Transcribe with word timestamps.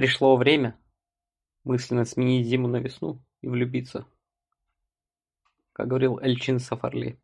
Пришло 0.00 0.34
время 0.38 0.80
мысленно 1.62 2.06
сменить 2.06 2.46
зиму 2.46 2.68
на 2.68 2.78
весну 2.78 3.22
и 3.42 3.48
влюбиться, 3.48 4.06
как 5.74 5.88
говорил 5.88 6.18
Эльчин 6.18 6.58
Сафарли. 6.58 7.20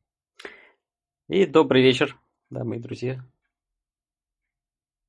И 1.28 1.46
добрый 1.46 1.82
вечер, 1.82 2.20
дамы 2.50 2.76
и 2.76 2.78
друзья. 2.78 3.24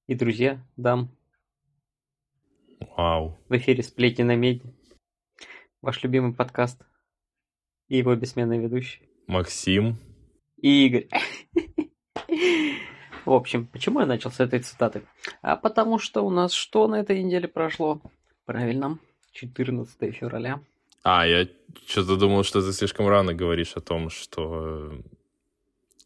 И 0.05 0.15
друзья, 0.15 0.65
дам. 0.77 1.11
Вау. 2.95 3.37
В 3.49 3.57
эфире 3.57 3.83
«Сплетни 3.83 4.23
на 4.23 4.37
меди». 4.37 4.73
Ваш 5.81 6.01
любимый 6.03 6.33
подкаст. 6.33 6.81
И 7.89 7.97
его 7.97 8.15
бессменный 8.15 8.59
ведущий. 8.59 9.09
Максим. 9.27 9.97
И 10.55 10.85
Игорь. 10.85 11.09
В 13.27 13.33
общем, 13.33 13.67
почему 13.67 13.99
я 13.99 14.05
начал 14.05 14.31
с 14.31 14.39
этой 14.39 14.59
цитаты? 14.59 15.01
А 15.41 15.57
потому 15.57 15.99
что 15.99 16.21
у 16.21 16.29
нас 16.29 16.53
что 16.53 16.87
на 16.87 17.01
этой 17.01 17.21
неделе 17.21 17.49
прошло? 17.49 17.99
Правильно, 18.45 18.99
14 19.33 20.15
февраля. 20.15 20.61
А, 21.03 21.27
я 21.27 21.45
что-то 21.85 22.15
думал, 22.15 22.43
что 22.43 22.61
ты 22.61 22.71
слишком 22.71 23.05
рано 23.09 23.33
говоришь 23.33 23.73
о 23.75 23.81
том, 23.81 24.09
что... 24.09 24.93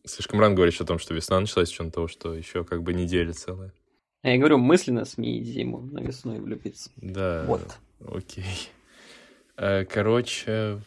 Слишком 0.04 0.40
рано 0.40 0.56
говоришь 0.56 0.82
о 0.82 0.86
том, 0.86 0.98
что 0.98 1.14
весна 1.14 1.40
началась, 1.40 1.70
учетом 1.70 1.92
того, 1.92 2.08
что 2.08 2.34
еще 2.34 2.64
как 2.64 2.82
бы 2.82 2.92
неделя 2.92 3.34
целая. 3.34 3.72
Я 4.24 4.40
говорю, 4.40 4.58
мысленно 4.58 5.06
сменить 5.06 5.46
зиму 5.46 5.80
на 5.80 6.00
весну 6.00 6.38
и 6.38 6.40
влюбиться. 6.40 6.90
Да. 6.96 7.44
Вот. 7.46 7.78
Окей. 8.04 8.72
Э, 9.58 9.86
Короче, 9.86 10.82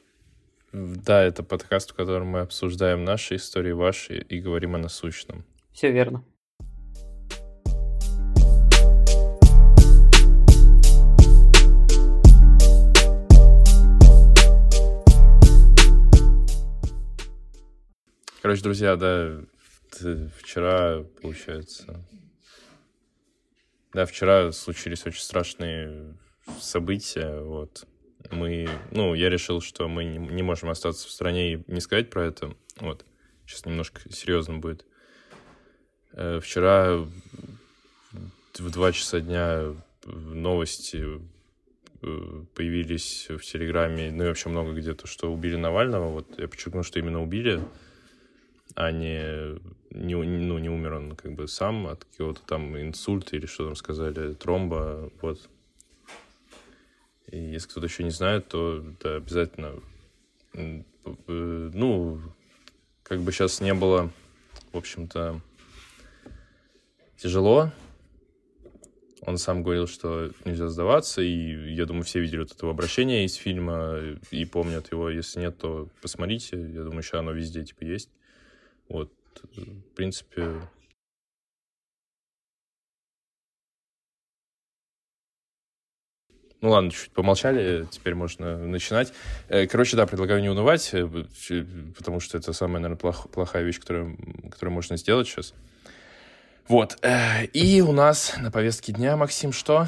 да, 0.72 1.22
это 1.22 1.44
подкаст, 1.44 1.92
в 1.92 1.94
котором 1.94 2.26
мы 2.26 2.40
обсуждаем 2.40 3.04
наши 3.04 3.36
истории, 3.36 3.70
ваши, 3.70 4.18
и 4.18 4.40
говорим 4.40 4.74
о 4.74 4.78
насущном. 4.78 5.44
Все 5.74 5.90
верно. 5.90 6.24
Короче, 18.40 18.62
друзья, 18.62 18.94
да, 18.94 19.40
вчера, 20.38 21.02
получается... 21.20 22.06
Да, 23.92 24.06
вчера 24.06 24.52
случились 24.52 25.04
очень 25.06 25.22
страшные 25.22 26.16
события, 26.60 27.40
вот. 27.40 27.84
Мы, 28.30 28.68
ну, 28.92 29.14
я 29.14 29.28
решил, 29.28 29.60
что 29.60 29.88
мы 29.88 30.04
не 30.04 30.42
можем 30.42 30.70
остаться 30.70 31.08
в 31.08 31.10
стране 31.10 31.54
и 31.54 31.64
не 31.66 31.80
сказать 31.80 32.10
про 32.10 32.26
это, 32.26 32.54
вот. 32.78 33.04
Сейчас 33.44 33.66
немножко 33.66 34.00
серьезно 34.12 34.58
будет. 34.58 34.86
Э, 36.16 36.38
Вчера 36.40 37.06
в 38.58 38.70
два 38.70 38.92
часа 38.92 39.20
дня 39.20 39.74
новости 40.06 41.20
э, 42.02 42.42
появились 42.54 43.26
в 43.28 43.40
Телеграме, 43.40 44.12
ну 44.12 44.24
и 44.24 44.28
вообще 44.28 44.48
много 44.48 44.72
где-то, 44.72 45.08
что 45.08 45.32
убили 45.32 45.56
Навального. 45.56 46.10
Вот 46.10 46.38
я 46.38 46.46
подчеркну, 46.46 46.84
что 46.84 47.00
именно 47.00 47.20
убили, 47.20 47.60
а 48.76 48.92
не, 48.92 49.58
не, 49.90 50.14
ну, 50.14 50.58
не 50.58 50.68
умер 50.68 50.94
он 50.94 51.16
как 51.16 51.32
бы 51.32 51.48
сам 51.48 51.88
от 51.88 52.04
какого-то 52.04 52.42
там 52.42 52.80
инсульта 52.80 53.34
или 53.34 53.46
что 53.46 53.66
там 53.66 53.76
сказали, 53.76 54.34
тромба, 54.34 55.10
вот. 55.20 55.48
И 57.26 57.38
если 57.38 57.68
кто-то 57.68 57.86
еще 57.86 58.04
не 58.04 58.10
знает, 58.10 58.46
то 58.46 58.84
да, 59.00 59.16
обязательно, 59.16 59.80
э, 60.52 60.82
ну, 61.74 62.20
как 63.02 63.20
бы 63.20 63.32
сейчас 63.32 63.60
не 63.60 63.74
было, 63.74 64.12
в 64.72 64.78
общем-то, 64.78 65.40
тяжело. 67.24 67.72
Он 69.22 69.38
сам 69.38 69.62
говорил, 69.62 69.86
что 69.86 70.30
нельзя 70.44 70.68
сдаваться, 70.68 71.22
и 71.22 71.72
я 71.72 71.86
думаю, 71.86 72.04
все 72.04 72.20
видели 72.20 72.40
вот 72.40 72.52
этого 72.52 72.70
обращения 72.72 73.24
из 73.24 73.34
фильма 73.34 73.98
и 74.30 74.44
помнят 74.44 74.92
его. 74.92 75.08
Если 75.08 75.40
нет, 75.40 75.56
то 75.56 75.88
посмотрите. 76.02 76.58
Я 76.60 76.82
думаю, 76.82 76.98
еще 76.98 77.18
оно 77.18 77.32
везде 77.32 77.64
типа 77.64 77.84
есть. 77.84 78.10
Вот, 78.90 79.10
в 79.56 79.94
принципе, 79.94 80.60
Ну 86.60 86.70
ладно, 86.70 86.90
чуть 86.90 87.10
помолчали, 87.10 87.86
теперь 87.90 88.14
можно 88.14 88.56
начинать. 88.56 89.12
Э, 89.48 89.66
Короче, 89.66 89.96
да, 89.98 90.06
предлагаю 90.06 90.40
не 90.40 90.48
унывать, 90.48 90.90
э, 90.94 91.06
потому 91.96 92.20
что 92.20 92.38
это 92.38 92.54
самая, 92.54 92.80
наверное, 92.82 92.98
плох- 92.98 93.28
плохая 93.30 93.62
вещь, 93.64 93.80
которую, 93.80 94.16
которую 94.50 94.72
можно 94.72 94.96
сделать 94.96 95.26
сейчас. 95.26 95.52
Вот. 96.68 96.98
э, 97.02 97.44
И 97.46 97.80
у 97.82 97.92
нас 97.92 98.36
на 98.38 98.50
повестке 98.50 98.92
дня, 98.92 99.16
Максим, 99.16 99.52
что? 99.52 99.86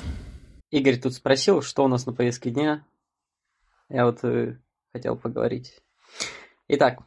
Игорь 0.71 0.99
тут 1.01 1.15
спросил, 1.15 1.63
что 1.63 1.85
у 1.85 1.89
нас 1.89 2.07
на 2.07 2.13
повестке 2.13 2.51
дня. 2.51 2.85
Я 3.89 4.05
вот 4.07 4.23
э, 4.25 4.59
хотел 4.93 5.17
поговорить. 5.17 5.81
Итак, 6.69 6.99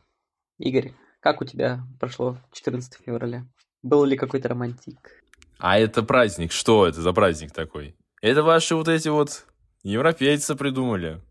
Игорь, 0.57 0.93
как 1.19 1.41
у 1.41 1.45
тебя 1.45 1.81
прошло 1.99 2.37
14 2.51 2.95
февраля? 3.05 3.45
Был 3.83 4.05
ли 4.05 4.17
какой-то 4.17 4.47
романтик? 4.49 5.21
А 5.57 5.77
это 5.77 6.03
праздник. 6.03 6.51
Что 6.51 6.87
это 6.87 7.01
за 7.01 7.13
праздник 7.13 7.51
такой? 7.51 7.95
Это 8.21 8.43
ваши 8.43 8.75
вот 8.75 8.87
эти 8.87 9.09
вот 9.09 9.45
европейцы 9.83 10.55
придумали. 10.55 11.21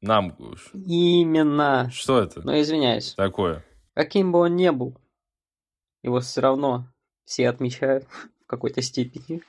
Нам. 0.00 0.36
Именно. 0.74 1.90
Что 1.90 2.20
это 2.20 2.42
Но 2.42 2.60
извиняюсь, 2.60 3.14
такое? 3.14 3.64
каким 3.94 4.32
бы 4.32 4.40
он 4.40 4.56
ни 4.56 4.68
был, 4.68 4.98
его 6.02 6.20
все 6.20 6.42
равно 6.42 6.86
все 7.24 7.48
отмечают 7.48 8.04
в 8.42 8.46
какой-то 8.46 8.82
степени. 8.82 9.42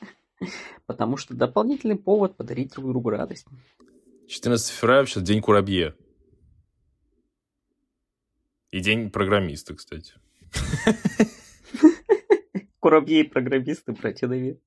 Потому 0.85 1.17
что 1.17 1.33
дополнительный 1.33 1.95
повод 1.95 2.35
подарить 2.35 2.73
друг 2.73 2.87
другу 2.87 3.09
радость. 3.09 3.47
14 4.27 4.69
февраля 4.69 4.99
вообще 4.99 5.21
день 5.21 5.41
курабье. 5.41 5.95
И 8.71 8.79
день 8.81 9.09
программиста, 9.09 9.73
кстати. 9.75 10.13
Курабьи 12.79 13.21
и 13.21 13.23
программисты, 13.23 13.93
братья 13.93 14.27
Давид. 14.27 14.59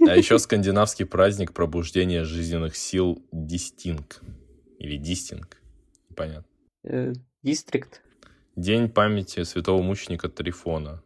А 0.00 0.16
еще 0.16 0.38
скандинавский 0.38 1.04
праздник 1.04 1.52
пробуждения 1.52 2.24
жизненных 2.24 2.76
сил 2.76 3.22
Дистинг. 3.32 4.22
Или 4.78 4.96
Дистинг. 4.96 5.60
Понятно. 6.14 6.48
Э, 6.84 7.12
Дистрикт. 7.42 8.02
День 8.56 8.88
памяти 8.88 9.42
святого 9.44 9.82
мученика 9.82 10.28
Трифона. 10.30 11.02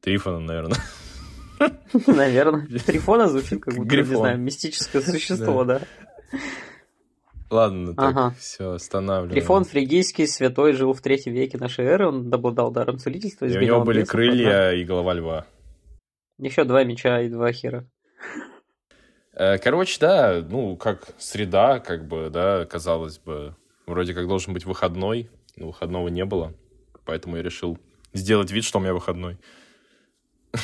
Трифона, 0.00 0.40
наверное. 0.40 0.78
Наверное. 2.08 2.66
Трифона 2.66 3.28
звучит 3.28 3.62
как 3.62 3.74
будто, 3.74 3.96
не 3.96 4.02
знаю, 4.02 4.38
мистическое 4.40 5.00
существо, 5.06 5.64
да. 5.64 5.80
Ладно, 7.48 7.94
так, 7.94 8.10
Ага. 8.10 8.34
все, 8.40 8.72
останавливаем. 8.72 9.30
Трифон 9.30 9.64
фригийский 9.64 10.26
святой 10.26 10.72
жил 10.72 10.92
в 10.92 11.00
третьем 11.00 11.32
веке 11.34 11.56
нашей 11.58 11.84
эры, 11.84 12.08
он 12.08 12.34
обладал 12.34 12.72
даром 12.72 12.98
целительства. 12.98 13.46
И 13.46 13.56
у 13.56 13.60
него 13.60 13.84
были 13.84 14.04
крылья 14.04 14.72
и 14.72 14.84
голова 14.84 15.14
льва. 15.14 15.46
Еще 16.38 16.64
два 16.64 16.82
меча 16.82 17.20
и 17.20 17.28
два 17.28 17.52
хера. 17.52 17.88
Э, 19.32 19.58
Короче, 19.58 19.98
да, 20.00 20.44
ну, 20.48 20.76
как 20.76 21.10
среда, 21.18 21.78
как 21.78 22.08
бы, 22.08 22.30
да, 22.30 22.64
казалось 22.66 23.18
бы, 23.18 23.54
вроде 23.86 24.12
как 24.14 24.26
должен 24.26 24.52
быть 24.52 24.64
выходной, 24.66 25.30
но 25.56 25.68
выходного 25.68 26.08
не 26.08 26.24
было, 26.24 26.52
поэтому 27.04 27.36
я 27.36 27.42
решил 27.42 27.78
сделать 28.12 28.50
вид, 28.50 28.64
что 28.64 28.78
у 28.78 28.82
меня 28.82 28.94
выходной. 28.94 29.38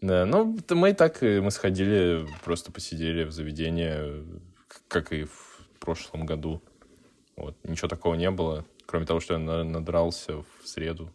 Да, 0.00 0.24
ну, 0.26 0.56
мы 0.70 0.90
и 0.90 0.92
так, 0.92 1.24
э, 1.24 1.40
мы 1.40 1.50
сходили, 1.50 2.24
просто 2.44 2.70
посидели 2.70 3.24
в 3.24 3.32
заведение, 3.32 4.24
к- 4.68 4.82
как 4.86 5.12
и 5.12 5.24
в 5.24 5.58
прошлом 5.80 6.24
году. 6.24 6.62
Вот, 7.34 7.56
ничего 7.64 7.88
такого 7.88 8.14
не 8.14 8.30
было, 8.30 8.64
кроме 8.86 9.06
того, 9.06 9.18
что 9.18 9.34
я 9.34 9.40
на- 9.40 9.64
надрался 9.64 10.36
в 10.42 10.46
среду. 10.68 11.12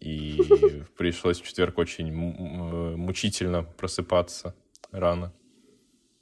И 0.00 0.38
пришлось 0.96 1.38
в 1.42 1.46
четверг 1.46 1.76
очень 1.76 2.10
мучительно 2.12 3.62
просыпаться 3.64 4.54
рано. 4.90 5.34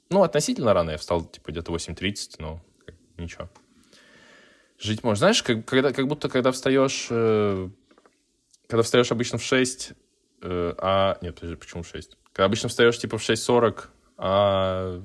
Ну, 0.09 0.23
относительно 0.23 0.73
рано. 0.73 0.91
Я 0.91 0.97
встал, 0.97 1.23
типа, 1.23 1.51
где-то 1.51 1.71
8.30, 1.71 2.35
но 2.39 2.61
ничего. 3.17 3.49
Жить 4.83 5.01
можно. 5.01 5.15
Знаешь, 5.15 5.41
как, 5.41 5.63
когда, 5.63 5.93
как 5.93 6.07
будто, 6.07 6.27
когда 6.27 6.51
встаешь... 6.51 7.07
э, 7.09 7.69
когда 8.67 8.83
встаешь 8.83 9.13
обычно 9.13 9.37
в 9.37 9.43
6, 9.43 9.93
э, 10.41 10.73
а... 10.77 11.17
Нет, 11.21 11.35
подожди, 11.35 11.55
почему 11.55 11.83
в 11.83 11.87
6? 11.87 12.17
Когда 12.33 12.47
обычно 12.47 12.67
встаешь, 12.67 12.99
типа, 12.99 13.17
в 13.17 13.21
6.40, 13.21 13.85
а 14.17 15.01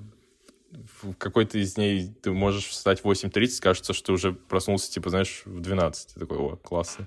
в 0.72 1.14
какой-то 1.14 1.58
из 1.58 1.74
дней 1.74 2.12
ты 2.12 2.32
можешь 2.32 2.66
встать 2.66 3.04
в 3.04 3.06
8.30, 3.06 3.62
кажется, 3.62 3.92
что 3.92 4.06
ты 4.06 4.12
уже 4.14 4.32
проснулся, 4.32 4.90
типа, 4.90 5.10
знаешь, 5.10 5.42
в 5.44 5.60
12. 5.60 6.14
Ты 6.14 6.20
такой, 6.20 6.38
о, 6.38 6.56
классно. 6.56 7.06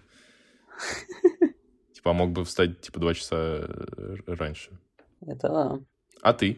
Типа, 1.94 2.12
а 2.12 2.14
мог 2.14 2.32
бы 2.32 2.46
встать, 2.46 2.80
типа, 2.80 3.02
два 3.02 3.14
часа 3.14 3.36
э, 3.38 4.16
раньше. 4.28 4.72
Это 5.20 5.50
да. 5.50 5.80
А 6.22 6.34
ты? 6.34 6.58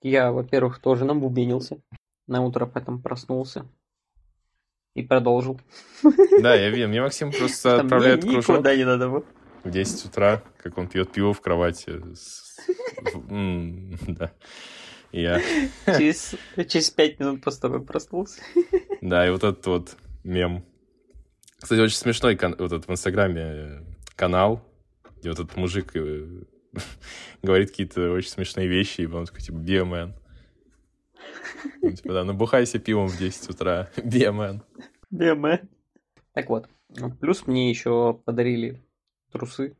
Я, 0.00 0.30
во-первых, 0.30 0.78
тоже 0.78 1.04
набубенился. 1.04 1.82
На 2.28 2.40
утро 2.40 2.66
потом 2.66 3.02
проснулся. 3.02 3.66
И 4.94 5.02
продолжил. 5.02 5.60
Да, 6.42 6.54
я 6.54 6.70
видел. 6.70 6.88
Мне 6.88 7.00
Максим 7.00 7.30
просто 7.32 7.76
Там 7.76 7.86
отправляет 7.86 8.24
ни- 8.24 8.30
кружок 8.32 8.48
Никуда 8.56 8.76
не 8.76 8.84
надо 8.84 9.08
было. 9.08 9.24
в 9.62 9.70
10 9.70 10.06
утра, 10.06 10.42
как 10.58 10.76
он 10.78 10.88
пьет 10.88 11.12
пиво 11.12 11.32
в 11.32 11.40
кровати 11.40 12.00
с 12.14 12.56
Да. 14.08 14.32
Я... 15.12 15.40
Через, 15.86 16.34
через 16.68 16.90
пять 16.90 17.18
минут 17.18 17.42
после 17.42 17.60
того, 17.62 17.78
как 17.78 17.86
проснулся. 17.88 18.40
Да, 19.00 19.26
и 19.26 19.30
вот 19.30 19.42
этот 19.44 19.66
вот 19.66 19.96
мем. 20.24 20.64
Кстати, 21.60 21.80
очень 21.80 21.96
смешной 21.96 22.36
кан- 22.36 22.54
вот 22.58 22.72
этот 22.72 22.86
в 22.86 22.90
Инстаграме 22.92 23.40
э, 23.42 23.80
канал, 24.16 24.64
где 25.18 25.30
вот 25.30 25.40
этот 25.40 25.56
мужик 25.56 25.90
э, 25.94 26.26
говорит 27.42 27.70
какие-то 27.70 28.12
очень 28.12 28.30
смешные 28.30 28.68
вещи, 28.68 29.00
и 29.02 29.06
он 29.06 29.26
такой, 29.26 29.40
типа, 29.40 29.56
биомен. 29.56 30.14
Ну, 31.82 31.90
типа, 31.92 32.12
да, 32.12 32.24
набухайся 32.24 32.78
пивом 32.78 33.08
в 33.08 33.18
10 33.18 33.50
утра, 33.50 33.90
биомен. 34.04 34.62
Биомен. 35.10 35.68
Так 36.32 36.48
вот, 36.48 36.68
плюс 37.20 37.46
мне 37.46 37.70
еще 37.70 38.20
подарили 38.24 38.82
трусы. 39.32 39.76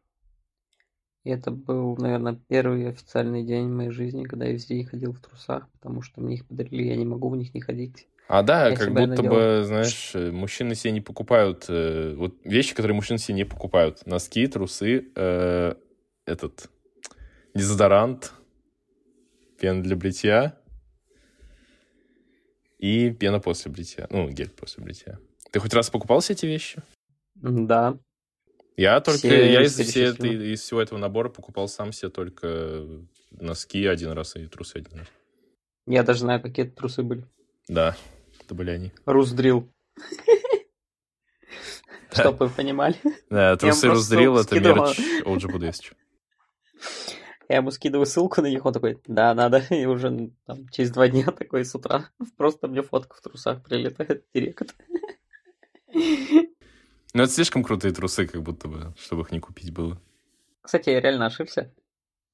И 1.24 1.30
это 1.30 1.50
был, 1.50 1.96
наверное, 1.98 2.40
первый 2.48 2.88
официальный 2.88 3.44
день 3.44 3.68
в 3.68 3.76
моей 3.76 3.90
жизни, 3.90 4.24
когда 4.24 4.46
я 4.46 4.52
везде 4.52 4.82
ходил 4.84 5.12
в 5.12 5.20
трусах, 5.20 5.68
потому 5.72 6.00
что 6.00 6.20
мне 6.20 6.36
их 6.36 6.46
подарили, 6.46 6.84
я 6.84 6.96
не 6.96 7.04
могу 7.04 7.28
в 7.28 7.36
них 7.36 7.52
не 7.52 7.60
ходить. 7.60 8.08
А 8.26 8.42
да, 8.42 8.68
Я 8.68 8.76
как 8.76 8.90
будто 8.90 9.06
надела. 9.08 9.28
бы, 9.28 9.64
знаешь, 9.64 10.12
э, 10.14 10.30
мужчины 10.30 10.76
себе 10.76 10.92
не 10.92 11.00
покупают... 11.00 11.66
э, 11.68 12.14
вот 12.14 12.36
вещи, 12.44 12.76
которые 12.76 12.94
мужчины 12.94 13.18
себе 13.18 13.34
не 13.34 13.44
покупают. 13.44 14.06
Носки, 14.06 14.46
трусы, 14.46 15.08
э, 15.16 15.74
этот... 16.26 16.70
Дезодорант, 17.54 18.32
пена 19.58 19.82
для 19.82 19.96
бритья 19.96 20.59
и 22.80 23.10
пена 23.10 23.40
после 23.40 23.70
бритья. 23.70 24.06
Ну, 24.10 24.28
гель 24.30 24.48
после 24.50 24.82
бритья. 24.82 25.18
Ты 25.52 25.60
хоть 25.60 25.74
раз 25.74 25.90
покупал 25.90 26.20
все 26.20 26.32
эти 26.32 26.46
вещи? 26.46 26.82
Да. 27.34 27.98
Я 28.76 29.00
только... 29.00 29.18
Все 29.18 29.52
я 29.52 29.62
из, 29.62 29.76
перечислил. 29.76 30.14
этой- 30.14 30.52
из 30.54 30.60
всего 30.62 30.80
этого 30.80 30.98
набора 30.98 31.28
покупал 31.28 31.68
сам 31.68 31.92
себе 31.92 32.10
только 32.10 32.86
носки 33.32 33.86
один 33.86 34.12
раз 34.12 34.36
и 34.36 34.46
трусы 34.46 34.76
один 34.78 35.00
раз. 35.00 35.08
Я 35.86 36.02
даже 36.02 36.20
знаю, 36.20 36.40
какие 36.40 36.66
это 36.66 36.74
трусы 36.76 37.02
были. 37.02 37.24
Да, 37.68 37.96
это 38.40 38.54
были 38.54 38.70
они. 38.70 38.92
Русдрил. 39.04 39.68
Чтоб 42.12 42.40
вы 42.40 42.48
понимали. 42.48 42.96
Да, 43.28 43.56
трусы 43.56 43.88
раздрил, 43.88 44.38
это 44.38 44.58
мерч 44.58 44.98
Олджи 45.26 45.48
Будвесич. 45.48 45.92
Я 47.50 47.56
ему 47.56 47.72
скидываю 47.72 48.06
ссылку 48.06 48.42
на 48.42 48.46
них, 48.46 48.64
он 48.64 48.72
такой, 48.72 49.00
да, 49.08 49.34
надо. 49.34 49.58
И 49.70 49.84
уже 49.84 50.10
ну, 50.10 50.32
там, 50.46 50.68
через 50.68 50.92
два 50.92 51.08
дня 51.08 51.24
такой 51.38 51.64
с 51.64 51.74
утра 51.74 52.08
просто 52.36 52.68
мне 52.68 52.80
фотка 52.80 53.16
в 53.16 53.20
трусах 53.20 53.64
прилетает 53.64 54.24
в 54.24 54.32
директ. 54.32 54.76
Ну, 55.92 57.22
это 57.24 57.26
слишком 57.26 57.64
крутые 57.64 57.92
трусы, 57.92 58.28
как 58.28 58.40
будто 58.42 58.68
бы, 58.68 58.94
чтобы 58.96 59.22
их 59.22 59.32
не 59.32 59.40
купить 59.40 59.72
было. 59.72 60.00
Кстати, 60.62 60.90
я 60.90 61.00
реально 61.00 61.26
ошибся. 61.26 61.74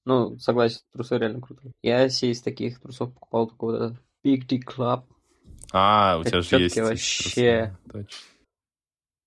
Ну, 0.04 0.38
согласен, 0.38 0.82
трусы 0.92 1.16
реально 1.16 1.40
крутые. 1.40 1.72
Я 1.82 2.10
себе 2.10 2.32
из 2.32 2.42
таких 2.42 2.78
трусов 2.78 3.14
покупал 3.14 3.46
только 3.46 3.64
вот 3.64 3.74
этот 3.74 3.98
Big 4.22 4.46
D 4.46 4.58
Club. 4.58 5.04
А, 5.72 6.18
у 6.18 6.24
тебя 6.24 6.42
же 6.42 6.58
есть 6.58 6.76
вообще. 6.76 7.74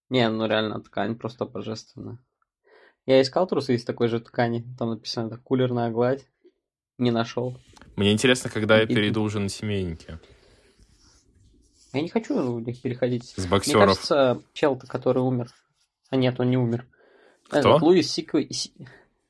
Не, 0.09 0.29
ну 0.29 0.45
реально, 0.45 0.81
ткань 0.81 1.15
просто 1.15 1.45
божественная. 1.45 2.19
Я 3.09 3.23
искал 3.23 3.47
трусы 3.47 3.73
из 3.73 3.83
такой 3.83 4.07
же 4.07 4.19
ткани. 4.19 4.63
Там 4.77 4.91
написано 4.91 5.25
это 5.25 5.37
кулерная 5.37 5.89
гладь. 5.89 6.27
Не 6.99 7.09
нашел. 7.09 7.57
Мне 7.95 8.11
интересно, 8.11 8.51
когда 8.51 8.77
я 8.79 8.85
перейду 8.85 9.23
уже 9.23 9.39
на 9.39 9.49
семейники. 9.49 10.19
Я 11.91 12.01
не 12.01 12.09
хочу 12.09 12.35
в 12.53 12.61
них 12.61 12.79
переходить. 12.79 13.25
С 13.25 13.39
Мне 13.39 13.47
боксеров. 13.47 13.81
кажется, 13.87 14.43
чел-то, 14.53 14.85
который 14.85 15.23
умер. 15.23 15.47
А 16.11 16.17
нет, 16.17 16.39
он 16.39 16.51
не 16.51 16.57
умер. 16.57 16.85
Кто? 17.47 17.57
Этот 17.57 17.81
Луис 17.81 18.11
Сиквей... 18.11 18.47
Си- 18.53 18.73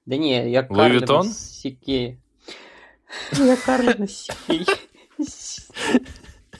Да 0.05 0.17
не, 0.17 0.51
я 0.51 0.67
Луи 0.69 0.91
Виттон? 0.91 1.27
Сикей. 1.31 2.19
Я 3.31 3.55
Карлин 3.55 4.09
Сикей. 4.09 4.67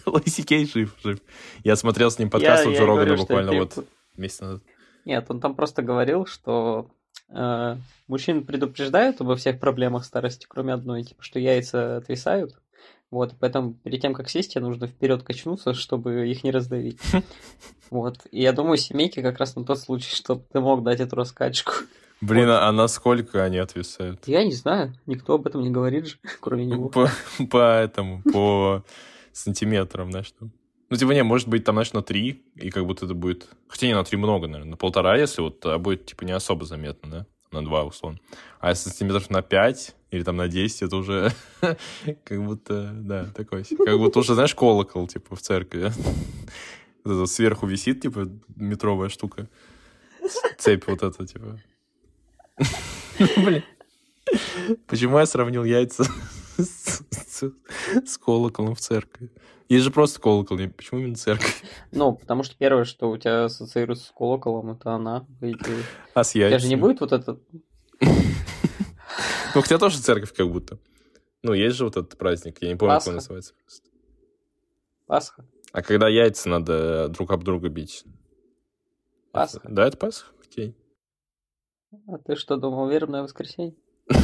Луиси 0.06 0.44
Кей 0.44 0.65
жив, 0.65 0.95
жив. 1.04 1.19
Я 1.65 1.75
смотрел 1.75 2.12
с 2.12 2.18
ним 2.18 2.30
подкаст 2.30 2.65
у 2.65 2.72
Джо 2.72 2.86
Рогана 2.86 3.18
буквально 3.18 3.60
вот 3.60 3.86
месяц 4.15 4.39
назад. 4.39 4.63
Нет, 5.04 5.25
он 5.27 5.42
там 5.42 5.54
просто 5.56 5.81
говорил, 5.81 6.25
что 6.25 6.89
э, 6.89 6.99
мужчин 8.08 8.46
предупреждают 8.46 9.22
обо 9.22 9.36
всех 9.36 9.60
проблемах 9.60 10.06
старости, 10.06 10.48
кроме 10.50 10.74
одной, 10.74 11.04
типа, 11.04 11.24
что 11.24 11.40
яйца 11.40 11.98
отвисают. 11.98 12.56
Вот, 13.12 13.34
поэтому 13.40 13.74
перед 13.74 14.02
тем, 14.02 14.14
как 14.14 14.30
сесть, 14.30 14.54
тебе 14.54 14.66
нужно 14.66 14.88
вперед 14.88 15.24
качнуться, 15.24 15.74
чтобы 15.74 16.30
их 16.30 16.44
не 16.44 16.52
раздавить. 16.52 17.00
Вот. 17.92 18.20
И 18.30 18.44
я 18.44 18.54
думаю, 18.54 18.78
семейки 18.78 19.20
как 19.20 19.40
раз 19.40 19.56
на 19.56 19.66
тот 19.66 19.80
случай, 19.80 20.16
чтобы 20.16 20.44
ты 20.54 20.60
мог 20.60 20.84
дать 20.84 21.00
эту 21.00 21.16
раскачку. 21.16 21.72
Блин, 22.22 22.50
а 22.50 22.72
насколько 22.72 23.44
они 23.44 23.58
отвисают? 23.58 24.28
Я 24.28 24.44
не 24.44 24.52
знаю, 24.52 24.94
никто 25.08 25.34
об 25.34 25.48
этом 25.48 25.64
не 25.64 25.72
говорит 25.72 26.06
же, 26.06 26.18
кроме 26.40 26.66
него. 26.66 26.90
По, 26.90 27.10
по 27.50 27.80
этому, 27.80 28.22
по 28.32 28.84
сантиметрам, 29.32 30.12
знаешь, 30.12 30.32
там. 30.40 30.52
Ну, 30.89 30.97
типа, 30.97 31.12
не, 31.12 31.24
может 31.24 31.47
быть, 31.47 31.63
там, 31.63 31.75
знаешь, 31.75 31.94
на 31.94 32.01
3, 32.01 32.44
и 32.56 32.69
как 32.71 32.86
будто 32.86 33.06
это 33.06 33.13
будет... 33.13 33.47
Хотя 33.68 33.88
не, 33.88 33.94
на 33.94 34.03
3 34.03 34.18
много, 34.18 34.47
наверное. 34.47 34.71
На 34.71 34.77
полтора, 34.77 35.18
если 35.18 35.41
вот, 35.41 35.63
а 35.65 35.77
будет, 35.77 36.07
типа, 36.07 36.24
не 36.24 36.31
особо 36.31 36.65
заметно, 36.65 37.09
да? 37.09 37.25
На 37.51 37.63
2, 37.63 37.83
условно. 37.83 38.19
А 38.59 38.69
если 38.69 38.89
сантиметров 38.89 39.30
на 39.30 39.44
5 39.44 39.95
или 40.12 40.24
там 40.24 40.38
на 40.38 40.47
10, 40.47 40.81
это 40.81 40.95
уже 40.95 41.31
как 42.24 42.44
будто, 42.44 42.91
да, 42.94 43.25
такой. 43.36 43.63
Как 43.63 43.97
будто 44.00 44.19
уже, 44.19 44.33
знаешь, 44.33 44.56
колокол, 44.56 45.07
типа, 45.07 45.36
в 45.36 45.41
церкви. 45.41 45.91
Это 47.06 47.25
сверху 47.27 47.68
висит, 47.68 48.01
типа, 48.01 48.27
метровая 48.56 49.09
штука. 49.09 49.47
Цепь 50.57 50.88
вот 50.88 51.03
эта, 51.03 51.25
типа. 51.25 51.59
Блин. 53.38 53.63
Почему 54.88 55.19
я 55.19 55.25
сравнил 55.25 55.63
яйца 55.63 56.03
с 56.57 58.18
колоколом 58.18 58.75
в 58.75 58.80
церкви? 58.80 59.30
Есть 59.69 59.86
же 59.86 59.92
просто 59.92 60.19
колокол, 60.19 60.57
не- 60.57 60.68
почему 60.68 61.00
именно 61.00 61.16
церковь? 61.16 61.63
Ну, 61.92 62.13
потому 62.16 62.42
что 62.44 62.57
первое, 62.57 62.86
что 62.86 63.10
у 63.12 63.18
тебя 63.18 63.45
ассоциируется 63.45 64.07
с 64.07 64.12
колоколом, 64.12 64.71
это 64.71 64.92
она. 64.94 65.27
идее. 65.42 65.83
А 66.16 66.24
с 66.24 66.31
У 66.31 66.33
тебя 66.39 66.57
же 66.57 66.66
не 66.68 66.71
яйцами? 66.74 66.81
будет 66.81 67.00
вот 67.01 67.12
этот... 67.13 67.39
Ну, 69.56 69.62
хотя 69.62 69.77
тоже 69.77 70.00
церковь 70.00 70.33
как 70.33 70.50
будто. 70.51 70.80
Ну, 71.44 71.54
есть 71.54 71.75
же 71.77 71.86
вот 71.86 71.98
этот 71.98 72.18
праздник, 72.18 72.57
я 72.62 72.69
не 72.69 72.75
помню, 72.75 72.98
как 73.00 73.07
он 73.07 73.16
называется. 73.16 73.54
Пасха. 75.06 75.45
А 75.72 75.81
когда 75.83 76.07
яйца 76.10 76.50
надо 76.50 77.07
друг 77.10 77.31
об 77.31 77.44
друга 77.44 77.69
бить? 77.69 78.04
Пасха. 79.31 79.62
Да, 79.69 79.86
это 79.88 79.98
Пасха? 79.98 80.27
Окей. 80.44 80.75
А 82.07 82.18
ты 82.19 82.36
что, 82.36 82.57
думал, 82.57 82.89
вербное 82.89 83.22
воскресенье? 83.24 83.75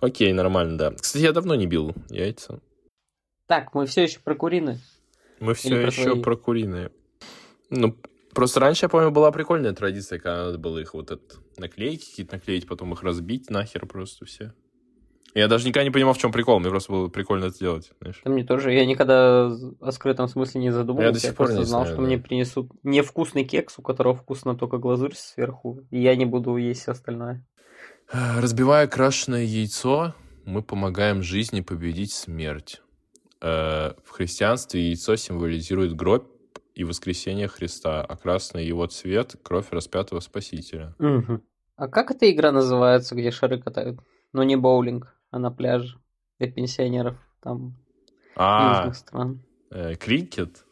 Окей, 0.00 0.32
нормально, 0.32 0.78
да. 0.78 0.90
Кстати, 0.92 1.22
я 1.22 1.32
давно 1.32 1.54
не 1.54 1.66
бил 1.66 1.92
яйца. 2.10 2.60
Так, 3.46 3.74
мы 3.74 3.86
все 3.86 4.04
еще 4.04 4.20
про 4.20 4.34
курины. 4.34 4.80
Мы 5.40 5.54
все 5.54 5.70
про 5.70 5.86
еще 5.86 6.02
твои? 6.04 6.22
про 6.22 6.36
куриные. 6.36 6.90
Ну, 7.70 7.96
просто 8.34 8.60
раньше, 8.60 8.86
я 8.86 8.88
помню, 8.88 9.10
была 9.10 9.30
прикольная 9.32 9.72
традиция, 9.72 10.18
когда 10.18 10.46
надо 10.46 10.58
было 10.58 10.78
их 10.78 10.94
вот 10.94 11.10
это, 11.10 11.36
наклейки 11.56 12.08
какие-то 12.08 12.36
наклеить, 12.36 12.66
потом 12.66 12.92
их 12.92 13.02
разбить 13.02 13.50
нахер 13.50 13.86
просто 13.86 14.24
все. 14.24 14.54
Я 15.34 15.48
даже 15.48 15.66
никогда 15.66 15.84
не 15.84 15.90
понимал, 15.90 16.14
в 16.14 16.18
чем 16.18 16.30
прикол, 16.30 16.60
мне 16.60 16.70
просто 16.70 16.92
было 16.92 17.08
прикольно 17.08 17.46
это 17.46 17.58
делать, 17.58 17.90
знаешь. 18.00 18.20
Да 18.24 18.30
мне 18.30 18.44
тоже, 18.44 18.72
я 18.72 18.86
никогда 18.86 19.46
о 19.46 19.90
скрытом 19.90 20.28
смысле 20.28 20.60
не 20.60 20.70
задумывался. 20.70 21.08
Я 21.08 21.12
до 21.12 21.18
сих 21.18 21.34
пор 21.34 21.46
просто 21.46 21.60
не 21.60 21.66
знал, 21.66 21.80
знаю, 21.82 21.94
что 21.94 22.02
да. 22.02 22.06
мне 22.06 22.18
принесут 22.18 22.70
невкусный 22.84 23.44
кекс, 23.44 23.78
у 23.78 23.82
которого 23.82 24.14
вкусно 24.14 24.54
только 24.54 24.78
глазурь 24.78 25.14
сверху, 25.16 25.80
и 25.90 26.00
я 26.00 26.14
не 26.14 26.24
буду 26.24 26.56
есть 26.56 26.82
все 26.82 26.92
остальное. 26.92 27.44
Разбивая 28.12 28.86
крашеное 28.86 29.42
яйцо, 29.42 30.14
мы 30.44 30.62
помогаем 30.62 31.22
жизни 31.22 31.62
победить 31.62 32.12
смерть. 32.12 32.80
Э, 33.44 33.92
В 34.04 34.10
христианстве 34.10 34.88
яйцо 34.88 35.16
символизирует 35.16 35.94
гроб 35.94 36.28
и 36.74 36.82
воскресение 36.82 37.46
Христа, 37.46 38.02
а 38.02 38.16
красный 38.16 38.64
его 38.66 38.86
цвет— 38.86 39.36
кровь 39.42 39.70
распятого 39.70 40.20
Спасителя. 40.20 40.94
А 41.76 41.88
как 41.88 42.10
эта 42.10 42.30
игра 42.30 42.52
называется, 42.52 43.14
где 43.14 43.30
шары 43.30 43.60
катают? 43.60 44.00
Ну, 44.32 44.42
не 44.44 44.56
боулинг, 44.56 45.14
а 45.30 45.38
на 45.38 45.50
пляже 45.50 45.98
для 46.38 46.50
пенсионеров 46.50 47.16
там 47.42 47.76
А, 48.34 48.78
южных 48.78 48.96
стран. 48.96 49.42
э, 49.70 49.94
крикет? 49.96 50.64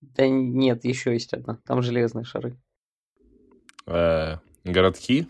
Да 0.00 0.26
нет, 0.28 0.84
еще 0.84 1.12
есть 1.12 1.34
одна. 1.34 1.58
Там 1.66 1.82
железные 1.82 2.24
шары. 2.24 2.56
Э, 3.86 4.38
Городки? 4.64 5.28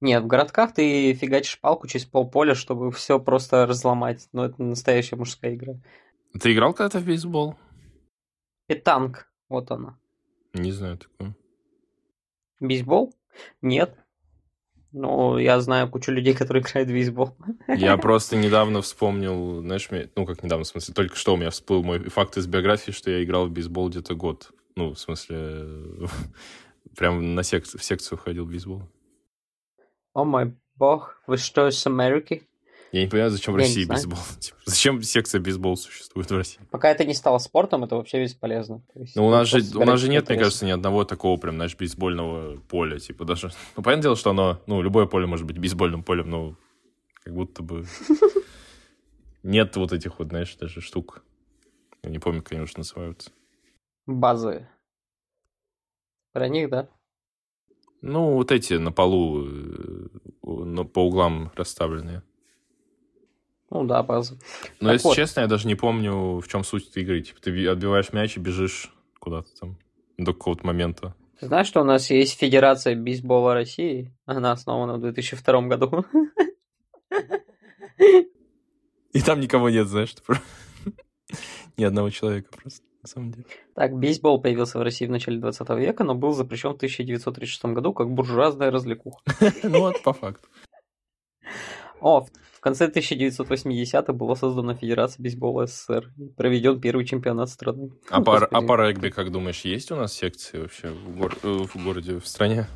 Нет, 0.00 0.22
в 0.22 0.26
городках 0.26 0.72
ты 0.72 1.12
фигачишь 1.12 1.60
палку 1.60 1.86
через 1.86 2.06
полполя, 2.06 2.54
чтобы 2.54 2.90
все 2.90 3.18
просто 3.20 3.66
разломать. 3.66 4.28
Но 4.32 4.46
это 4.46 4.62
настоящая 4.62 5.16
мужская 5.16 5.54
игра. 5.54 5.74
Ты 6.40 6.52
играл 6.52 6.72
когда-то 6.72 7.00
в 7.00 7.04
бейсбол? 7.06 7.56
Петанг. 8.66 9.30
Вот 9.48 9.70
она. 9.70 9.98
Не 10.54 10.72
знаю 10.72 10.98
такого. 10.98 11.34
Бейсбол? 12.60 13.14
Нет. 13.62 13.94
Ну, 14.92 15.38
я 15.38 15.60
знаю 15.60 15.88
кучу 15.88 16.10
людей, 16.10 16.34
которые 16.34 16.62
играют 16.62 16.88
в 16.88 16.92
бейсбол. 16.92 17.36
Я 17.68 17.96
просто 17.98 18.36
недавно 18.36 18.82
вспомнил, 18.82 19.60
знаешь, 19.60 19.90
мне, 19.90 20.10
ну, 20.16 20.26
как 20.26 20.42
недавно, 20.42 20.64
в 20.64 20.68
смысле, 20.68 20.94
только 20.94 21.16
что 21.16 21.34
у 21.34 21.36
меня 21.36 21.50
всплыл 21.50 21.82
мой 21.82 22.08
факт 22.08 22.36
из 22.36 22.46
биографии, 22.46 22.90
что 22.90 23.10
я 23.10 23.22
играл 23.22 23.46
в 23.46 23.50
бейсбол 23.50 23.88
где-то 23.88 24.14
год. 24.14 24.50
Ну, 24.76 24.94
в 24.94 24.98
смысле, 24.98 25.66
прям 26.96 27.34
на 27.34 27.42
секцию, 27.42 27.80
в 27.80 27.84
секцию 27.84 28.18
ходил 28.18 28.46
в 28.46 28.50
бейсбол. 28.50 28.82
О 30.12 30.24
мой 30.24 30.56
бог, 30.74 31.20
вы 31.26 31.36
что, 31.36 31.68
из 31.68 31.86
Америки? 31.86 32.42
Я 32.90 33.02
не 33.02 33.08
понимаю, 33.08 33.30
зачем 33.30 33.54
в 33.54 33.58
Я 33.58 33.64
России 33.64 33.84
бейсбол. 33.84 34.18
Типа, 34.40 34.58
зачем 34.64 35.02
секция 35.02 35.40
бейсбол 35.40 35.76
существует 35.76 36.28
в 36.28 36.36
России? 36.36 36.60
Пока 36.72 36.90
это 36.90 37.04
не 37.04 37.14
стало 37.14 37.38
спортом, 37.38 37.84
это 37.84 37.94
вообще 37.94 38.20
бесполезно. 38.20 38.82
Ну, 39.14 39.26
у 39.26 39.30
нас 39.30 39.46
же, 39.46 39.60
у 39.76 39.84
нас 39.84 40.00
же 40.00 40.08
нет, 40.08 40.24
мне 40.24 40.34
интерес. 40.34 40.38
кажется, 40.38 40.66
ни 40.66 40.72
одного 40.72 41.04
такого 41.04 41.36
прям, 41.36 41.54
знаешь, 41.54 41.76
бейсбольного 41.76 42.56
поля. 42.62 42.98
Типа 42.98 43.24
даже... 43.24 43.50
Ну, 43.76 43.84
понятное 43.84 44.02
дело, 44.02 44.16
что 44.16 44.30
оно... 44.30 44.60
Ну, 44.66 44.82
любое 44.82 45.06
поле 45.06 45.26
может 45.26 45.46
быть 45.46 45.58
бейсбольным 45.58 46.02
полем, 46.02 46.28
но 46.28 46.56
как 47.22 47.34
будто 47.34 47.62
бы... 47.62 47.86
Нет 49.44 49.76
вот 49.76 49.92
этих 49.92 50.18
вот, 50.18 50.28
знаешь, 50.28 50.56
даже 50.56 50.80
штук. 50.80 51.22
Я 52.02 52.10
не 52.10 52.18
помню, 52.18 52.42
как 52.42 52.52
они 52.52 52.62
уж 52.62 52.76
называются. 52.76 53.30
Базы. 54.06 54.68
Про 56.32 56.48
них, 56.48 56.68
да? 56.68 56.88
Ну, 58.02 58.32
вот 58.32 58.50
эти 58.52 58.74
на 58.74 58.92
полу, 58.92 59.46
э, 59.46 60.08
на- 60.42 60.84
по 60.84 61.00
углам 61.06 61.52
расставленные. 61.54 62.22
Ну 63.70 63.84
да, 63.84 64.02
базы. 64.02 64.38
Но, 64.80 64.88
Так 64.88 64.94
если 64.94 65.08
вот. 65.08 65.16
честно, 65.16 65.40
я 65.40 65.46
даже 65.46 65.66
не 65.68 65.74
помню, 65.76 66.40
в 66.40 66.48
чем 66.48 66.64
суть 66.64 66.88
этой 66.90 67.02
игры. 67.02 67.20
Типа, 67.20 67.40
ты 67.40 67.68
отбиваешь 67.68 68.12
мяч 68.12 68.36
и 68.36 68.40
бежишь 68.40 68.90
куда-то 69.20 69.48
там 69.60 69.78
до 70.18 70.32
какого-то 70.32 70.66
момента. 70.66 71.14
Ты 71.38 71.46
знаешь, 71.46 71.66
что 71.68 71.80
у 71.80 71.84
нас 71.84 72.10
есть 72.10 72.38
Федерация 72.38 72.94
бейсбола 72.96 73.54
России? 73.54 74.12
Она 74.26 74.52
основана 74.52 74.96
в 74.96 75.00
2002 75.00 75.62
году. 75.68 76.04
И 79.12 79.22
там 79.22 79.40
никого 79.40 79.70
нет, 79.70 79.88
знаешь, 79.88 80.14
ни 81.76 81.84
одного 81.84 82.10
человека 82.10 82.50
просто, 82.56 82.84
на 83.02 83.08
самом 83.08 83.32
деле. 83.32 83.44
Так, 83.74 83.94
бейсбол 83.98 84.40
появился 84.40 84.78
в 84.78 84.82
России 84.82 85.06
в 85.06 85.10
начале 85.10 85.38
20 85.38 85.68
века, 85.70 86.04
но 86.04 86.14
был 86.14 86.32
запрещен 86.32 86.70
в 86.72 86.76
1936 86.76 87.64
году 87.66 87.92
как 87.92 88.10
буржуазная 88.10 88.70
развлекуха. 88.70 89.20
Ну, 89.62 89.80
вот 89.80 90.02
по 90.02 90.12
факту. 90.12 90.48
О, 92.00 92.22
в 92.54 92.60
конце 92.60 92.88
1980-х 92.88 94.12
была 94.12 94.34
создана 94.36 94.74
Федерация 94.74 95.22
бейсбола 95.22 95.66
СССР 95.66 96.10
проведен 96.36 96.80
первый 96.80 97.04
чемпионат 97.04 97.50
страны. 97.50 97.90
А 98.10 98.22
по, 98.22 98.38
а 98.38 98.62
по 98.62 98.76
регби, 98.76 99.10
как 99.10 99.30
думаешь, 99.30 99.62
есть 99.62 99.90
у 99.92 99.96
нас 99.96 100.12
секции 100.12 100.58
вообще 100.58 100.90
в, 100.90 101.16
гор- 101.18 101.38
э, 101.42 101.48
в 101.48 101.76
городе, 101.84 102.18
в 102.18 102.26
стране? 102.26 102.66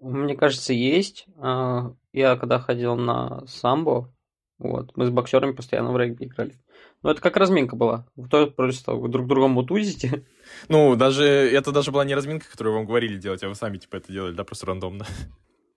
Мне 0.00 0.36
кажется, 0.36 0.72
есть. 0.72 1.26
А, 1.38 1.92
Я 2.12 2.36
когда 2.36 2.58
ходил 2.60 2.96
на 2.96 3.46
самбо, 3.46 4.12
вот, 4.58 4.96
мы 4.96 5.06
с 5.06 5.10
боксерами 5.10 5.52
постоянно 5.52 5.92
в 5.92 5.96
регби 5.96 6.24
играли. 6.24 6.54
Ну, 7.02 7.10
это 7.10 7.20
как 7.20 7.36
разминка 7.36 7.76
была. 7.76 8.06
Вы 8.16 8.28
то 8.28 8.48
просто 8.48 8.92
вы 8.92 9.08
друг 9.08 9.26
другом 9.26 9.52
мутузите. 9.52 10.24
Ну, 10.68 10.96
даже 10.96 11.24
это 11.24 11.72
даже 11.72 11.92
была 11.92 12.06
не 12.06 12.14
разминка, 12.14 12.46
которую 12.50 12.74
вам 12.74 12.86
говорили 12.86 13.18
делать, 13.18 13.42
а 13.42 13.48
вы 13.48 13.54
сами 13.54 13.76
типа 13.76 13.96
это 13.96 14.10
делали, 14.10 14.34
да, 14.34 14.44
просто 14.44 14.64
рандомно. 14.64 15.06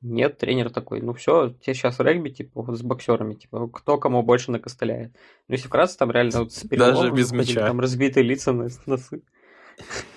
Нет, 0.02 0.38
тренер 0.38 0.70
такой, 0.70 1.02
ну 1.02 1.14
все, 1.14 1.50
тебе 1.62 1.74
сейчас 1.76 2.00
регби, 2.00 2.30
типа, 2.30 2.64
вот 2.64 2.78
с 2.78 2.82
боксерами, 2.82 3.36
типа, 3.36 3.68
кто 3.68 3.98
кому 3.98 4.24
больше 4.24 4.50
накостыляет. 4.50 5.12
Ну, 5.48 5.54
если 5.56 5.68
вкратце, 5.68 5.98
там 5.98 6.10
реально 6.10 6.40
вот 6.40 6.54
с 6.54 6.68
переломом 6.68 7.14
без 7.14 7.32
мяча. 7.32 7.68
Там 7.68 7.82
разбитые 7.82 8.24
лица, 8.24 8.54
на- 8.54 8.70
носы. 8.86 9.22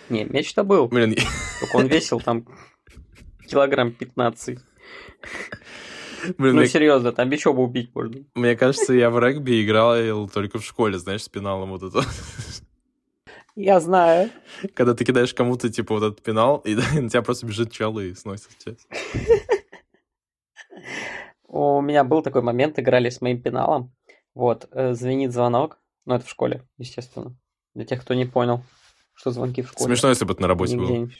Не, 0.08 0.24
мяч-то 0.24 0.62
был, 0.64 0.88
Блин, 0.88 1.14
только 1.60 1.76
он 1.76 1.86
весил 1.88 2.20
там 2.20 2.46
килограмм 3.46 3.92
15. 3.92 4.58
Блин, 6.38 6.54
Ну, 6.54 6.60
мне, 6.60 6.68
серьезно, 6.68 7.12
там 7.12 7.28
бичом 7.28 7.58
убить 7.58 7.94
можно. 7.94 8.24
мне 8.34 8.56
кажется, 8.56 8.92
я 8.92 9.10
в 9.10 9.18
регби 9.18 9.64
играл 9.64 10.28
только 10.28 10.58
в 10.58 10.64
школе, 10.64 10.98
знаешь, 10.98 11.22
с 11.22 11.28
пеналом 11.28 11.70
вот 11.70 11.82
это. 11.82 12.02
Я 13.56 13.78
знаю. 13.80 14.30
Когда 14.74 14.94
ты 14.94 15.04
кидаешь 15.04 15.32
кому-то, 15.32 15.70
типа, 15.70 15.94
вот 15.94 16.02
этот 16.02 16.22
пенал, 16.22 16.58
и 16.58 16.74
на 17.00 17.08
тебя 17.08 17.22
просто 17.22 17.46
бежит 17.46 17.70
чел 17.70 17.98
и 17.98 18.14
сносит 18.14 18.48
тебя. 18.58 18.76
У 21.46 21.80
меня 21.80 22.02
был 22.02 22.22
такой 22.22 22.42
момент, 22.42 22.78
играли 22.78 23.10
с 23.10 23.20
моим 23.20 23.40
пеналом. 23.40 23.92
Вот, 24.34 24.68
э, 24.72 24.94
звенит 24.94 25.32
звонок. 25.32 25.78
Ну, 26.04 26.14
это 26.14 26.26
в 26.26 26.28
школе, 26.30 26.66
естественно. 26.78 27.36
Для 27.74 27.84
тех, 27.84 28.00
кто 28.02 28.14
не 28.14 28.24
понял, 28.24 28.64
что 29.14 29.30
звонки 29.30 29.62
в 29.62 29.68
школе. 29.68 29.86
Смешно, 29.86 30.08
если 30.08 30.24
бы 30.24 30.32
это 30.32 30.42
на 30.42 30.48
работе 30.48 30.76
Нигде 30.76 30.86
было. 30.86 30.96
не. 31.06 31.12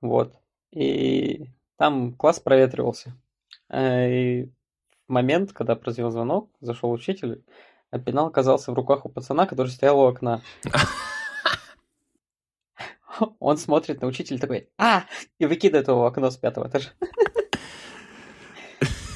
Вот. 0.00 0.34
И 0.72 1.46
там 1.78 2.12
класс 2.14 2.40
проветривался. 2.40 3.14
Э, 3.74 4.08
И 4.10 4.44
в 5.08 5.12
момент, 5.12 5.52
когда 5.52 5.74
прозвел 5.74 6.10
звонок, 6.10 6.50
зашел 6.60 6.90
учитель, 6.92 7.44
а 7.90 7.98
пенал 7.98 8.28
оказался 8.28 8.70
в 8.70 8.74
руках 8.74 9.04
у 9.04 9.08
пацана, 9.08 9.46
который 9.46 9.68
стоял 9.68 9.98
у 9.98 10.06
окна. 10.06 10.42
Он 13.38 13.58
смотрит 13.58 14.00
на 14.00 14.08
учителя 14.08 14.38
такой, 14.38 14.68
а, 14.78 15.04
и 15.38 15.46
выкидывает 15.46 15.88
его 15.88 16.00
в 16.02 16.06
окно 16.06 16.30
с 16.30 16.36
пятого 16.36 16.68
этажа. 16.68 16.90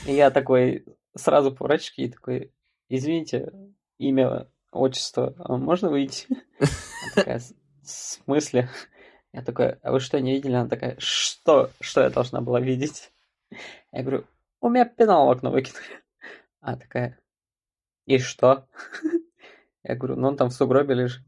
И 0.07 0.13
я 0.13 0.31
такой 0.31 0.85
сразу 1.17 1.53
поворачиваюсь 1.53 2.09
и 2.09 2.13
такой, 2.13 2.53
извините, 2.89 3.53
имя, 3.99 4.49
отчество, 4.71 5.35
а 5.39 5.57
можно 5.57 5.91
выйти? 5.91 6.27
Она 6.61 6.71
такая, 7.15 7.41
в 7.41 7.45
смысле? 7.83 8.71
Я 9.33 9.43
такой, 9.43 9.73
а 9.83 9.93
вы 9.93 10.01
что, 10.01 10.21
не 10.21 10.33
видели? 10.33 10.55
Она 10.55 10.69
такая, 10.69 10.97
что? 10.99 11.71
Что 11.81 12.03
я 12.03 12.11
должна 12.11 12.41
была 12.41 12.61
видеть? 12.61 13.13
Я 13.93 14.03
говорю, 14.03 14.25
у 14.61 14.69
меня 14.69 14.85
пенал 14.85 15.27
в 15.27 15.31
окно 15.31 15.51
выкинули. 15.51 16.03
Она 16.61 16.77
такая, 16.81 17.19
и 18.07 18.19
что? 18.19 18.69
Я 19.83 19.95
говорю, 19.97 20.17
ну 20.17 20.29
он 20.29 20.37
там 20.37 20.49
в 20.49 20.55
сугробе 20.55 20.95
лежит. 20.95 21.25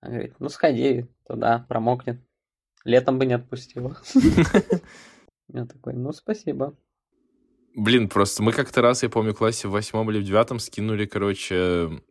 Она 0.00 0.14
говорит, 0.14 0.34
ну 0.38 0.48
сходи 0.48 1.06
туда, 1.26 1.64
промокнет. 1.68 2.20
Летом 2.84 3.18
бы 3.18 3.26
не 3.26 3.34
отпустила. 3.34 3.96
Я 5.48 5.66
такой, 5.66 5.94
ну 5.94 6.12
спасибо. 6.12 6.76
Блин, 7.76 8.08
просто 8.08 8.42
мы 8.42 8.52
как-то 8.52 8.82
раз, 8.82 9.02
я 9.04 9.08
помню, 9.08 9.32
в 9.32 9.38
классе 9.38 9.68
в 9.68 9.70
восьмом 9.70 10.10
или 10.10 10.18
в 10.18 10.24
девятом 10.24 10.58
скинули, 10.58 11.06
короче, 11.06 12.02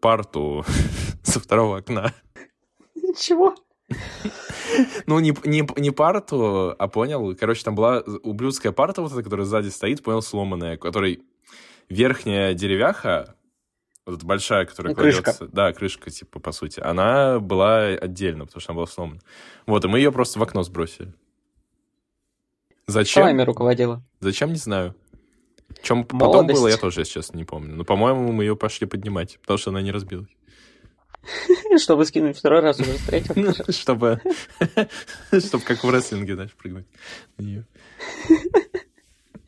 парту 0.00 0.64
со 1.22 1.40
второго 1.40 1.78
окна. 1.78 2.14
Чего? 3.18 3.54
Ну, 5.06 5.18
не, 5.18 5.34
не, 5.44 5.66
не 5.80 5.90
парту, 5.90 6.74
а 6.78 6.88
понял, 6.88 7.34
короче, 7.34 7.64
там 7.64 7.74
была 7.74 8.00
ублюдская 8.22 8.70
парта 8.72 9.02
вот 9.02 9.12
эта, 9.12 9.22
которая 9.22 9.46
сзади 9.46 9.68
стоит, 9.68 10.02
понял, 10.02 10.22
сломанная, 10.22 10.76
которой 10.76 11.22
верхняя 11.88 12.54
деревяха, 12.54 13.34
вот 14.06 14.18
эта 14.18 14.26
большая, 14.26 14.66
которая 14.66 14.94
Ну, 14.94 15.00
крышка. 15.00 15.22
кладется, 15.22 15.48
да, 15.48 15.72
крышка, 15.72 16.10
типа, 16.10 16.38
по 16.38 16.52
сути, 16.52 16.80
она 16.80 17.40
была 17.40 17.86
отдельно, 17.86 18.46
потому 18.46 18.60
что 18.60 18.72
она 18.72 18.76
была 18.76 18.86
сломана. 18.86 19.20
Вот, 19.66 19.84
и 19.84 19.88
мы 19.88 19.98
ее 19.98 20.12
просто 20.12 20.38
в 20.38 20.42
окно 20.42 20.62
сбросили. 20.62 21.12
Зачем? 22.86 23.24
Вами 23.24 23.42
руководила. 23.42 24.02
Зачем, 24.20 24.50
не 24.50 24.58
знаю. 24.58 24.94
В 25.68 25.82
чем 25.82 26.04
потом 26.04 26.18
Молодость. 26.18 26.58
было, 26.58 26.68
я 26.68 26.76
тоже, 26.78 27.00
если 27.00 27.14
честно, 27.14 27.36
не 27.36 27.44
помню. 27.44 27.74
Но, 27.74 27.84
по-моему, 27.84 28.32
мы 28.32 28.44
ее 28.44 28.56
пошли 28.56 28.86
поднимать, 28.86 29.38
потому 29.40 29.58
что 29.58 29.70
она 29.70 29.82
не 29.82 29.92
разбилась. 29.92 30.30
Чтобы 31.78 32.04
скинуть 32.04 32.38
второй 32.38 32.60
раз 32.60 32.80
уже 32.80 32.92
с 32.92 33.02
третьего. 33.02 33.72
Чтобы, 33.72 34.20
чтобы 35.46 35.64
как 35.64 35.84
в 35.84 35.90
рестлинге, 35.90 36.34
знаешь, 36.34 36.52
прыгнуть 36.52 36.86
на 37.36 37.42
нее. 37.42 37.66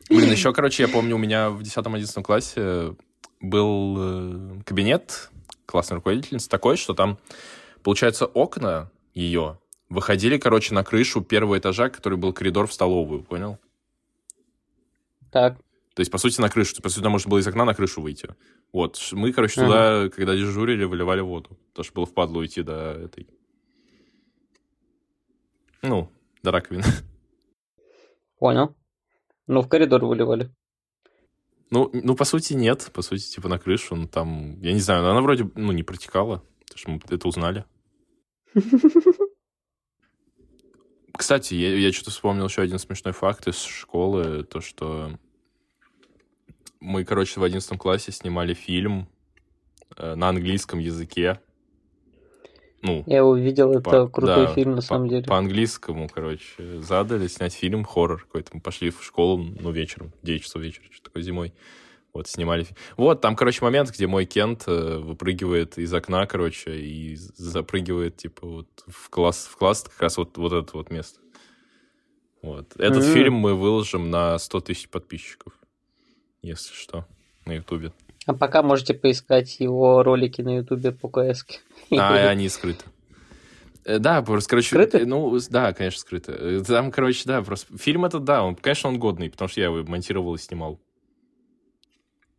Блин, 0.09 0.31
еще, 0.31 0.53
короче, 0.53 0.83
я 0.83 0.89
помню, 0.89 1.15
у 1.15 1.19
меня 1.19 1.49
в 1.49 1.61
10-11 1.61 2.21
классе 2.21 2.95
был 3.39 3.95
э, 3.97 4.61
кабинет 4.65 5.29
классной 5.65 5.95
руководительницы 5.95 6.49
такой, 6.49 6.75
что 6.75 6.93
там, 6.93 7.17
получается, 7.81 8.25
окна 8.25 8.91
ее 9.13 9.57
выходили, 9.89 10.37
короче, 10.37 10.73
на 10.73 10.83
крышу 10.83 11.21
первого 11.21 11.57
этажа, 11.57 11.89
который 11.89 12.17
был 12.17 12.33
коридор 12.33 12.67
в 12.67 12.73
столовую, 12.73 13.23
понял? 13.23 13.57
Так, 15.31 15.57
То 15.93 15.99
есть, 15.99 16.11
по 16.11 16.17
сути, 16.17 16.39
на 16.39 16.49
крышу. 16.49 16.81
По 16.81 16.89
сути, 16.89 16.99
туда 16.99 17.09
можно 17.09 17.29
было 17.29 17.39
из 17.39 17.47
окна 17.47 17.65
на 17.65 17.73
крышу 17.73 18.01
выйти. 18.01 18.29
Вот. 18.71 18.97
Мы, 19.11 19.33
короче, 19.33 19.61
Ага. 19.61 19.67
туда, 19.67 20.09
когда 20.15 20.35
дежурили, 20.35 20.85
выливали 20.85 21.21
воду. 21.21 21.57
Потому 21.69 21.83
что 21.83 21.93
было 21.93 22.05
впадло 22.05 22.45
идти 22.45 22.63
до 22.63 22.93
этой... 22.93 23.27
Ну, 25.81 26.09
до 26.43 26.51
раковины. 26.51 26.83
понял. 28.39 28.75
Ну, 29.47 29.61
в 29.61 29.67
коридор 29.67 30.03
выливали. 30.05 30.49
Ну, 31.69 31.89
ну, 31.93 32.15
по 32.15 32.25
сути, 32.25 32.53
нет. 32.53 32.89
По 32.93 33.01
сути, 33.01 33.29
типа 33.35 33.49
на 33.49 33.59
крышу. 33.59 33.95
Ну, 33.95 34.07
там, 34.07 34.59
я 34.61 34.73
не 34.73 34.79
знаю, 34.79 35.07
она 35.07 35.21
вроде, 35.21 35.49
ну, 35.55 35.71
не 35.71 35.83
протекала. 35.83 36.43
Потому 36.61 36.77
что 36.77 36.91
мы 36.91 37.01
это 37.09 37.27
узнали. 37.27 37.65
Кстати, 41.17 41.53
я, 41.53 41.75
я 41.75 41.91
что-то 41.91 42.11
вспомнил 42.11 42.45
еще 42.45 42.61
один 42.61 42.79
смешной 42.79 43.13
факт 43.13 43.47
из 43.47 43.61
школы. 43.61 44.43
То, 44.43 44.61
что 44.61 45.19
мы, 46.81 47.05
короче, 47.05 47.39
в 47.39 47.43
11 47.43 47.77
классе 47.77 48.11
снимали 48.11 48.53
фильм 48.53 49.07
э, 49.97 50.15
на 50.15 50.29
английском 50.29 50.79
языке. 50.79 51.39
Ну, 52.81 53.03
Я 53.05 53.23
увидел, 53.23 53.71
это 53.71 53.81
По- 53.81 54.07
крутой 54.07 54.47
да, 54.47 54.53
фильм 54.55 54.71
на 54.71 54.75
по- 54.77 54.81
самом 54.81 55.07
деле. 55.07 55.23
По-английскому, 55.23 56.09
короче, 56.09 56.81
задали 56.81 57.27
снять 57.27 57.53
фильм, 57.53 57.83
хоррор 57.85 58.23
какой-то. 58.23 58.49
Мы 58.53 58.61
пошли 58.61 58.89
в 58.89 59.03
школу, 59.03 59.37
ну, 59.37 59.71
вечером, 59.71 60.11
9 60.23 60.41
часов 60.43 60.61
вечера, 60.63 60.85
что 60.91 61.03
такое 61.03 61.21
зимой. 61.21 61.53
Вот, 62.13 62.27
снимали. 62.27 62.65
Вот, 62.97 63.21
там, 63.21 63.35
короче, 63.37 63.63
момент, 63.63 63.91
где 63.91 64.05
мой 64.07 64.25
Кент 64.25 64.63
э, 64.67 64.97
выпрыгивает 64.97 65.77
из 65.77 65.93
окна, 65.93 66.25
короче, 66.25 66.75
и 66.75 67.15
запрыгивает, 67.15 68.17
типа, 68.17 68.45
вот 68.47 68.67
в 68.87 69.09
класс, 69.09 69.47
в 69.49 69.55
класс 69.55 69.83
как 69.83 70.01
раз 70.01 70.17
вот, 70.17 70.35
вот 70.37 70.51
это 70.51 70.71
вот 70.75 70.89
место. 70.91 71.19
Вот. 72.41 72.75
Этот 72.77 73.03
М. 73.05 73.13
фильм 73.13 73.35
мы 73.35 73.53
выложим 73.53 74.09
на 74.09 74.37
100 74.39 74.59
тысяч 74.61 74.89
подписчиков, 74.89 75.53
если 76.41 76.73
что, 76.73 77.05
на 77.45 77.53
Ютубе. 77.53 77.91
А 78.25 78.33
пока 78.33 78.61
можете 78.61 78.93
поискать 78.93 79.59
его 79.59 80.03
ролики 80.03 80.41
на 80.41 80.57
ютубе 80.57 80.91
по 80.91 81.09
КС. 81.09 81.45
А, 81.97 82.13
они 82.29 82.49
скрыты. 82.49 82.83
Э, 83.83 83.97
Да, 83.99 84.21
просто, 84.21 84.49
короче, 84.51 84.67
Скрыты? 84.69 84.99
э, 84.99 85.05
ну, 85.05 85.37
да, 85.49 85.73
конечно, 85.73 85.99
скрыто. 85.99 86.31
Э, 86.33 86.61
Там, 86.65 86.91
короче, 86.91 87.23
да, 87.25 87.41
просто 87.41 87.75
фильм 87.77 88.05
этот, 88.05 88.23
да, 88.23 88.43
он, 88.43 88.55
конечно, 88.55 88.89
он 88.89 88.99
годный, 88.99 89.29
потому 89.31 89.49
что 89.49 89.59
я 89.59 89.67
его 89.67 89.83
монтировал 89.83 90.35
и 90.35 90.37
снимал. 90.37 90.79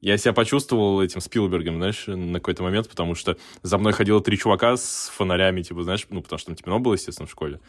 Я 0.01 0.17
себя 0.19 0.33
почувствовал 0.33 1.01
этим 1.01 1.21
Спилбергом, 1.21 1.77
знаешь, 1.77 2.05
на 2.09 2.41
какой-то 2.41 2.65
момент, 2.65 2.89
потому 2.89 3.15
что 3.15 3.37
за 3.63 3.79
мной 3.79 3.93
ходило 3.93 4.21
три 4.21 4.37
чувака 4.37 4.77
с 4.77 5.09
фонарями, 5.15 5.63
типа, 5.63 5.83
знаешь, 5.85 6.07
ну, 6.11 6.23
потому 6.23 6.39
что 6.39 6.47
там 6.49 6.57
темно 6.57 6.81
было, 6.81 6.95
естественно, 6.95 7.29
в 7.29 7.31
школе. 7.31 7.61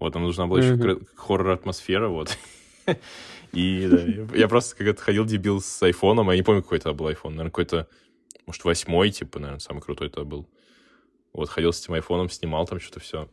Вот, 0.00 0.14
нам 0.14 0.24
нужна 0.24 0.46
была 0.46 0.58
еще 0.60 0.74
Мгм. 0.74 0.82
кра- 0.82 0.98
хоррор-атмосфера, 1.16 2.08
вот. 2.08 2.36
И 3.52 3.88
да, 3.88 4.36
я- 4.36 4.48
просто 4.48 4.76
как-то 4.76 5.02
ходил 5.02 5.24
дебил 5.24 5.60
с 5.60 5.82
айфоном, 5.82 6.30
я 6.30 6.36
не 6.36 6.42
помню, 6.42 6.62
какой 6.62 6.78
это 6.78 6.92
был 6.92 7.06
айфон, 7.06 7.32
наверное, 7.32 7.50
какой-то, 7.50 7.88
может, 8.46 8.64
восьмой, 8.64 9.10
типа, 9.10 9.38
наверное, 9.38 9.60
самый 9.60 9.80
крутой 9.80 10.08
это 10.08 10.24
был. 10.24 10.48
Вот, 11.32 11.48
ходил 11.48 11.72
с 11.72 11.80
этим 11.80 11.94
айфоном, 11.94 12.28
снимал 12.30 12.66
там 12.66 12.80
что-то 12.80 13.00
все. 13.00 13.28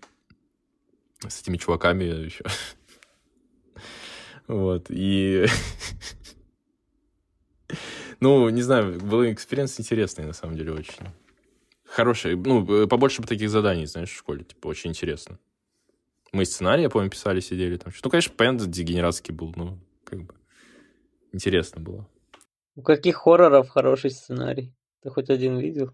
С 1.28 1.42
этими 1.42 1.58
чуваками 1.58 2.04
еще. 2.04 2.44
Вот, 4.48 4.88
и... 4.90 5.46
Ну, 8.20 8.48
не 8.50 8.62
знаю, 8.62 9.00
был 9.02 9.26
experience 9.26 9.80
интересный, 9.80 10.26
на 10.26 10.34
самом 10.34 10.56
деле, 10.56 10.72
очень. 10.74 11.08
Хороший, 11.86 12.36
ну, 12.36 12.88
побольше 12.88 13.22
бы 13.22 13.28
таких 13.28 13.50
заданий, 13.50 13.86
знаешь, 13.86 14.10
в 14.12 14.18
школе, 14.18 14.44
типа, 14.44 14.68
очень 14.68 14.92
интересно. 14.92 15.40
Мы 16.34 16.46
сценарий, 16.46 16.82
я 16.82 16.90
помню, 16.90 17.12
писали, 17.12 17.40
сидели 17.40 17.78
там. 17.78 17.94
Ну, 18.04 18.10
конечно, 18.10 18.34
понятно, 18.36 18.66
дегенератский 18.66 19.34
был, 19.34 19.54
ну, 19.56 19.80
как 20.04 20.24
бы, 20.24 20.34
интересно 21.32 21.80
было. 21.80 22.10
У 22.76 22.82
каких 22.82 23.18
хорроров 23.18 23.70
хороший 23.70 24.10
сценарий? 24.10 24.74
Ты 25.04 25.12
хоть 25.12 25.30
один 25.30 25.60
видел? 25.60 25.92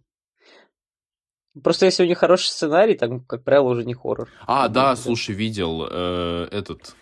Просто 1.61 1.87
если 1.87 2.03
у 2.03 2.07
них 2.07 2.19
хороший 2.19 2.47
сценарий, 2.47 2.95
там, 2.95 3.19
как 3.25 3.43
правило, 3.43 3.67
уже 3.67 3.83
не 3.83 3.93
хоррор. 3.93 4.29
А, 4.47 4.69
Ну, 4.69 4.73
да, 4.73 4.89
да. 4.91 4.95
слушай, 4.95 5.35
видел 5.35 5.85
э, 5.91 6.47
этот 6.51 6.95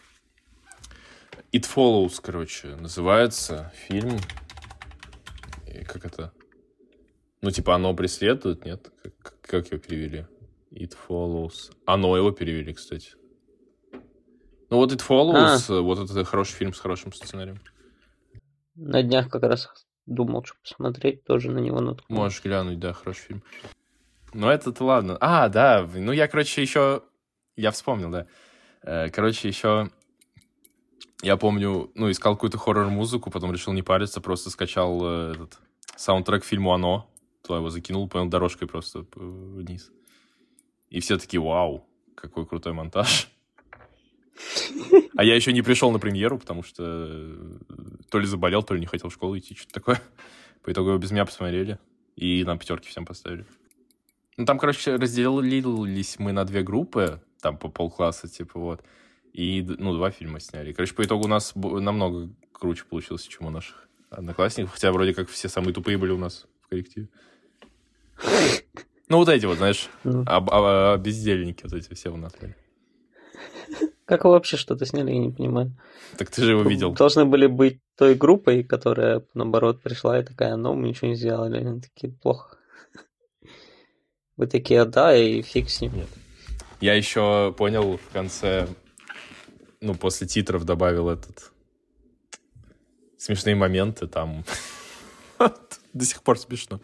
It 1.54 1.66
Follows, 1.72 2.20
короче, 2.20 2.70
называется 2.78 3.72
фильм. 3.76 4.18
И 5.68 5.84
как 5.84 6.06
это? 6.06 6.34
Ну, 7.42 7.52
типа, 7.52 7.76
оно 7.76 7.94
преследует, 7.94 8.66
нет? 8.66 8.92
Как, 9.22 9.42
как 9.42 9.68
его 9.72 9.80
перевели? 9.80 10.26
It 10.72 10.96
Follows. 11.08 11.72
Оно 11.86 12.18
его 12.18 12.32
перевели, 12.32 12.74
кстати. 12.74 13.12
Ну, 14.70 14.78
вот 14.78 14.92
It 14.92 15.02
Follows, 15.08 15.74
э, 15.74 15.80
вот 15.82 16.00
это 16.00 16.24
хороший 16.26 16.54
фильм 16.54 16.74
с 16.74 16.80
хорошим 16.80 17.14
сценарием. 17.14 17.60
На 18.76 19.02
днях 19.02 19.30
как 19.30 19.44
раз 19.44 19.70
думал, 20.06 20.44
что 20.44 20.56
посмотреть, 20.62 21.24
тоже 21.24 21.52
на 21.52 21.60
него 21.60 21.80
наткнулся. 21.80 22.22
Можешь 22.24 22.44
глянуть, 22.44 22.80
да, 22.80 22.94
хороший 22.94 23.22
фильм. 23.22 23.44
Ну, 24.34 24.50
это-то 24.50 24.84
ладно. 24.84 25.18
А, 25.22 25.48
да, 25.50 25.88
ну 25.94 26.12
я, 26.12 26.28
короче, 26.28 26.62
еще... 26.62 27.04
Я 27.56 27.72
вспомнил, 27.72 28.12
да. 28.12 28.28
Э, 28.84 29.10
Короче, 29.10 29.48
еще... 29.48 29.90
Я 31.24 31.38
помню, 31.38 31.90
ну, 31.96 32.12
искал 32.12 32.36
какую-то 32.36 32.60
хоррор-музыку, 32.60 33.32
потом 33.32 33.52
решил 33.52 33.74
не 33.74 33.82
париться, 33.82 34.22
просто 34.22 34.52
скачал 34.52 35.00
э, 35.04 35.32
этот 35.34 35.58
саундтрек 35.96 36.44
фильму 36.44 36.74
«Оно», 36.74 37.10
туда 37.42 37.58
его 37.58 37.70
закинул, 37.72 38.08
понял, 38.08 38.28
дорожкой 38.28 38.68
просто 38.68 39.02
п- 39.02 39.20
вниз. 39.20 39.90
И 40.90 41.00
все 41.00 41.18
таки 41.18 41.40
вау, 41.40 41.88
какой 42.16 42.46
крутой 42.46 42.74
монтаж. 42.74 43.32
А 45.16 45.24
я 45.24 45.36
еще 45.36 45.52
не 45.54 45.62
пришел 45.62 45.92
на 45.92 46.00
премьеру, 46.00 46.38
потому 46.38 46.64
что 46.64 46.84
э, 46.86 47.58
то 48.10 48.20
ли 48.20 48.26
заболел, 48.26 48.64
то 48.64 48.74
ли 48.74 48.80
не 48.80 48.86
хотел 48.86 49.10
в 49.10 49.14
школу 49.14 49.38
идти, 49.38 49.56
что-то 49.56 49.74
такое. 49.74 50.02
По 50.64 50.72
итогу 50.72 50.90
его 50.90 51.00
без 51.00 51.12
меня 51.12 51.26
посмотрели. 51.26 51.80
И 52.16 52.44
нам 52.44 52.60
пятерки 52.60 52.90
всем 52.90 53.06
поставили. 53.06 53.46
Ну, 54.38 54.46
там, 54.46 54.60
короче, 54.60 54.96
разделились 54.96 56.20
мы 56.20 56.32
на 56.32 56.46
две 56.46 56.62
группы, 56.62 57.22
там 57.42 57.58
по 57.58 57.70
полкласса, 57.70 58.28
типа, 58.28 58.60
вот. 58.60 58.84
И, 59.34 59.62
ну, 59.62 59.94
два 59.94 60.12
фильма 60.12 60.40
сняли. 60.40 60.74
Короче, 60.74 60.94
по 60.94 61.04
итогу 61.04 61.26
у 61.26 61.28
нас 61.28 61.54
намного 61.56 62.30
круче 62.52 62.86
получилось, 62.86 63.24
чем 63.28 63.48
у 63.48 63.50
наших 63.50 63.88
одноклассников. 64.10 64.74
Хотя 64.74 64.92
вроде 64.92 65.14
как 65.14 65.30
все 65.30 65.48
самые 65.50 65.74
тупые 65.74 65.98
были 65.98 66.12
у 66.12 66.18
нас 66.18 66.48
в 66.62 66.68
коллективе. 66.70 67.08
Ну, 69.10 69.18
вот 69.18 69.30
эти 69.30 69.46
вот, 69.46 69.58
знаешь, 69.58 69.90
бездельники 70.04 71.64
вот 71.64 71.74
эти 71.74 71.94
все 71.94 72.10
у 72.10 72.18
нас 72.18 72.34
были. 72.40 72.56
Как 74.08 74.24
вы 74.24 74.32
вообще 74.32 74.56
что-то 74.56 74.86
сняли, 74.86 75.12
я 75.12 75.18
не 75.18 75.32
понимаю. 75.32 75.76
Так 76.18 76.32
ты 76.32 76.42
же 76.42 76.52
его 76.52 76.62
видел. 76.62 76.94
Должны 76.94 77.26
были 77.26 77.46
быть 77.46 77.82
той 77.98 78.16
группой, 78.16 78.64
которая, 78.64 79.22
наоборот, 79.34 79.82
пришла 79.82 80.18
и 80.18 80.24
такая, 80.24 80.56
ну, 80.56 80.74
мы 80.74 80.88
ничего 80.88 81.10
не 81.10 81.16
сделали. 81.16 81.58
Они 81.58 81.82
такие, 81.82 82.14
плохо. 82.14 82.58
Вы 84.38 84.48
такие, 84.48 84.86
да, 84.86 85.14
и 85.14 85.42
фиг 85.42 85.70
с 85.70 85.82
ним. 85.82 85.92
Я 86.80 86.94
еще 86.94 87.54
понял 87.58 87.98
в 87.98 88.14
конце, 88.14 88.70
ну, 89.82 89.94
после 89.94 90.26
титров 90.26 90.64
добавил 90.64 91.10
этот 91.10 91.52
смешные 93.18 93.56
моменты 93.56 94.08
там. 94.08 94.46
До 95.94 96.06
сих 96.06 96.24
пор 96.24 96.40
смешно. 96.40 96.80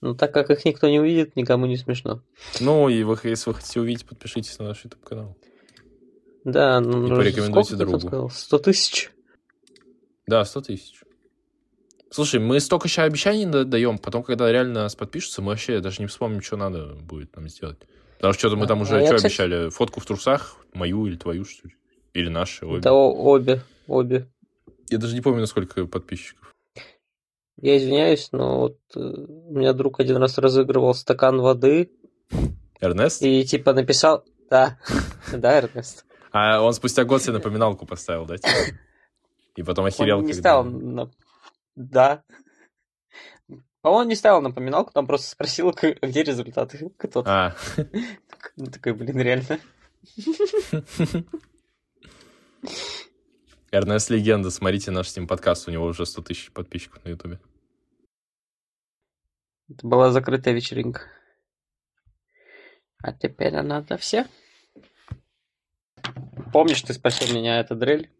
Ну, 0.00 0.14
так 0.14 0.32
как 0.32 0.50
их 0.50 0.64
никто 0.64 0.88
не 0.88 1.00
увидит, 1.00 1.34
никому 1.34 1.66
не 1.66 1.76
смешно. 1.76 2.22
Ну, 2.60 2.88
и 2.88 3.02
вы, 3.02 3.18
если 3.24 3.50
вы 3.50 3.54
хотите 3.56 3.80
увидеть, 3.80 4.06
подпишитесь 4.06 4.56
на 4.60 4.66
наш 4.66 4.84
YouTube-канал. 4.84 5.36
Да, 6.50 6.80
ну, 6.80 7.06
И 7.06 7.10
ну, 7.10 7.16
порекомендуйте 7.16 7.50
сколько 7.50 7.68
ты 7.70 7.76
другу. 7.76 7.98
там 7.98 8.08
сказал? 8.08 8.30
100 8.30 8.58
тысяч? 8.58 9.10
Да, 10.26 10.44
100 10.44 10.60
тысяч. 10.62 11.00
Слушай, 12.10 12.40
мы 12.40 12.58
столько 12.60 12.88
еще 12.88 13.02
обещаний 13.02 13.44
да- 13.44 13.64
даем, 13.64 13.98
потом, 13.98 14.22
когда 14.22 14.50
реально 14.50 14.82
нас 14.84 14.94
подпишутся, 14.96 15.42
мы 15.42 15.48
вообще 15.50 15.80
даже 15.80 16.00
не 16.00 16.06
вспомним, 16.06 16.40
что 16.40 16.56
надо 16.56 16.94
будет 16.94 17.36
нам 17.36 17.48
сделать. 17.48 17.78
Потому 18.16 18.32
что 18.32 18.38
что-то 18.40 18.56
мы 18.56 18.66
там 18.66 18.78
А, 18.78 18.82
уже, 18.82 18.96
а 18.96 19.00
я, 19.00 19.06
что 19.06 19.16
кстати- 19.16 19.32
обещали? 19.32 19.68
Фотку 19.68 20.00
в 20.00 20.06
трусах? 20.06 20.56
Мою 20.72 21.06
или 21.06 21.16
твою, 21.16 21.44
что 21.44 21.68
ли? 21.68 21.74
Или 22.14 22.28
наши, 22.30 22.64
обе. 22.66 22.80
Да, 22.80 22.92
обе, 22.94 23.60
обе. 23.86 24.26
Я 24.88 24.96
даже 24.98 25.14
не 25.14 25.20
помню, 25.20 25.40
насколько 25.40 25.84
подписчиков. 25.86 26.54
Я 27.60 27.76
извиняюсь, 27.76 28.30
но 28.32 28.60
вот 28.60 28.78
э, 28.94 29.00
у 29.00 29.52
меня 29.58 29.72
друг 29.74 30.00
один 30.00 30.16
раз 30.16 30.38
разыгрывал 30.38 30.94
стакан 30.94 31.40
воды 31.40 31.90
Эрнест? 32.80 33.20
и 33.22 33.44
типа 33.44 33.72
написал... 33.74 34.24
Да, 34.48 34.78
да, 35.32 35.58
Эрнест. 35.58 36.06
А 36.30 36.60
он 36.60 36.72
спустя 36.74 37.04
год 37.04 37.22
себе 37.22 37.34
напоминалку 37.34 37.86
поставил, 37.86 38.26
да? 38.26 38.36
типа? 38.36 38.76
И 39.56 39.62
потом 39.62 39.86
охерел, 39.86 40.18
Он 40.18 40.24
не 40.24 40.32
когда- 40.32 40.62
на... 40.62 41.10
Да. 41.74 42.22
По-моему, 43.80 44.10
не 44.10 44.16
ставил 44.16 44.40
напоминалку, 44.42 44.92
там 44.92 45.06
просто 45.06 45.30
спросил, 45.30 45.72
где 45.72 46.22
результаты. 46.22 46.90
Кто-то. 46.98 47.30
А, 47.30 47.56
Ну, 48.56 48.66
такой, 48.66 48.92
блин, 48.92 49.20
реально. 49.20 49.58
Эрнест 53.70 54.10
Легенда, 54.10 54.50
смотрите 54.50 54.90
наш 54.90 55.08
с 55.08 55.16
ним 55.16 55.26
подкаст, 55.26 55.68
у 55.68 55.70
него 55.70 55.84
уже 55.86 56.06
100 56.06 56.22
тысяч 56.22 56.50
подписчиков 56.52 57.04
на 57.04 57.10
Ютубе. 57.10 57.38
Это 59.68 59.86
была 59.86 60.10
закрытая 60.10 60.54
вечеринка. 60.54 61.02
А 63.02 63.12
теперь 63.12 63.54
она 63.56 63.82
для 63.82 63.96
всех. 63.98 64.26
Помнишь, 66.58 66.82
ты 66.82 66.92
спросил 66.92 67.32
меня, 67.32 67.60
это 67.60 67.76
дрель? 67.76 68.10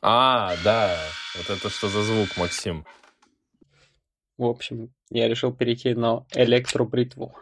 А, 0.00 0.56
да, 0.64 0.98
вот 1.36 1.50
это 1.50 1.68
что 1.68 1.88
за 1.88 2.02
звук, 2.02 2.38
Максим? 2.38 2.86
В 4.38 4.46
общем, 4.46 4.94
я 5.10 5.28
решил 5.28 5.52
перейти 5.52 5.92
на 5.92 6.24
электробритву. 6.30 7.36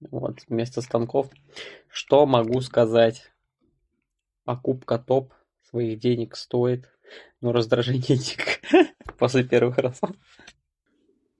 Вот, 0.00 0.38
вместо 0.48 0.80
станков. 0.80 1.28
Что 1.90 2.24
могу 2.24 2.62
сказать? 2.62 3.30
Покупка 4.44 4.98
топ 4.98 5.34
своих 5.68 5.98
денег 5.98 6.36
стоит, 6.36 6.88
но 7.42 7.52
раздражение 7.52 8.00
дико 8.16 8.50
после 9.18 9.44
первых 9.44 9.76
разов. 9.76 10.08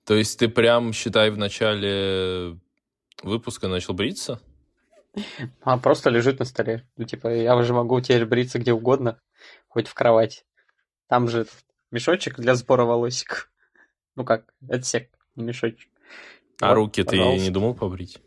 То 0.05 0.15
есть 0.15 0.39
ты 0.39 0.51
прям, 0.51 0.93
считай, 0.93 1.31
в 1.31 1.39
начале 1.39 2.61
выпуска 3.23 3.67
начал 3.67 3.95
бриться? 3.95 4.43
А 5.63 5.79
просто 5.79 6.11
лежит 6.11 6.39
на 6.39 6.45
столе. 6.45 6.87
Ну, 6.97 7.05
типа, 7.05 7.29
я 7.29 7.57
уже 7.57 7.73
могу 7.73 8.01
теперь 8.01 8.27
бриться 8.27 8.59
где 8.59 8.73
угодно, 8.73 9.21
хоть 9.69 9.89
в 9.89 9.95
кровати. 9.95 10.43
Там 11.09 11.29
же 11.29 11.47
мешочек 11.91 12.37
для 12.37 12.55
сбора 12.55 12.85
волосик. 12.85 13.51
Ну 14.17 14.25
как, 14.25 14.53
отсек, 14.69 15.09
не 15.37 15.45
мешочек. 15.45 15.89
А 16.61 16.71
Вот, 16.71 16.75
руки 16.75 17.03
ты 17.05 17.17
не 17.17 17.49
думал 17.49 17.75
побрить? 17.75 18.19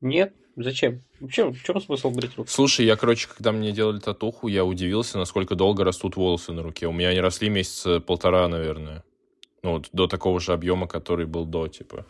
Нет, 0.00 0.34
зачем? 0.56 1.04
Вообще, 1.20 1.50
в 1.50 1.62
чем 1.62 1.80
смысл 1.80 2.10
брить 2.10 2.36
руки? 2.36 2.50
Слушай, 2.50 2.84
я, 2.84 2.96
короче, 2.96 3.28
когда 3.28 3.52
мне 3.52 3.72
делали 3.72 4.00
татуху, 4.00 4.48
я 4.48 4.64
удивился, 4.64 5.16
насколько 5.16 5.54
долго 5.54 5.84
растут 5.84 6.16
волосы 6.16 6.52
на 6.52 6.62
руке. 6.62 6.86
У 6.86 6.92
меня 6.92 7.08
они 7.10 7.20
росли 7.20 7.48
месяца 7.48 8.00
полтора, 8.00 8.46
наверное. 8.48 9.04
Ну, 9.62 9.74
вот 9.74 9.88
до 9.92 10.08
такого 10.08 10.40
же 10.40 10.52
объема, 10.52 10.86
который 10.86 11.24
был 11.24 11.46
до, 11.46 11.68
типа. 11.68 12.04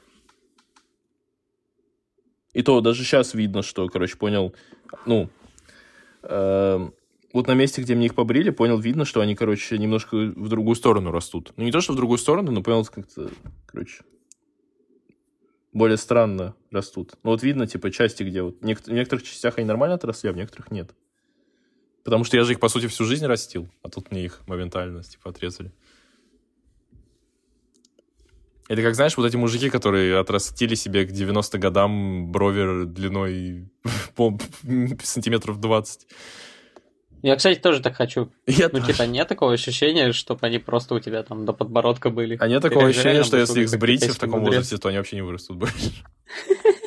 И 2.55 2.63
то 2.63 2.81
даже 2.81 3.05
сейчас 3.05 3.35
видно, 3.35 3.63
что, 3.63 3.89
короче, 3.89 4.17
понял, 4.17 4.55
ну, 5.07 5.29
Эм, 6.25 6.95
вот 7.33 7.49
на 7.49 7.53
месте, 7.53 7.83
где 7.83 7.95
мне 7.95 8.07
их 8.07 8.15
побрили, 8.15 8.51
понял, 8.51 8.79
видно, 8.79 9.05
что 9.05 9.21
они, 9.21 9.35
короче, 9.35 9.77
немножко 9.77 10.17
в 10.17 10.49
другую 10.49 10.75
сторону 10.77 11.11
растут. 11.11 11.53
Ну, 11.57 11.65
не 11.65 11.73
то, 11.73 11.81
что 11.81 11.93
в 11.93 11.97
другую 11.97 12.19
сторону, 12.19 12.53
но 12.53 12.63
понял, 12.63 12.85
как-то, 12.85 13.31
короче, 13.67 14.05
более 15.73 15.97
странно 15.97 16.55
растут. 16.71 17.15
Ну, 17.23 17.31
вот 17.31 17.43
видно, 17.43 17.67
типа, 17.67 17.91
части, 17.91 18.23
где 18.23 18.43
вот... 18.43 18.61
В 18.61 18.65
некоторых 18.65 19.25
частях 19.25 19.59
они 19.59 19.67
нормально 19.67 19.97
отросли, 19.97 20.31
а 20.31 20.33
в 20.33 20.37
некоторых 20.37 20.71
нет. 20.71 20.95
Потому 22.05 22.25
что 22.25 22.37
я 22.37 22.45
же 22.45 22.53
их, 22.53 22.61
по 22.61 22.69
сути, 22.69 22.87
всю 22.87 23.05
жизнь 23.05 23.27
растил, 23.27 23.69
а 23.83 23.89
тут 23.89 24.11
мне 24.11 24.25
их 24.25 24.41
моментально, 24.47 25.03
типа, 25.03 25.31
отрезали. 25.31 25.73
Это 28.69 28.83
как, 28.83 28.95
знаешь, 28.95 29.17
вот 29.17 29.27
эти 29.27 29.37
мужики, 29.37 29.69
которые 29.69 30.19
отрастили 30.19 30.75
себе 30.75 31.05
к 31.05 31.13
90 31.13 31.59
годам 31.59 32.33
бровер 32.33 32.87
длиной 32.87 33.71
по 34.17 34.39
сантиметров 35.03 35.61
20. 35.61 36.07
Я, 37.23 37.37
кстати, 37.37 37.59
тоже 37.59 37.81
так 37.81 37.97
хочу. 37.97 38.31
Я 38.47 38.69
ну, 38.71 38.81
тоже. 38.81 38.93
типа, 38.93 39.03
нет 39.05 39.29
такого 39.29 39.55
ощущения, 39.55 40.13
чтобы 40.13 40.47
они 40.47 40.59
просто 40.59 40.95
у 40.95 41.01
тебя 41.01 41.23
там 41.23 41.47
до 41.47 41.55
подбородка 41.55 42.11
были. 42.11 42.37
А 42.39 42.49
нет 42.49 42.61
такого 42.63 42.83
Или 42.83 42.91
ощущения, 42.91 43.23
что 43.23 43.39
если 43.39 43.63
их 43.63 43.69
сбрить 43.69 44.05
в 44.05 44.19
таком 44.19 44.41
мудрец? 44.41 44.57
возрасте, 44.57 44.77
то 44.77 44.89
они 44.89 44.99
вообще 44.99 45.17
не 45.17 45.23
вырастут 45.23 45.57
больше. 45.57 45.75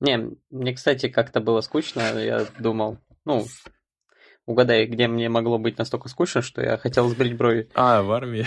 Не, 0.00 0.30
мне, 0.50 0.74
кстати, 0.74 1.08
как-то 1.08 1.40
было 1.40 1.62
скучно, 1.62 2.02
я 2.22 2.46
думал, 2.58 2.98
ну, 3.24 3.46
угадай, 4.44 4.86
где 4.86 5.08
мне 5.08 5.28
могло 5.28 5.58
быть 5.58 5.78
настолько 5.78 6.08
скучно, 6.08 6.42
что 6.42 6.62
я 6.62 6.76
хотел 6.76 7.08
сбрить 7.08 7.36
брови. 7.36 7.70
А, 7.74 8.02
в 8.02 8.12
армии. 8.12 8.46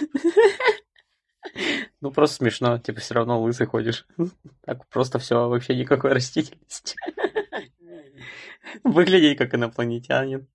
Ну, 2.00 2.10
просто 2.10 2.36
смешно, 2.36 2.78
типа, 2.78 3.00
все 3.00 3.14
равно 3.14 3.40
лысый 3.40 3.66
ходишь. 3.66 4.06
Так 4.64 4.86
просто 4.88 5.18
все, 5.18 5.48
вообще 5.48 5.76
никакой 5.76 6.12
растительности. 6.12 6.96
Выглядеть 8.84 9.38
как 9.38 9.54
инопланетянин. 9.54 10.48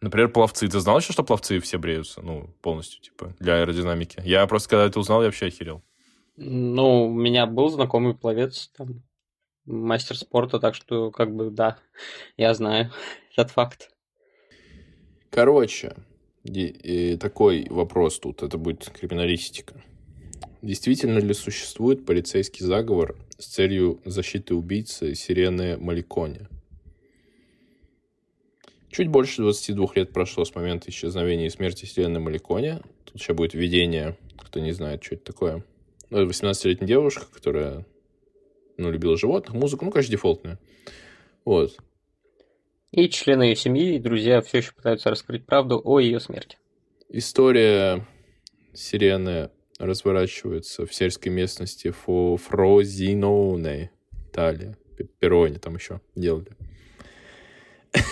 Например, 0.00 0.28
пловцы. 0.28 0.68
Ты 0.68 0.80
знал 0.80 0.98
еще, 0.98 1.12
что 1.12 1.22
пловцы 1.22 1.60
все 1.60 1.78
бреются? 1.78 2.20
Ну, 2.20 2.48
полностью, 2.60 3.00
типа, 3.00 3.34
для 3.38 3.60
аэродинамики. 3.60 4.20
Я 4.24 4.46
просто, 4.46 4.68
когда 4.68 4.86
это 4.86 4.98
узнал, 4.98 5.22
я 5.22 5.28
вообще 5.28 5.46
охерел. 5.46 5.82
Ну, 6.36 7.06
у 7.06 7.14
меня 7.14 7.46
был 7.46 7.68
знакомый 7.68 8.14
пловец, 8.14 8.70
там, 8.76 9.02
мастер 9.64 10.16
спорта, 10.16 10.58
так 10.58 10.74
что, 10.74 11.10
как 11.10 11.34
бы, 11.34 11.50
да, 11.50 11.78
я 12.36 12.52
знаю 12.54 12.90
этот 13.36 13.52
факт. 13.52 13.90
Короче, 15.30 15.94
ди- 16.44 16.76
э, 16.82 17.16
такой 17.16 17.66
вопрос 17.68 18.18
тут. 18.18 18.42
Это 18.42 18.58
будет 18.58 18.88
криминалистика. 18.90 19.82
Действительно 20.62 21.18
ли 21.18 21.34
существует 21.34 22.06
полицейский 22.06 22.64
заговор 22.64 23.16
с 23.38 23.46
целью 23.46 24.00
защиты 24.04 24.54
убийцы 24.54 25.14
Сирены 25.14 25.76
Маликони? 25.76 26.46
Чуть 28.90 29.08
больше 29.08 29.42
22 29.42 29.88
лет 29.94 30.12
прошло 30.12 30.44
с 30.44 30.54
момента 30.54 30.90
исчезновения 30.90 31.46
и 31.46 31.50
смерти 31.50 31.86
Сирены 31.86 32.20
Маликони. 32.20 32.80
Тут 33.04 33.20
сейчас 33.20 33.36
будет 33.36 33.54
введение, 33.54 34.16
кто 34.36 34.60
не 34.60 34.72
знает, 34.72 35.02
что 35.02 35.14
это 35.14 35.24
такое. 35.24 35.64
Ну, 36.10 36.18
это 36.18 36.30
18-летняя 36.30 36.86
девушка, 36.86 37.26
которая 37.32 37.86
ну, 38.76 38.90
любила 38.90 39.16
животных, 39.16 39.54
музыку, 39.54 39.84
ну, 39.84 39.90
конечно, 39.90 40.12
дефолтная. 40.12 40.58
Вот. 41.44 41.76
И 42.92 43.08
члены 43.08 43.44
ее 43.44 43.56
семьи 43.56 43.96
и 43.96 43.98
друзья 43.98 44.42
все 44.42 44.58
еще 44.58 44.72
пытаются 44.72 45.08
раскрыть 45.08 45.46
правду 45.46 45.80
о 45.82 45.98
ее 45.98 46.20
смерти. 46.20 46.58
История 47.08 48.06
сирены 48.74 49.50
разворачивается 49.78 50.84
в 50.84 50.94
сельской 50.94 51.32
местности 51.32 51.90
Фо 51.90 52.36
Фрозиноне, 52.36 53.90
Италия. 54.28 54.76
Пероне 55.18 55.58
там 55.58 55.74
еще 55.74 56.00
делали. 56.14 56.48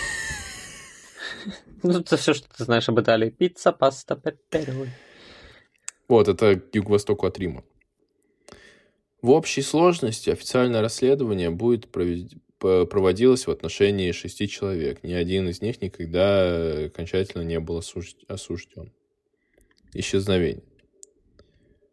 Ну, 1.83 1.99
это 1.99 2.15
все, 2.15 2.35
что 2.35 2.47
ты 2.55 2.63
знаешь 2.63 2.87
об 2.89 2.99
Италии. 2.99 3.31
Пицца, 3.31 3.71
паста, 3.71 4.15
пепперони. 4.15 4.91
Вот, 6.07 6.27
это 6.27 6.59
к 6.59 6.75
юго-востоку 6.75 7.25
от 7.25 7.39
Рима. 7.39 7.63
В 9.23 9.31
общей 9.31 9.63
сложности 9.63 10.29
официальное 10.29 10.81
расследование 10.81 11.49
будет 11.49 11.87
провед- 11.87 12.37
проводилось 12.61 13.47
в 13.47 13.51
отношении 13.51 14.11
шести 14.11 14.47
человек. 14.47 15.03
Ни 15.03 15.13
один 15.13 15.49
из 15.49 15.61
них 15.61 15.81
никогда 15.81 16.85
окончательно 16.85 17.41
не 17.41 17.59
был 17.59 17.79
осуж- 17.79 18.15
осужден. 18.27 18.93
Исчезновение. 19.93 20.63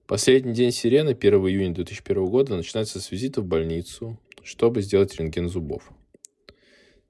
Последний 0.07 0.55
день 0.55 0.71
сирены, 0.71 1.11
1 1.11 1.35
июня 1.49 1.75
2001 1.75 2.27
года, 2.27 2.57
начинается 2.57 3.01
с 3.01 3.11
визита 3.11 3.41
в 3.41 3.47
больницу, 3.47 4.21
чтобы 4.43 4.83
сделать 4.83 5.15
рентген 5.17 5.49
зубов. 5.49 5.91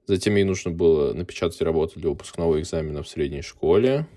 Затем 0.07 0.35
ей 0.35 0.43
нужно 0.43 0.71
было 0.71 1.13
напечатать 1.13 1.61
работу 1.61 1.99
для 1.99 2.09
выпускного 2.09 2.59
экзамена 2.59 3.03
в 3.03 3.07
средней 3.07 3.41
школе. 3.41 4.07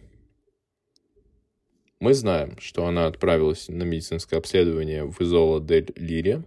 Мы 2.00 2.14
знаем, 2.14 2.58
что 2.58 2.86
она 2.86 3.06
отправилась 3.06 3.68
на 3.68 3.82
медицинское 3.82 4.36
обследование 4.36 5.04
в 5.04 5.20
Изола 5.20 5.60
дель 5.60 5.92
Лире 5.94 6.44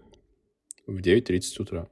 в 0.87 0.99
9.30 0.99 1.61
утра. 1.61 1.89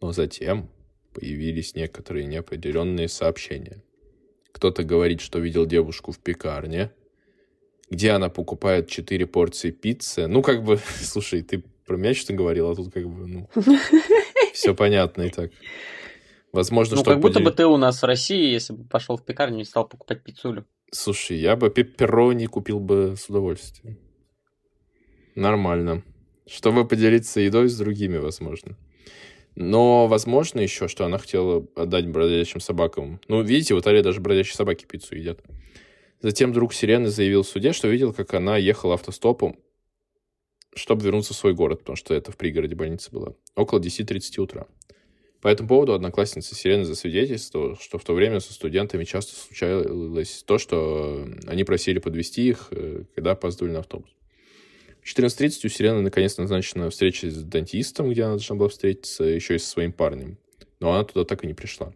Но 0.00 0.12
затем 0.12 0.68
появились 1.12 1.74
некоторые 1.74 2.26
неопределенные 2.26 3.08
сообщения. 3.08 3.82
Кто-то 4.52 4.82
говорит, 4.82 5.20
что 5.20 5.38
видел 5.38 5.66
девушку 5.66 6.12
в 6.12 6.18
пекарне, 6.18 6.90
где 7.90 8.12
она 8.12 8.28
покупает 8.28 8.88
4 8.88 9.26
порции 9.26 9.70
пиццы. 9.70 10.26
Ну, 10.26 10.42
как 10.42 10.64
бы, 10.64 10.78
слушай, 11.00 11.42
ты 11.42 11.62
про 11.86 11.96
меня 11.96 12.14
что-то 12.14 12.34
говорил, 12.34 12.70
а 12.70 12.76
тут 12.76 12.92
как 12.92 13.08
бы, 13.08 13.26
ну, 13.26 13.48
все 14.52 14.74
понятно 14.74 15.22
и 15.22 15.30
так. 15.30 15.50
Возможно, 16.52 16.96
Ну, 16.96 17.02
что... 17.02 17.10
как 17.12 17.20
будто 17.20 17.40
бы 17.40 17.52
ты 17.52 17.66
у 17.66 17.76
нас 17.76 18.02
в 18.02 18.06
России, 18.06 18.52
если 18.52 18.72
бы 18.72 18.84
пошел 18.84 19.16
в 19.16 19.24
пекарню 19.24 19.60
и 19.60 19.64
стал 19.64 19.88
покупать 19.88 20.22
пиццулю. 20.22 20.66
Слушай, 20.90 21.38
я 21.38 21.54
бы 21.54 21.70
пепперони 21.70 22.46
купил 22.46 22.80
бы 22.80 23.14
с 23.16 23.28
удовольствием. 23.28 23.98
Нормально. 25.36 26.02
Чтобы 26.46 26.86
поделиться 26.86 27.40
едой 27.40 27.68
с 27.68 27.78
другими, 27.78 28.16
возможно. 28.18 28.76
Но 29.56 30.06
возможно 30.06 30.60
еще, 30.60 30.88
что 30.88 31.04
она 31.04 31.18
хотела 31.18 31.66
отдать 31.74 32.08
бродячим 32.08 32.60
собакам. 32.60 33.20
Ну, 33.28 33.42
видите, 33.42 33.74
в 33.74 33.80
Италии 33.80 34.00
даже 34.00 34.20
бродячие 34.20 34.54
собаки 34.54 34.86
пиццу 34.86 35.16
едят. 35.16 35.40
Затем 36.22 36.52
друг 36.52 36.74
Сирены 36.74 37.08
заявил 37.08 37.42
в 37.42 37.48
суде, 37.48 37.72
что 37.72 37.88
видел, 37.88 38.12
как 38.12 38.34
она 38.34 38.56
ехала 38.56 38.94
автостопом, 38.94 39.58
чтобы 40.74 41.04
вернуться 41.04 41.34
в 41.34 41.36
свой 41.36 41.54
город, 41.54 41.80
потому 41.80 41.96
что 41.96 42.14
это 42.14 42.30
в 42.30 42.36
пригороде 42.36 42.74
больницы 42.74 43.10
было, 43.10 43.36
около 43.56 43.80
10.30 43.80 44.40
утра. 44.40 44.66
По 45.40 45.48
этому 45.48 45.70
поводу 45.70 45.94
одноклассница 45.94 46.54
Сирены 46.54 46.84
засвидетельствовала, 46.84 47.76
что 47.80 47.96
в 47.96 48.04
то 48.04 48.12
время 48.12 48.40
со 48.40 48.52
студентами 48.52 49.04
часто 49.04 49.34
случалось 49.34 50.42
то, 50.42 50.58
что 50.58 51.26
они 51.46 51.64
просили 51.64 51.98
подвести 51.98 52.48
их, 52.48 52.68
э, 52.72 53.04
когда 53.14 53.30
опаздывали 53.30 53.72
на 53.72 53.78
автобус. 53.78 54.10
В 55.02 55.06
14.30 55.06 55.66
у 55.66 55.68
Сирены 55.68 56.02
наконец 56.02 56.36
назначена 56.36 56.90
встреча 56.90 57.30
с 57.30 57.42
дантистом, 57.42 58.10
где 58.10 58.22
она 58.22 58.32
должна 58.32 58.56
была 58.56 58.68
встретиться 58.68 59.24
еще 59.24 59.56
и 59.56 59.58
со 59.58 59.68
своим 59.68 59.92
парнем. 59.92 60.38
Но 60.78 60.92
она 60.92 61.04
туда 61.04 61.24
так 61.24 61.44
и 61.44 61.46
не 61.46 61.54
пришла. 61.54 61.92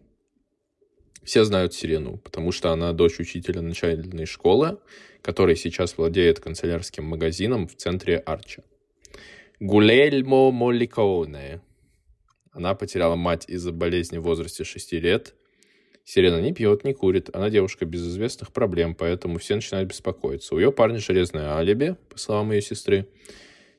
Все 1.23 1.43
знают 1.43 1.73
Сирену, 1.73 2.17
потому 2.17 2.51
что 2.51 2.71
она 2.71 2.93
дочь 2.93 3.19
учителя 3.19 3.61
начальной 3.61 4.25
школы, 4.25 4.77
который 5.21 5.55
сейчас 5.55 5.97
владеет 5.97 6.39
канцелярским 6.39 7.03
магазином 7.03 7.67
в 7.67 7.75
центре 7.75 8.17
Арча. 8.17 8.63
Гулельмо 9.59 10.51
Молликоне. 10.51 11.61
Она 12.51 12.75
потеряла 12.75 13.15
мать 13.15 13.45
из-за 13.47 13.71
болезни 13.71 14.17
в 14.17 14.23
возрасте 14.23 14.63
6 14.63 14.93
лет. 14.93 15.33
Сирена 16.05 16.39
не 16.39 16.53
пьет, 16.53 16.83
не 16.83 16.93
курит. 16.93 17.35
Она 17.35 17.49
девушка 17.49 17.85
без 17.85 18.07
известных 18.07 18.53
проблем, 18.53 18.93
поэтому 18.93 19.39
все 19.39 19.55
начинают 19.55 19.89
беспокоиться. 19.89 20.53
У 20.53 20.59
ее 20.59 20.71
парня 20.71 20.99
железное 20.99 21.55
алиби, 21.55 21.95
по 22.09 22.19
словам 22.19 22.51
ее 22.51 22.61
сестры. 22.61 23.07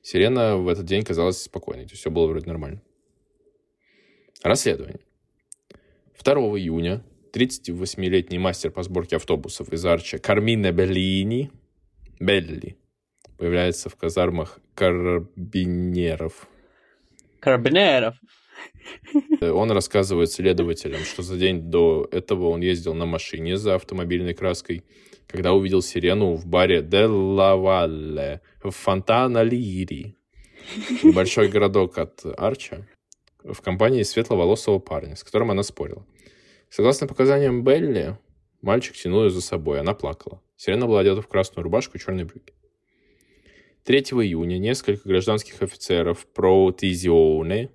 Сирена 0.03 0.57
в 0.57 0.69
этот 0.69 0.85
день 0.85 1.05
казалась 1.05 1.41
спокойной, 1.41 1.85
то 1.85 1.93
есть 1.93 2.01
все 2.01 2.11
было 2.11 2.27
вроде 2.27 2.47
нормально. 2.47 2.83
Расследование. 4.43 4.99
2 6.23 6.35
июня 6.59 7.05
38-летний 7.33 8.39
мастер 8.39 8.73
по 8.73 8.83
сборке 8.83 9.17
автобусов 9.17 9.73
из 9.73 9.85
Арча 9.85 10.19
Кармина 10.19 10.73
Беллини 10.73 11.53
Белли 12.19 12.77
появляется 13.39 13.89
в 13.89 13.97
казармах 13.97 14.59
карабинеров. 14.75 16.49
Карабинеров. 17.39 18.17
Он 19.40 19.71
рассказывает 19.71 20.31
следователям, 20.31 21.01
что 21.01 21.23
за 21.23 21.37
день 21.37 21.61
до 21.71 22.09
этого 22.11 22.49
он 22.49 22.61
ездил 22.61 22.95
на 22.95 23.07
машине 23.07 23.57
за 23.57 23.75
автомобильной 23.75 24.35
краской, 24.35 24.85
когда 25.27 25.53
увидел 25.53 25.83
сирену 25.83 26.35
в 26.35 26.47
баре 26.47 26.83
Делла 26.83 27.57
Валле 27.57 28.40
в 28.62 28.71
Фонтана 28.71 29.42
Лири, 29.42 30.16
большой 31.03 31.49
городок 31.49 31.99
от 31.99 32.25
Арча, 32.38 32.87
в 33.42 33.61
компании 33.61 34.03
светловолосого 34.03 34.79
парня, 34.79 35.16
с 35.16 35.25
которым 35.25 35.51
она 35.51 35.62
спорила. 35.62 36.07
Согласно 36.69 37.07
показаниям 37.07 37.64
Белли, 37.64 38.19
мальчик 38.62 38.97
тянул 38.97 39.25
ее 39.25 39.31
за 39.31 39.40
собой, 39.40 39.81
она 39.81 39.95
плакала. 39.95 40.40
Сирена 40.57 40.87
была 40.87 41.01
одета 41.01 41.23
в 41.23 41.29
красную 41.29 41.64
рубашку 41.64 41.97
и 41.97 42.01
черные 42.01 42.25
брюки. 42.25 42.55
3 43.85 43.99
июня 43.99 44.59
несколько 44.59 45.09
гражданских 45.09 45.62
офицеров 45.62 46.27
Протизионе 46.27 47.71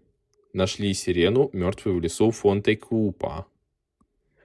нашли 0.54 0.94
сирену 0.94 1.50
мертвую 1.54 1.98
в 1.98 2.02
лесу 2.02 2.32
Фонте-Купа. 2.32 3.46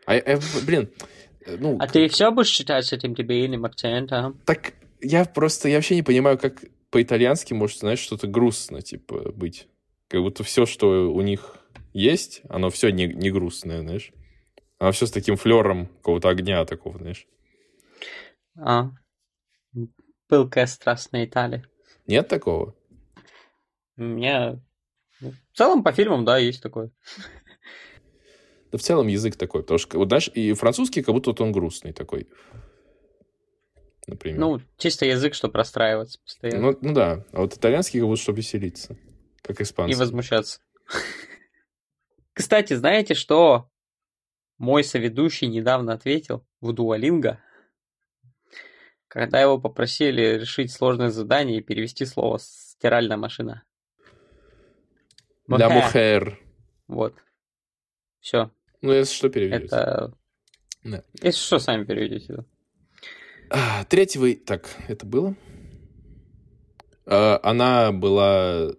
А, 0.07 0.15
а, 0.15 0.39
блин, 0.65 0.91
э, 1.45 1.57
ну... 1.59 1.79
А 1.81 1.87
ты 1.87 2.09
все 2.09 2.31
будешь 2.31 2.51
читать 2.51 2.87
с 2.87 2.93
этим 2.93 3.15
дебильным 3.15 3.65
акцентом? 3.65 4.41
Так 4.45 4.75
я 5.01 5.25
просто, 5.25 5.69
я 5.69 5.77
вообще 5.77 5.97
не 5.97 6.03
понимаю, 6.03 6.39
как 6.39 6.65
по-итальянски 6.91 7.53
может, 7.53 7.79
знаешь, 7.79 7.99
что-то 7.99 8.27
грустно, 8.27 8.83
типа, 8.83 9.33
быть. 9.33 9.69
Как 10.09 10.23
будто 10.23 10.45
все, 10.45 10.67
что 10.67 11.13
у 11.13 11.21
них 11.21 11.57
есть, 11.93 12.43
оно 12.49 12.71
все 12.71 12.91
не, 12.91 13.07
не 13.07 13.31
грустное, 13.31 13.81
знаешь. 13.81 14.13
Оно 14.79 14.93
все 14.93 15.07
с 15.07 15.11
таким 15.11 15.37
флером 15.37 15.87
какого-то 15.87 16.29
огня 16.29 16.65
такого, 16.65 16.99
знаешь. 16.99 17.27
А. 18.59 18.91
Пылкая 20.29 20.67
страстная 20.67 21.25
Италия. 21.25 21.65
Нет 22.07 22.29
такого? 22.29 22.75
У 23.97 24.03
меня... 24.03 24.61
ну, 25.21 25.33
В 25.53 25.57
целом, 25.57 25.83
по 25.83 25.93
фильмам, 25.93 26.25
да, 26.25 26.39
есть 26.39 26.63
такое. 26.63 26.91
Да 28.73 28.79
в 28.79 28.83
целом 28.83 29.07
язык 29.07 29.37
такой, 29.37 29.63
потому 29.63 29.79
что, 29.79 29.99
вот 29.99 30.09
знаешь, 30.09 30.29
и 30.35 30.53
французский, 30.53 31.03
как 31.03 31.15
будто 31.15 31.31
вот 31.31 31.41
он 31.41 31.53
грустный 31.53 31.93
такой. 31.93 32.29
Например. 34.09 34.39
Ну, 34.39 34.61
чисто 34.77 35.07
язык, 35.07 35.35
чтобы 35.35 35.59
расстраиваться 35.59 36.21
постоянно. 36.23 36.73
ну, 36.73 36.79
ну 36.81 36.93
да, 36.93 37.25
а 37.33 37.41
вот 37.41 37.55
итальянский 37.55 38.01
как 38.01 38.09
будто, 38.09 38.21
чтобы 38.23 38.39
веселиться, 38.39 38.97
как 39.43 39.61
И 39.61 39.65
испанский. 39.65 39.99
возмущаться. 39.99 40.61
Кстати, 42.33 42.75
знаете, 42.75 43.15
что 43.15 43.69
мой 44.59 44.85
соведущий 44.85 45.49
недавно 45.49 45.93
ответил 45.93 46.47
в 46.61 46.73
Дуолинго, 46.73 47.41
когда 49.09 49.41
его 49.41 49.59
попросили 49.59 50.39
решить 50.41 50.71
сложное 50.73 51.11
задание 51.11 51.59
и 51.59 51.63
перевести 51.63 52.05
слово 52.05 52.39
«стиральная 52.41 53.17
машина». 53.17 53.65
Для 55.49 55.69
мухер. 55.69 56.39
Вот. 56.89 57.15
Все. 58.21 58.51
Ну, 58.83 58.93
если 58.93 59.15
что, 59.15 59.29
переведете. 59.29 59.67
Это... 59.67 60.13
Да. 60.85 61.05
Если 61.23 61.41
что, 61.41 61.59
сами 61.59 61.85
переведете. 61.85 62.35
да. 62.35 62.45
А, 63.51 63.85
Третьего... 63.85 64.35
Так, 64.35 64.69
это 64.89 65.07
было? 65.07 65.37
А, 67.07 67.41
Она 67.43 67.93
была... 67.93 68.71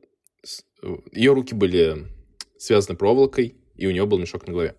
Ее 1.12 1.34
руки 1.34 1.56
были 1.56 2.08
связаны 2.58 2.98
проволокой, 2.98 3.56
и 3.76 3.88
у 3.88 3.92
нее 3.92 4.06
был 4.06 4.20
мешок 4.20 4.46
на 4.48 4.54
голове. 4.54 4.76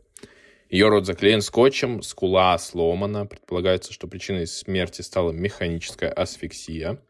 Ее 0.70 0.88
рот 0.88 1.06
заклеен 1.06 1.40
скотчем, 1.40 2.02
скула 2.02 2.58
сломана. 2.58 3.26
Предполагается, 3.26 3.92
что 3.92 4.06
причиной 4.06 4.46
смерти 4.46 5.00
стала 5.00 5.32
механическая 5.32 6.10
асфиксия. 6.12 7.02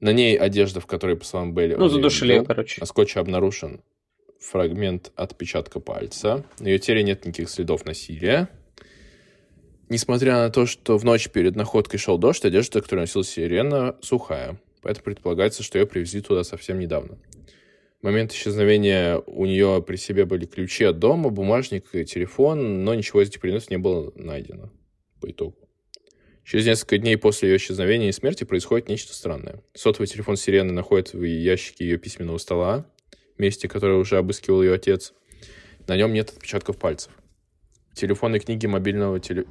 На 0.00 0.12
ней 0.12 0.36
одежда, 0.36 0.80
в 0.80 0.86
которой, 0.86 1.16
по 1.16 1.24
словам 1.24 1.54
Белли, 1.54 1.74
Ну, 1.74 1.88
задушили 1.88 2.34
ее, 2.34 2.44
короче. 2.44 2.80
На 2.80 2.86
скотче 2.86 3.20
обнаружен 3.20 3.82
фрагмент 4.38 5.12
отпечатка 5.16 5.80
пальца. 5.80 6.44
На 6.60 6.68
ее 6.68 6.78
теле 6.78 7.02
нет 7.02 7.24
никаких 7.24 7.50
следов 7.50 7.84
насилия. 7.84 8.48
Несмотря 9.88 10.34
на 10.34 10.50
то, 10.50 10.66
что 10.66 10.98
в 10.98 11.04
ночь 11.04 11.28
перед 11.30 11.56
находкой 11.56 11.98
шел 11.98 12.18
дождь, 12.18 12.44
одежда, 12.44 12.80
которую 12.80 13.04
носила 13.04 13.24
Сирена, 13.24 13.96
сухая. 14.00 14.60
Поэтому 14.82 15.04
предполагается, 15.04 15.62
что 15.62 15.78
ее 15.78 15.86
привезли 15.86 16.20
туда 16.20 16.44
совсем 16.44 16.78
недавно. 16.78 17.18
В 18.00 18.04
момент 18.04 18.32
исчезновения 18.32 19.16
у 19.16 19.44
нее 19.44 19.82
при 19.84 19.96
себе 19.96 20.24
были 20.24 20.46
ключи 20.46 20.84
от 20.84 21.00
дома, 21.00 21.30
бумажник 21.30 21.86
и 21.94 22.04
телефон, 22.04 22.84
но 22.84 22.94
ничего 22.94 23.22
из 23.22 23.28
этих 23.28 23.40
предметов 23.40 23.70
не 23.70 23.78
было 23.78 24.12
найдено 24.14 24.70
по 25.20 25.28
итогу. 25.30 25.67
Через 26.48 26.64
несколько 26.64 26.96
дней 26.96 27.18
после 27.18 27.50
ее 27.50 27.58
исчезновения 27.58 28.08
и 28.08 28.12
смерти 28.12 28.44
происходит 28.44 28.88
нечто 28.88 29.12
странное. 29.12 29.62
Сотовый 29.74 30.06
телефон 30.06 30.38
Сирены 30.38 30.72
находят 30.72 31.12
в 31.12 31.22
ящике 31.22 31.84
ее 31.84 31.98
письменного 31.98 32.38
стола, 32.38 32.86
месте, 33.36 33.68
которое 33.68 33.98
уже 33.98 34.16
обыскивал 34.16 34.62
ее 34.62 34.72
отец. 34.72 35.12
На 35.86 35.94
нем 35.94 36.14
нет 36.14 36.30
отпечатков 36.30 36.78
пальцев. 36.78 37.12
В 37.90 37.96
телефонной 37.96 38.40
книге 38.40 38.66
мобильного 38.66 39.20
теле... 39.20 39.44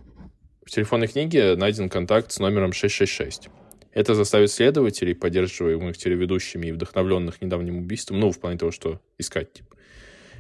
В 0.65 0.71
телефонной 0.71 1.07
книге 1.07 1.55
найден 1.55 1.87
контакт 1.87 2.31
с 2.31 2.39
номером 2.39 2.73
666. 2.73 3.49
Это 3.91 4.15
заставит 4.15 4.49
следователей, 4.49 5.13
поддерживаемых 5.13 5.95
телеведущими 5.99 6.65
и 6.65 6.71
вдохновленных 6.71 7.43
недавним 7.43 7.77
убийством, 7.77 8.19
ну, 8.19 8.31
в 8.31 8.39
плане 8.39 8.57
того, 8.57 8.71
что 8.71 8.99
искать, 9.19 9.53
типа, 9.53 9.75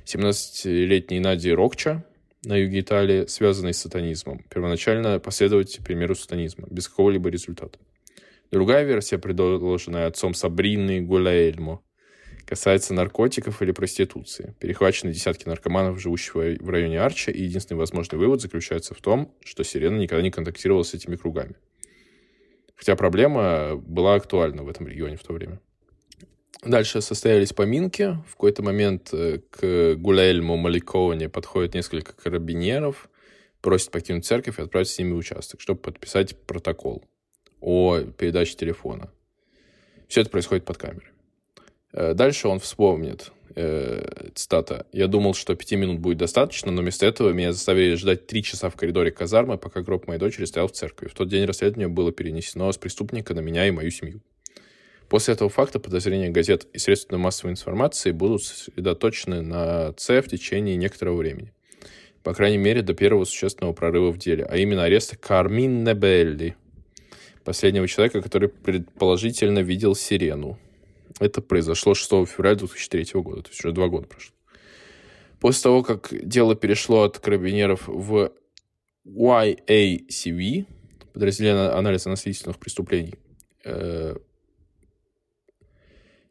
17-летней 0.05 1.19
Нади 1.19 1.51
Рокча 1.51 2.03
на 2.43 2.55
юге 2.55 2.81
Италии, 2.81 3.25
связанной 3.25 3.73
с 3.73 3.79
сатанизмом. 3.79 4.45
Первоначально 4.49 5.19
последовать 5.19 5.79
примеру 5.83 6.15
сатанизма, 6.15 6.67
без 6.69 6.87
какого-либо 6.87 7.29
результата. 7.29 7.79
Другая 8.51 8.83
версия, 8.83 9.17
предложенная 9.17 10.07
отцом 10.07 10.33
Сабрины 10.33 11.01
Гуляэльмо, 11.01 11.81
касается 12.45 12.93
наркотиков 12.93 13.61
или 13.61 13.71
проституции. 13.71 14.55
Перехвачены 14.59 15.11
десятки 15.11 15.47
наркоманов, 15.47 15.99
живущих 15.99 16.35
в 16.35 16.69
районе 16.69 17.01
Арча, 17.01 17.31
и 17.31 17.43
единственный 17.43 17.77
возможный 17.77 18.17
вывод 18.17 18.41
заключается 18.41 18.93
в 18.93 19.01
том, 19.01 19.35
что 19.43 19.63
Сирена 19.63 19.97
никогда 19.97 20.23
не 20.23 20.31
контактировала 20.31 20.83
с 20.83 20.93
этими 20.93 21.17
кругами. 21.17 21.55
Хотя 22.75 22.95
проблема 22.95 23.75
была 23.75 24.15
актуальна 24.15 24.63
в 24.63 24.69
этом 24.69 24.87
регионе 24.87 25.17
в 25.17 25.23
то 25.23 25.33
время. 25.33 25.59
Дальше 26.63 27.01
состоялись 27.01 27.53
поминки. 27.53 28.17
В 28.27 28.31
какой-то 28.31 28.63
момент 28.63 29.13
э, 29.13 29.39
к 29.49 29.95
Гулельму 29.95 30.57
Маликоване 30.57 31.29
подходит 31.29 31.75
несколько 31.75 32.13
карабинеров, 32.13 33.09
просят 33.61 33.91
покинуть 33.91 34.25
церковь 34.25 34.59
и 34.59 34.63
отправиться 34.63 34.95
с 34.95 34.99
ними 34.99 35.13
в 35.13 35.17
участок, 35.17 35.61
чтобы 35.61 35.79
подписать 35.79 36.35
протокол 36.45 37.05
о 37.61 37.99
передаче 37.99 38.55
телефона. 38.55 39.11
Все 40.07 40.21
это 40.21 40.29
происходит 40.29 40.65
под 40.65 40.77
камерой. 40.77 41.11
Э, 41.93 42.13
Дальше 42.15 42.47
он 42.47 42.59
вспомнит, 42.59 43.31
э, 43.55 44.29
цитата, 44.33 44.87
«Я 44.91 45.07
думал, 45.07 45.35
что 45.35 45.55
пяти 45.55 45.75
минут 45.75 45.99
будет 45.99 46.17
достаточно, 46.17 46.71
но 46.71 46.81
вместо 46.81 47.05
этого 47.05 47.31
меня 47.31 47.51
заставили 47.53 47.93
ждать 47.95 48.25
три 48.25 48.41
часа 48.41 48.69
в 48.71 48.75
коридоре 48.75 49.11
казармы, 49.11 49.59
пока 49.59 49.81
гроб 49.81 50.07
моей 50.07 50.19
дочери 50.19 50.45
стоял 50.45 50.67
в 50.67 50.71
церкви. 50.71 51.07
В 51.07 51.13
тот 51.13 51.29
день 51.29 51.45
расследование 51.45 51.87
было 51.87 52.11
перенесено 52.11 52.71
с 52.71 52.77
преступника 52.77 53.35
на 53.35 53.41
меня 53.41 53.67
и 53.67 53.71
мою 53.71 53.91
семью. 53.91 54.21
После 55.09 55.33
этого 55.33 55.49
факта 55.49 55.79
подозрения 55.79 56.29
газет 56.29 56.67
и 56.73 56.79
средств 56.79 57.11
массовой 57.11 57.51
информации 57.51 58.11
будут 58.11 58.43
сосредоточены 58.43 59.41
на 59.41 59.93
С 59.97 60.21
в 60.21 60.27
течение 60.27 60.75
некоторого 60.75 61.15
времени. 61.15 61.53
По 62.23 62.33
крайней 62.33 62.57
мере, 62.57 62.81
до 62.81 62.93
первого 62.93 63.23
существенного 63.23 63.73
прорыва 63.73 64.11
в 64.11 64.17
деле, 64.17 64.43
а 64.43 64.57
именно 64.57 64.83
ареста 64.83 65.15
Кармин 65.15 65.85
Небелли, 65.85 66.57
последнего 67.45 67.87
человека, 67.87 68.21
который 68.21 68.49
предположительно 68.49 69.59
видел 69.59 69.95
сирену. 69.95 70.59
Это 71.21 71.41
произошло 71.41 71.93
6 71.93 72.09
февраля 72.27 72.55
2003 72.55 73.21
года, 73.21 73.43
то 73.43 73.49
есть 73.49 73.63
уже 73.63 73.73
два 73.73 73.87
года 73.87 74.07
прошло. 74.07 74.33
После 75.39 75.63
того, 75.63 75.83
как 75.83 76.09
дело 76.11 76.55
перешло 76.55 77.03
от 77.03 77.19
карабинеров 77.19 77.87
в 77.87 78.33
YACV, 79.05 80.65
подразделение 81.13 81.69
анализа 81.69 82.09
наследственных 82.09 82.59
преступлений, 82.59 83.13
э, 83.63 84.17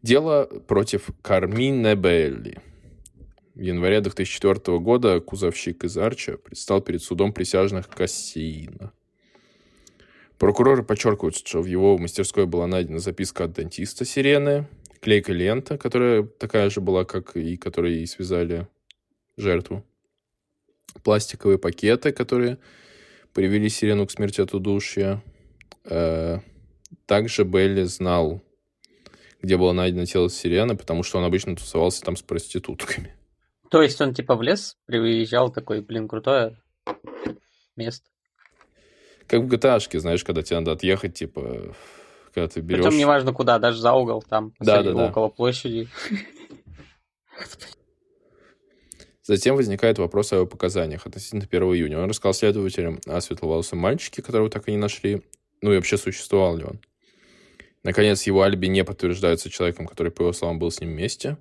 дело 0.02 0.44
против 0.66 1.10
Кармине 1.22 1.94
Белли. 1.94 2.60
В 3.54 3.60
январе 3.60 4.00
2004 4.00 4.78
года 4.78 5.20
кузовщик 5.20 5.84
из 5.84 5.96
Арча 5.96 6.36
предстал 6.36 6.82
перед 6.82 7.02
судом 7.02 7.32
присяжных 7.32 7.88
Кассиина. 7.88 8.92
Прокуроры 10.38 10.82
подчеркивают, 10.82 11.36
что 11.36 11.62
в 11.62 11.66
его 11.66 11.96
мастерской 11.96 12.44
была 12.44 12.66
найдена 12.66 12.98
записка 12.98 13.44
от 13.44 13.54
дантиста 13.54 14.04
Сирены, 14.04 14.66
клейкая 15.00 15.34
лента, 15.34 15.78
которая 15.78 16.24
такая 16.24 16.68
же 16.68 16.82
была, 16.82 17.04
как 17.04 17.36
и 17.36 17.56
которой 17.56 18.02
и 18.02 18.06
связали 18.06 18.68
жертву, 19.38 19.82
пластиковые 21.02 21.58
пакеты, 21.58 22.12
которые 22.12 22.58
привели 23.32 23.70
Сирену 23.70 24.06
к 24.06 24.10
смерти 24.10 24.42
от 24.42 24.52
удушья. 24.52 25.22
Э, 25.84 26.40
Также 27.06 27.44
Белли 27.44 27.84
знал, 27.84 28.42
где 29.46 29.56
было 29.56 29.72
найдено 29.72 30.04
тело 30.04 30.28
Сирены, 30.28 30.76
потому 30.76 31.04
что 31.04 31.18
он 31.18 31.24
обычно 31.24 31.54
тусовался 31.54 32.02
там 32.02 32.16
с 32.16 32.22
проститутками. 32.22 33.14
То 33.70 33.80
есть 33.80 34.00
он 34.00 34.12
типа 34.12 34.34
в 34.34 34.42
лес 34.42 34.76
приезжал 34.86 35.52
такой, 35.52 35.82
блин, 35.82 36.08
крутое 36.08 36.60
место. 37.76 38.10
Как 39.28 39.42
в 39.42 39.46
GTA, 39.46 39.78
знаешь, 40.00 40.24
когда 40.24 40.42
тебе 40.42 40.58
надо 40.58 40.72
отъехать, 40.72 41.14
типа, 41.14 41.74
когда 42.34 42.48
ты 42.48 42.60
берешь... 42.60 42.84
Причем 42.84 42.98
неважно 42.98 43.32
куда, 43.32 43.58
даже 43.58 43.80
за 43.80 43.92
угол, 43.92 44.20
там, 44.22 44.52
Да, 44.58 44.82
да, 44.82 44.92
да. 44.92 45.08
около 45.08 45.28
площади. 45.28 45.88
Затем 49.22 49.54
возникает 49.54 49.98
вопрос 49.98 50.32
о 50.32 50.36
его 50.36 50.46
показаниях 50.46 51.06
относительно 51.06 51.44
1 51.48 51.62
июня. 51.62 52.00
Он 52.00 52.08
рассказал 52.08 52.34
следователям 52.34 53.00
о 53.06 53.20
светловолосом 53.20 53.78
мальчике, 53.78 54.22
которого 54.22 54.50
так 54.50 54.68
и 54.68 54.72
не 54.72 54.76
нашли. 54.76 55.22
Ну 55.62 55.72
и 55.72 55.76
вообще 55.76 55.96
существовал 55.96 56.56
ли 56.56 56.64
он. 56.64 56.80
Наконец, 57.86 58.24
его 58.24 58.42
алиби 58.42 58.66
не 58.66 58.82
подтверждается 58.82 59.48
человеком, 59.48 59.86
который, 59.86 60.10
по 60.10 60.22
его 60.22 60.32
словам, 60.32 60.58
был 60.58 60.72
с 60.72 60.80
ним 60.80 60.90
вместе. 60.90 61.36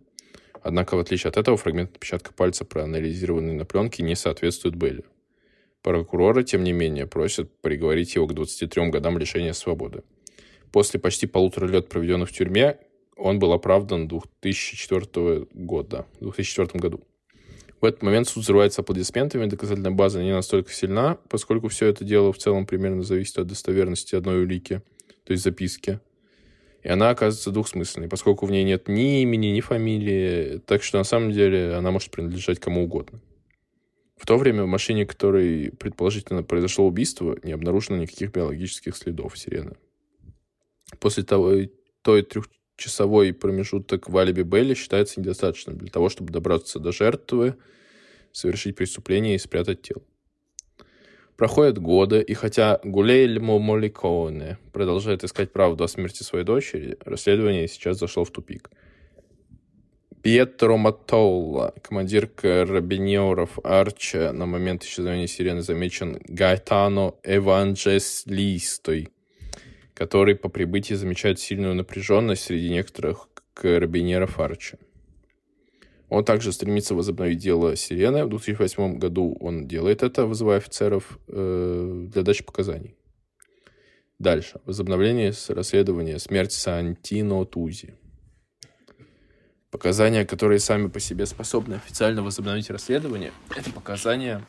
Однако, 0.61 0.95
в 0.95 0.99
отличие 0.99 1.29
от 1.29 1.37
этого, 1.37 1.57
фрагмент 1.57 1.95
отпечатка 1.95 2.33
пальца, 2.33 2.65
проанализированный 2.65 3.53
на 3.55 3.65
пленке, 3.65 4.03
не 4.03 4.15
соответствует 4.15 4.75
Белли. 4.75 5.05
Прокуроры, 5.81 6.43
тем 6.43 6.63
не 6.63 6.71
менее, 6.71 7.07
просят 7.07 7.49
приговорить 7.61 8.13
его 8.13 8.27
к 8.27 8.35
23 8.35 8.91
годам 8.91 9.17
лишения 9.17 9.53
свободы. 9.53 10.03
После 10.71 10.99
почти 10.99 11.25
полутора 11.25 11.65
лет, 11.65 11.89
проведенных 11.89 12.29
в 12.29 12.33
тюрьме, 12.33 12.77
он 13.17 13.39
был 13.39 13.51
оправдан 13.51 14.07
2004 14.07 15.47
года, 15.51 16.05
в 16.19 16.25
2004 16.25 16.79
году. 16.79 17.01
В 17.81 17.85
этот 17.85 18.03
момент 18.03 18.27
суд 18.27 18.43
взрывается 18.43 18.81
аплодисментами, 18.81 19.47
доказательная 19.47 19.89
база 19.89 20.21
не 20.21 20.31
настолько 20.31 20.71
сильна, 20.71 21.17
поскольку 21.27 21.69
все 21.69 21.87
это 21.87 22.03
дело 22.03 22.31
в 22.31 22.37
целом 22.37 22.67
примерно 22.67 23.01
зависит 23.01 23.39
от 23.39 23.47
достоверности 23.47 24.13
одной 24.13 24.43
улики, 24.43 24.83
то 25.23 25.33
есть 25.33 25.43
записки. 25.43 25.99
И 26.85 26.87
она 26.87 27.09
оказывается 27.09 27.49
двухсмысленной, 27.49 28.07
поскольку 28.07 28.45
в 28.45 28.51
ней 28.51 28.63
нет 28.63 28.87
ни 28.87 29.23
имени, 29.23 29.47
ни 29.47 29.59
фамилии, 29.59 30.59
так 30.67 30.83
что 30.83 30.99
на 30.99 31.03
самом 31.03 31.31
деле 31.31 31.73
она 31.73 31.89
может 31.89 32.11
принадлежать 32.11 32.59
кому 32.59 32.83
угодно. 32.83 33.19
В 34.17 34.27
то 34.27 34.37
время 34.37 34.65
в 34.65 34.67
машине, 34.67 35.07
которой 35.07 35.71
предположительно 35.71 36.43
произошло 36.43 36.85
убийство, 36.85 37.39
не 37.41 37.53
обнаружено 37.53 37.97
никаких 37.97 38.31
биологических 38.31 38.95
следов 38.95 39.35
сирены. 39.35 39.77
После 40.99 41.23
того, 41.23 41.53
той 42.03 42.21
трехчасовой 42.21 43.33
промежуток 43.33 44.07
в 44.07 44.15
алиби 44.15 44.43
Белли 44.43 44.75
считается 44.75 45.19
недостаточным 45.19 45.79
для 45.79 45.89
того, 45.89 46.09
чтобы 46.09 46.31
добраться 46.31 46.77
до 46.77 46.91
жертвы, 46.91 47.55
совершить 48.31 48.75
преступление 48.75 49.33
и 49.33 49.39
спрятать 49.39 49.81
тело. 49.81 50.03
Проходят 51.37 51.77
годы, 51.77 52.21
и 52.21 52.33
хотя 52.33 52.79
Гулейльмо 52.83 53.59
Моликоне 53.59 54.57
продолжает 54.71 55.23
искать 55.23 55.51
правду 55.51 55.83
о 55.83 55.87
смерти 55.87 56.23
своей 56.23 56.45
дочери, 56.45 56.97
расследование 57.03 57.67
сейчас 57.67 57.99
зашло 57.99 58.23
в 58.23 58.31
тупик– 58.31 58.69
Пьетро 60.25 60.75
Матолла, 60.75 61.75
командир 61.83 62.25
карабинеров 62.25 63.59
Арча, 63.63 64.31
на 64.33 64.47
момент 64.47 64.83
исчезновения 64.83 65.27
сирены 65.27 65.61
замечен 65.61 66.19
Гайтано 66.27 67.13
Эванджелистой, 67.23 69.09
который 69.93 70.33
по 70.33 70.49
прибытии 70.49 70.95
замечает 70.95 71.39
сильную 71.39 71.75
напряженность 71.75 72.41
среди 72.41 72.71
некоторых 72.71 73.29
карабинеров 73.53 74.39
Арча. 74.39 74.79
Он 76.15 76.23
также 76.23 76.53
стремится 76.53 76.95
возобновить 76.95 77.39
дело 77.39 77.75
Сирены. 77.75 78.23
В 78.23 78.29
2008 78.29 78.99
году 78.99 79.35
он 79.41 79.67
делает 79.67 80.01
это, 80.01 80.25
вызывая 80.25 80.59
офицеров 80.59 81.19
э, 81.27 82.05
для 82.07 82.21
дачи 82.21 82.41
показаний. 82.41 82.95
Дальше. 84.17 84.61
Возобновление 84.63 85.33
расследования 85.49 86.17
смерти 86.19 86.55
Сантино 86.55 87.43
Тузи. 87.43 87.95
Показания, 89.71 90.25
которые 90.25 90.59
сами 90.59 90.87
по 90.87 91.01
себе 91.01 91.25
способны 91.25 91.73
официально 91.73 92.23
возобновить 92.23 92.69
расследование, 92.69 93.33
это 93.53 93.69
показания 93.73 94.41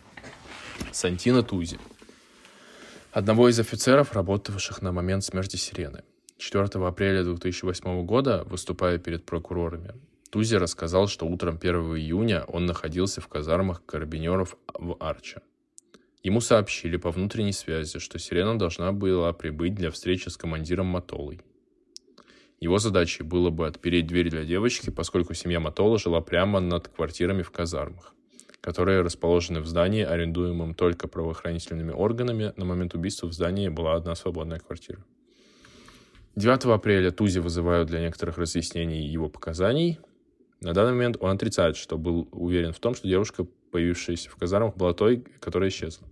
Сантина 0.92 1.42
Тузи, 1.42 1.80
одного 3.10 3.48
из 3.48 3.58
офицеров, 3.58 4.12
работавших 4.12 4.82
на 4.82 4.92
момент 4.92 5.24
смерти 5.24 5.56
Сирены. 5.56 6.04
4 6.38 6.64
апреля 6.86 7.24
2008 7.24 8.06
года, 8.06 8.44
выступая 8.46 8.98
перед 8.98 9.26
прокурорами, 9.26 9.94
Тузи 10.36 10.56
рассказал, 10.56 11.08
что 11.08 11.26
утром 11.26 11.56
1 11.58 11.96
июня 11.96 12.44
он 12.48 12.66
находился 12.66 13.22
в 13.22 13.26
казармах 13.26 13.82
карабинеров 13.86 14.58
в 14.74 14.94
Арче. 15.00 15.40
Ему 16.22 16.42
сообщили 16.42 16.98
по 16.98 17.10
внутренней 17.10 17.54
связи, 17.54 17.98
что 17.98 18.18
Сирена 18.18 18.58
должна 18.58 18.92
была 18.92 19.32
прибыть 19.32 19.74
для 19.74 19.90
встречи 19.90 20.28
с 20.28 20.36
командиром 20.36 20.88
Матолой. 20.88 21.40
Его 22.60 22.76
задачей 22.76 23.22
было 23.22 23.48
бы 23.48 23.66
отпереть 23.66 24.08
дверь 24.08 24.28
для 24.28 24.44
девочки, 24.44 24.90
поскольку 24.90 25.32
семья 25.32 25.58
Матола 25.58 25.98
жила 25.98 26.20
прямо 26.20 26.60
над 26.60 26.88
квартирами 26.88 27.40
в 27.40 27.50
казармах, 27.50 28.12
которые 28.60 29.00
расположены 29.00 29.62
в 29.62 29.66
здании, 29.66 30.02
арендуемом 30.02 30.74
только 30.74 31.08
правоохранительными 31.08 31.92
органами. 31.92 32.52
На 32.56 32.66
момент 32.66 32.94
убийства 32.94 33.26
в 33.26 33.32
здании 33.32 33.70
была 33.70 33.94
одна 33.94 34.14
свободная 34.14 34.58
квартира. 34.58 35.02
9 36.34 36.66
апреля 36.66 37.10
Тузи 37.10 37.38
вызывают 37.38 37.88
для 37.88 38.00
некоторых 38.00 38.36
разъяснений 38.36 39.06
его 39.06 39.30
показаний. 39.30 39.98
На 40.60 40.72
данный 40.72 40.92
момент 40.92 41.16
он 41.20 41.30
отрицает, 41.30 41.76
что 41.76 41.98
был 41.98 42.28
уверен 42.32 42.72
в 42.72 42.78
том, 42.78 42.94
что 42.94 43.06
девушка, 43.08 43.46
появившаяся 43.70 44.30
в 44.30 44.36
казармах, 44.36 44.76
была 44.76 44.94
той, 44.94 45.24
которая 45.40 45.68
исчезла. 45.70 46.06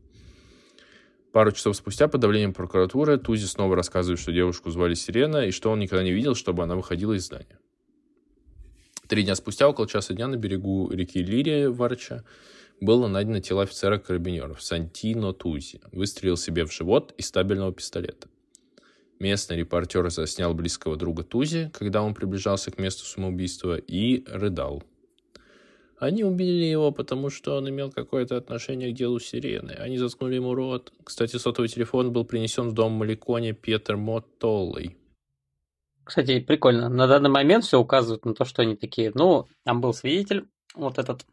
Пару 1.33 1.50
часов 1.50 1.76
спустя, 1.76 2.07
под 2.07 2.20
давлением 2.20 2.52
прокуратуры, 2.52 3.18
Тузи 3.18 3.46
снова 3.46 3.74
рассказывает, 3.74 4.20
что 4.20 4.33
девушку 4.33 4.70
звали 4.70 4.94
Сирена 4.94 5.46
и 5.46 5.50
что 5.50 5.70
он 5.70 5.80
никогда 5.80 6.04
не 6.04 6.12
видел, 6.12 6.35
чтобы 6.35 6.62
она 6.62 6.76
выходила 6.76 7.12
из 7.14 7.24
здания. 7.24 7.59
Три 9.09 9.24
дня 9.24 9.35
спустя, 9.35 9.68
около 9.68 9.88
часа 9.88 10.14
дня, 10.14 10.28
на 10.28 10.37
берегу 10.37 10.90
реки 10.90 11.22
Лирия 11.22 11.70
в 11.70 11.83
Арча, 11.83 12.24
было 12.80 13.09
найдено 13.09 13.40
тело 13.40 13.62
офицера 13.62 13.98
карабинеров 13.98 14.62
Сантино 14.62 15.33
Тузи. 15.33 15.80
Выстрелил 15.90 16.37
себе 16.37 16.64
в 16.64 16.72
живот 16.72 17.12
из 17.18 17.26
стабильного 17.26 17.72
пистолета. 17.72 18.28
Местный 19.20 19.57
репортер 19.57 20.11
заснял 20.11 20.55
близкого 20.55 20.96
друга 20.96 21.22
Тузи, 21.22 21.70
когда 21.72 22.03
он 22.03 22.14
приближался 22.14 22.70
к 22.70 22.79
месту 22.79 23.05
самоубийства, 23.05 23.77
и 23.77 24.24
рыдал. 24.27 24.83
Они 25.98 26.24
убили 26.24 26.64
его, 26.64 26.90
потому 26.90 27.31
что 27.31 27.57
он 27.57 27.68
имел 27.70 27.90
какое-то 27.90 28.37
отношение 28.37 28.92
к 28.92 28.96
делу 28.96 29.20
Сирены. 29.20 29.72
Они 29.72 29.96
заткнули 29.96 30.35
ему 30.35 30.55
рот. 30.55 30.92
Кстати, 31.05 31.37
сотовый 31.37 31.68
телефон 31.68 32.12
был 32.12 32.24
принесен 32.24 32.68
в 32.68 32.74
дом 32.74 32.92
Маликоне 32.92 33.53
Петер 33.53 33.96
Моттоллой. 33.96 34.96
Кстати, 36.03 36.40
прикольно. 36.40 36.88
На 36.88 37.07
данный 37.07 37.31
момент 37.31 37.64
все 37.64 37.81
указывает 37.81 38.24
на 38.27 38.35
то, 38.35 38.44
что 38.44 38.62
они 38.62 38.77
такие. 38.77 39.12
Ну, 39.14 39.46
там 39.64 39.81
был 39.81 39.94
свидетель, 39.94 40.46
вот 40.74 40.98
этот, 40.98 41.24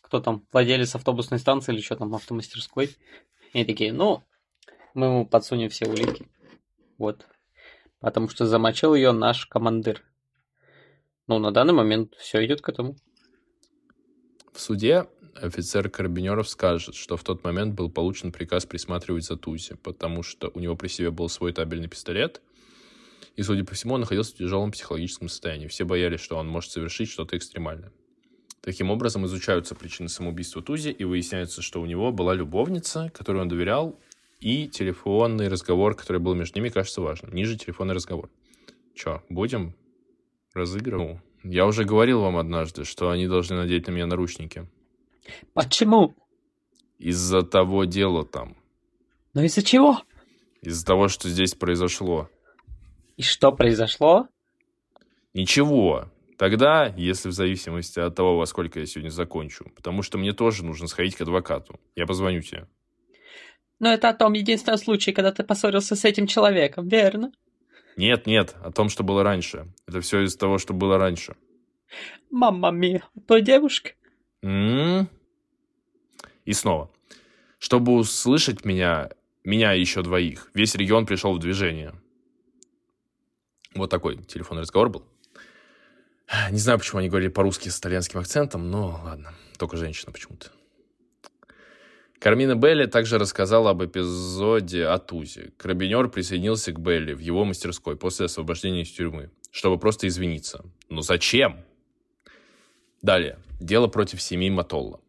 кто 0.00 0.20
там, 0.20 0.44
владелец 0.50 0.94
автобусной 0.94 1.38
станции 1.38 1.72
или 1.72 1.80
что 1.80 1.96
там, 1.96 2.14
автомастерской. 2.14 2.96
Они 3.54 3.64
такие, 3.64 3.92
ну, 3.92 4.24
мы 4.94 5.06
ему 5.06 5.26
подсунем 5.26 5.68
все 5.68 5.86
улики. 5.86 6.28
Вот. 6.98 7.26
Потому 8.00 8.28
что 8.28 8.46
замочил 8.46 8.94
ее 8.94 9.12
наш 9.12 9.46
командир. 9.46 10.02
Ну, 11.26 11.38
на 11.38 11.52
данный 11.52 11.74
момент 11.74 12.14
все 12.16 12.44
идет 12.44 12.60
к 12.60 12.68
этому. 12.68 12.96
В 14.52 14.60
суде 14.60 15.06
офицер 15.36 15.88
Карабинеров 15.88 16.48
скажет, 16.48 16.94
что 16.94 17.16
в 17.16 17.24
тот 17.24 17.44
момент 17.44 17.74
был 17.74 17.90
получен 17.90 18.32
приказ 18.32 18.66
присматривать 18.66 19.24
за 19.24 19.36
Тузи, 19.36 19.74
потому 19.76 20.22
что 20.22 20.50
у 20.54 20.60
него 20.60 20.76
при 20.76 20.88
себе 20.88 21.10
был 21.10 21.28
свой 21.28 21.52
табельный 21.52 21.88
пистолет, 21.88 22.42
и, 23.36 23.42
судя 23.42 23.64
по 23.64 23.74
всему, 23.74 23.94
он 23.94 24.00
находился 24.00 24.32
в 24.34 24.38
тяжелом 24.38 24.72
психологическом 24.72 25.28
состоянии. 25.28 25.68
Все 25.68 25.84
боялись, 25.84 26.20
что 26.20 26.36
он 26.36 26.48
может 26.48 26.72
совершить 26.72 27.08
что-то 27.08 27.36
экстремальное. 27.36 27.92
Таким 28.60 28.90
образом, 28.90 29.24
изучаются 29.24 29.74
причины 29.74 30.08
самоубийства 30.08 30.62
Тузи, 30.62 30.90
и 30.90 31.04
выясняется, 31.04 31.62
что 31.62 31.80
у 31.80 31.86
него 31.86 32.12
была 32.12 32.34
любовница, 32.34 33.10
которой 33.14 33.40
он 33.42 33.48
доверял, 33.48 33.98
и 34.40 34.68
телефонный 34.68 35.48
разговор, 35.48 35.94
который 35.94 36.20
был 36.20 36.34
между 36.34 36.58
ними, 36.58 36.70
кажется 36.70 37.00
важным. 37.00 37.32
Ниже 37.32 37.56
телефонный 37.56 37.94
разговор. 37.94 38.30
Че, 38.94 39.22
будем 39.28 39.74
разыгрывать? 40.54 41.20
Я 41.42 41.66
уже 41.66 41.84
говорил 41.84 42.20
вам 42.20 42.36
однажды, 42.36 42.84
что 42.84 43.10
они 43.10 43.26
должны 43.26 43.56
надеть 43.56 43.86
на 43.86 43.92
меня 43.92 44.06
наручники. 44.06 44.66
Почему? 45.54 46.14
Из-за 46.98 47.42
того 47.42 47.84
дела 47.84 48.24
там. 48.24 48.56
Но 49.32 49.42
из-за 49.42 49.62
чего? 49.62 50.02
Из-за 50.60 50.84
того, 50.84 51.08
что 51.08 51.28
здесь 51.28 51.54
произошло. 51.54 52.28
И 53.16 53.22
что 53.22 53.52
произошло? 53.52 54.28
Ничего. 55.32 56.10
Тогда, 56.36 56.86
если 56.96 57.28
в 57.28 57.32
зависимости 57.32 58.00
от 58.00 58.14
того, 58.14 58.36
во 58.36 58.46
сколько 58.46 58.80
я 58.80 58.86
сегодня 58.86 59.10
закончу. 59.10 59.70
Потому 59.76 60.02
что 60.02 60.18
мне 60.18 60.32
тоже 60.32 60.64
нужно 60.64 60.88
сходить 60.88 61.16
к 61.16 61.20
адвокату. 61.20 61.78
Я 61.94 62.06
позвоню 62.06 62.40
тебе. 62.40 62.66
Но 63.80 63.92
это 63.92 64.10
о 64.10 64.14
том 64.14 64.34
единственном 64.34 64.78
случае, 64.78 65.14
когда 65.14 65.32
ты 65.32 65.42
поссорился 65.42 65.96
с 65.96 66.04
этим 66.04 66.26
человеком, 66.26 66.86
верно? 66.86 67.32
Нет, 67.96 68.26
нет, 68.26 68.54
о 68.62 68.70
том, 68.70 68.88
что 68.88 69.02
было 69.02 69.22
раньше. 69.22 69.66
Это 69.86 70.00
все 70.00 70.20
из 70.22 70.36
того, 70.36 70.58
что 70.58 70.74
было 70.74 70.98
раньше. 70.98 71.34
Мамма 72.30 72.70
мия, 72.70 73.02
той 73.26 73.42
девушка. 73.42 73.92
М-м-м. 74.42 75.08
И 76.44 76.52
снова. 76.52 76.90
Чтобы 77.58 77.94
услышать 77.94 78.64
меня, 78.64 79.10
меня 79.44 79.74
и 79.74 79.80
еще 79.80 80.02
двоих, 80.02 80.50
весь 80.54 80.74
регион 80.74 81.06
пришел 81.06 81.34
в 81.34 81.38
движение. 81.38 81.94
Вот 83.74 83.90
такой 83.90 84.22
телефонный 84.22 84.62
разговор 84.62 84.90
был. 84.90 85.04
Не 86.50 86.58
знаю, 86.58 86.78
почему 86.78 86.98
они 87.00 87.08
говорили 87.08 87.30
по-русски 87.30 87.70
с 87.70 87.78
итальянским 87.78 88.20
акцентом, 88.20 88.70
но 88.70 89.00
ладно. 89.04 89.34
Только 89.58 89.76
женщина 89.76 90.12
почему-то. 90.12 90.50
Кармина 92.20 92.54
Белли 92.54 92.84
также 92.84 93.18
рассказала 93.18 93.70
об 93.70 93.82
эпизоде 93.82 94.84
о 94.84 94.98
Тузе. 94.98 95.52
Карабинер 95.56 96.10
присоединился 96.10 96.70
к 96.70 96.78
Белли 96.78 97.14
в 97.14 97.18
его 97.18 97.46
мастерской 97.46 97.96
после 97.96 98.26
освобождения 98.26 98.82
из 98.82 98.90
тюрьмы, 98.90 99.30
чтобы 99.50 99.78
просто 99.78 100.06
извиниться. 100.06 100.62
Но 100.90 101.00
зачем? 101.00 101.64
Далее. 103.00 103.38
Дело 103.58 103.86
против 103.86 104.20
семьи 104.20 104.50
Матолла. 104.50 105.00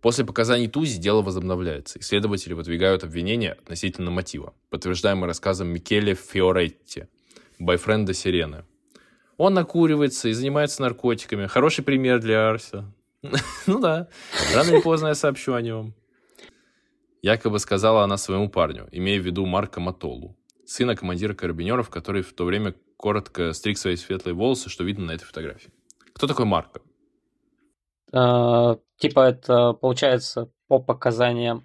После 0.00 0.24
показаний 0.24 0.68
Тузи 0.68 1.00
дело 1.00 1.22
возобновляется. 1.22 1.98
Исследователи 1.98 2.52
выдвигают 2.52 3.02
обвинения 3.02 3.54
относительно 3.54 4.12
мотива, 4.12 4.54
подтверждаемые 4.70 5.26
рассказом 5.26 5.68
Микеле 5.68 6.14
Фиоретти, 6.14 7.08
бойфренда 7.58 8.14
Сирены. 8.14 8.64
Он 9.38 9.54
накуривается 9.54 10.28
и 10.28 10.32
занимается 10.32 10.82
наркотиками. 10.82 11.48
Хороший 11.48 11.82
пример 11.82 12.20
для 12.20 12.48
Арса. 12.48 12.84
Ну 13.66 13.80
да, 13.80 14.06
рано 14.54 14.70
или 14.70 14.80
поздно 14.80 15.08
я 15.08 15.14
сообщу 15.16 15.54
о 15.54 15.62
нем. 15.62 15.94
Якобы 17.24 17.58
сказала 17.58 18.04
она 18.04 18.18
своему 18.18 18.50
парню, 18.50 18.86
имея 18.92 19.18
в 19.18 19.24
виду 19.24 19.46
Марка 19.46 19.80
Матолу, 19.80 20.36
сына 20.66 20.94
командира 20.94 21.32
карабинеров, 21.32 21.88
который 21.88 22.20
в 22.20 22.34
то 22.34 22.44
время 22.44 22.74
коротко 22.98 23.54
стриг 23.54 23.78
свои 23.78 23.96
светлые 23.96 24.34
волосы, 24.34 24.68
что 24.68 24.84
видно 24.84 25.06
на 25.06 25.12
этой 25.12 25.24
фотографии. 25.24 25.72
Кто 26.12 26.26
такой 26.26 26.44
Марко? 26.44 26.82
А, 28.12 28.76
типа 28.98 29.20
это 29.20 29.72
получается 29.72 30.52
по 30.68 30.80
показаниям 30.80 31.64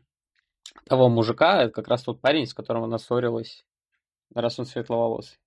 того 0.85 1.09
мужика, 1.09 1.63
это 1.63 1.73
как 1.73 1.89
раз 1.89 2.03
тот 2.03 2.21
парень, 2.21 2.45
с 2.45 2.53
которым 2.53 2.85
она 2.85 2.97
ссорилась, 2.97 3.65
раз 4.33 4.59
он 4.59 4.65
светловолосый. 4.65 5.39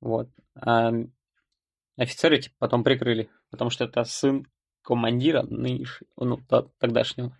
Вот. 0.00 0.28
А 0.54 0.92
офицеры 1.96 2.40
типа 2.40 2.54
потом 2.60 2.84
прикрыли, 2.84 3.30
потому 3.50 3.70
что 3.70 3.82
это 3.82 4.04
сын 4.04 4.46
командира 4.82 5.42
нынешнего, 5.42 6.08
ну, 6.18 6.38
тогдашнего. 6.78 7.36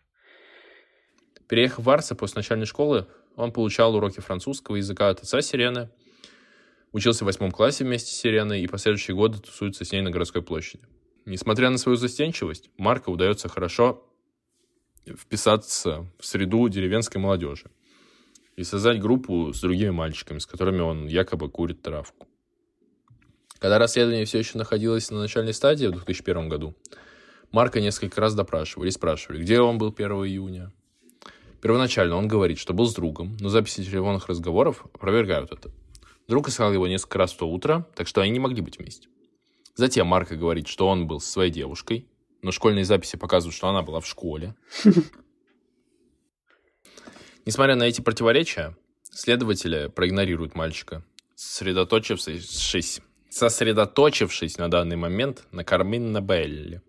Переехав 1.52 1.84
в 1.84 1.90
Арсе 1.90 2.14
после 2.14 2.38
начальной 2.38 2.64
школы, 2.64 3.06
он 3.36 3.52
получал 3.52 3.94
уроки 3.94 4.20
французского 4.20 4.76
языка 4.76 5.10
от 5.10 5.20
отца 5.20 5.42
Сирены, 5.42 5.90
учился 6.92 7.24
в 7.24 7.26
восьмом 7.26 7.50
классе 7.50 7.84
вместе 7.84 8.10
с 8.10 8.16
Сиреной 8.16 8.62
и 8.62 8.66
последующие 8.66 9.14
годы 9.14 9.38
тусуется 9.38 9.84
с 9.84 9.92
ней 9.92 10.00
на 10.00 10.10
городской 10.10 10.40
площади. 10.40 10.86
Несмотря 11.26 11.68
на 11.68 11.76
свою 11.76 11.96
застенчивость, 11.96 12.70
Марко 12.78 13.10
удается 13.10 13.50
хорошо 13.50 14.02
вписаться 15.06 16.10
в 16.18 16.24
среду 16.24 16.66
деревенской 16.70 17.20
молодежи 17.20 17.70
и 18.56 18.64
создать 18.64 18.98
группу 18.98 19.52
с 19.52 19.60
другими 19.60 19.90
мальчиками, 19.90 20.38
с 20.38 20.46
которыми 20.46 20.80
он 20.80 21.06
якобы 21.06 21.50
курит 21.50 21.82
травку. 21.82 22.26
Когда 23.58 23.78
расследование 23.78 24.24
все 24.24 24.38
еще 24.38 24.56
находилось 24.56 25.10
на 25.10 25.18
начальной 25.18 25.52
стадии 25.52 25.88
в 25.88 25.92
2001 25.92 26.48
году, 26.48 26.74
Марка 27.50 27.82
несколько 27.82 28.22
раз 28.22 28.34
допрашивали 28.34 28.88
и 28.88 28.92
спрашивали, 28.92 29.42
где 29.42 29.60
он 29.60 29.76
был 29.76 29.94
1 29.94 30.12
июня. 30.12 30.72
Первоначально 31.62 32.16
он 32.16 32.26
говорит, 32.26 32.58
что 32.58 32.74
был 32.74 32.86
с 32.86 32.94
другом, 32.94 33.36
но 33.38 33.48
записи 33.48 33.84
телефонных 33.84 34.26
разговоров 34.26 34.84
опровергают 34.92 35.52
это. 35.52 35.70
Друг 36.26 36.48
искал 36.48 36.72
его 36.72 36.88
несколько 36.88 37.18
раз 37.18 37.32
в 37.32 37.36
то 37.36 37.48
утро, 37.48 37.86
так 37.94 38.08
что 38.08 38.20
они 38.20 38.32
не 38.32 38.40
могли 38.40 38.60
быть 38.60 38.78
вместе. 38.78 39.06
Затем 39.76 40.08
Марка 40.08 40.34
говорит, 40.34 40.66
что 40.66 40.88
он 40.88 41.06
был 41.06 41.20
со 41.20 41.30
своей 41.30 41.52
девушкой, 41.52 42.08
но 42.42 42.50
школьные 42.50 42.84
записи 42.84 43.16
показывают, 43.16 43.54
что 43.54 43.68
она 43.68 43.82
была 43.82 44.00
в 44.00 44.08
школе. 44.08 44.56
Несмотря 47.46 47.76
на 47.76 47.84
эти 47.84 48.00
противоречия, 48.00 48.76
следователи 49.04 49.86
проигнорируют 49.86 50.56
мальчика, 50.56 51.04
сосредоточившись, 51.36 53.00
сосредоточившись 53.30 54.58
на 54.58 54.68
данный 54.68 54.96
момент 54.96 55.44
на 55.52 55.62
Кармин 55.62 56.10
Набелле. 56.10 56.82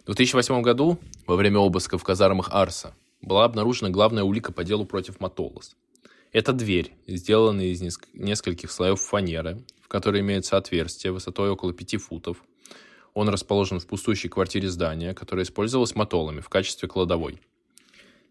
В 0.00 0.06
2008 0.06 0.62
году, 0.62 0.98
во 1.28 1.36
время 1.36 1.60
обыска 1.60 1.96
в 1.96 2.02
казармах 2.02 2.48
Арса, 2.50 2.96
была 3.20 3.44
обнаружена 3.44 3.90
главная 3.90 4.24
улика 4.24 4.52
по 4.52 4.64
делу 4.64 4.84
против 4.84 5.20
Матолос. 5.20 5.76
Это 6.32 6.52
дверь, 6.52 6.92
сделанная 7.06 7.66
из 7.66 7.80
нескольких 8.12 8.70
слоев 8.70 9.00
фанеры, 9.00 9.64
в 9.82 9.88
которой 9.88 10.20
имеется 10.20 10.56
отверстие 10.56 11.12
высотой 11.12 11.50
около 11.50 11.72
5 11.72 11.96
футов. 11.96 12.44
Он 13.14 13.28
расположен 13.28 13.80
в 13.80 13.86
пустующей 13.86 14.28
квартире 14.28 14.68
здания, 14.68 15.14
которая 15.14 15.44
использовалась 15.44 15.94
матолами 15.94 16.40
в 16.40 16.48
качестве 16.48 16.88
кладовой. 16.88 17.40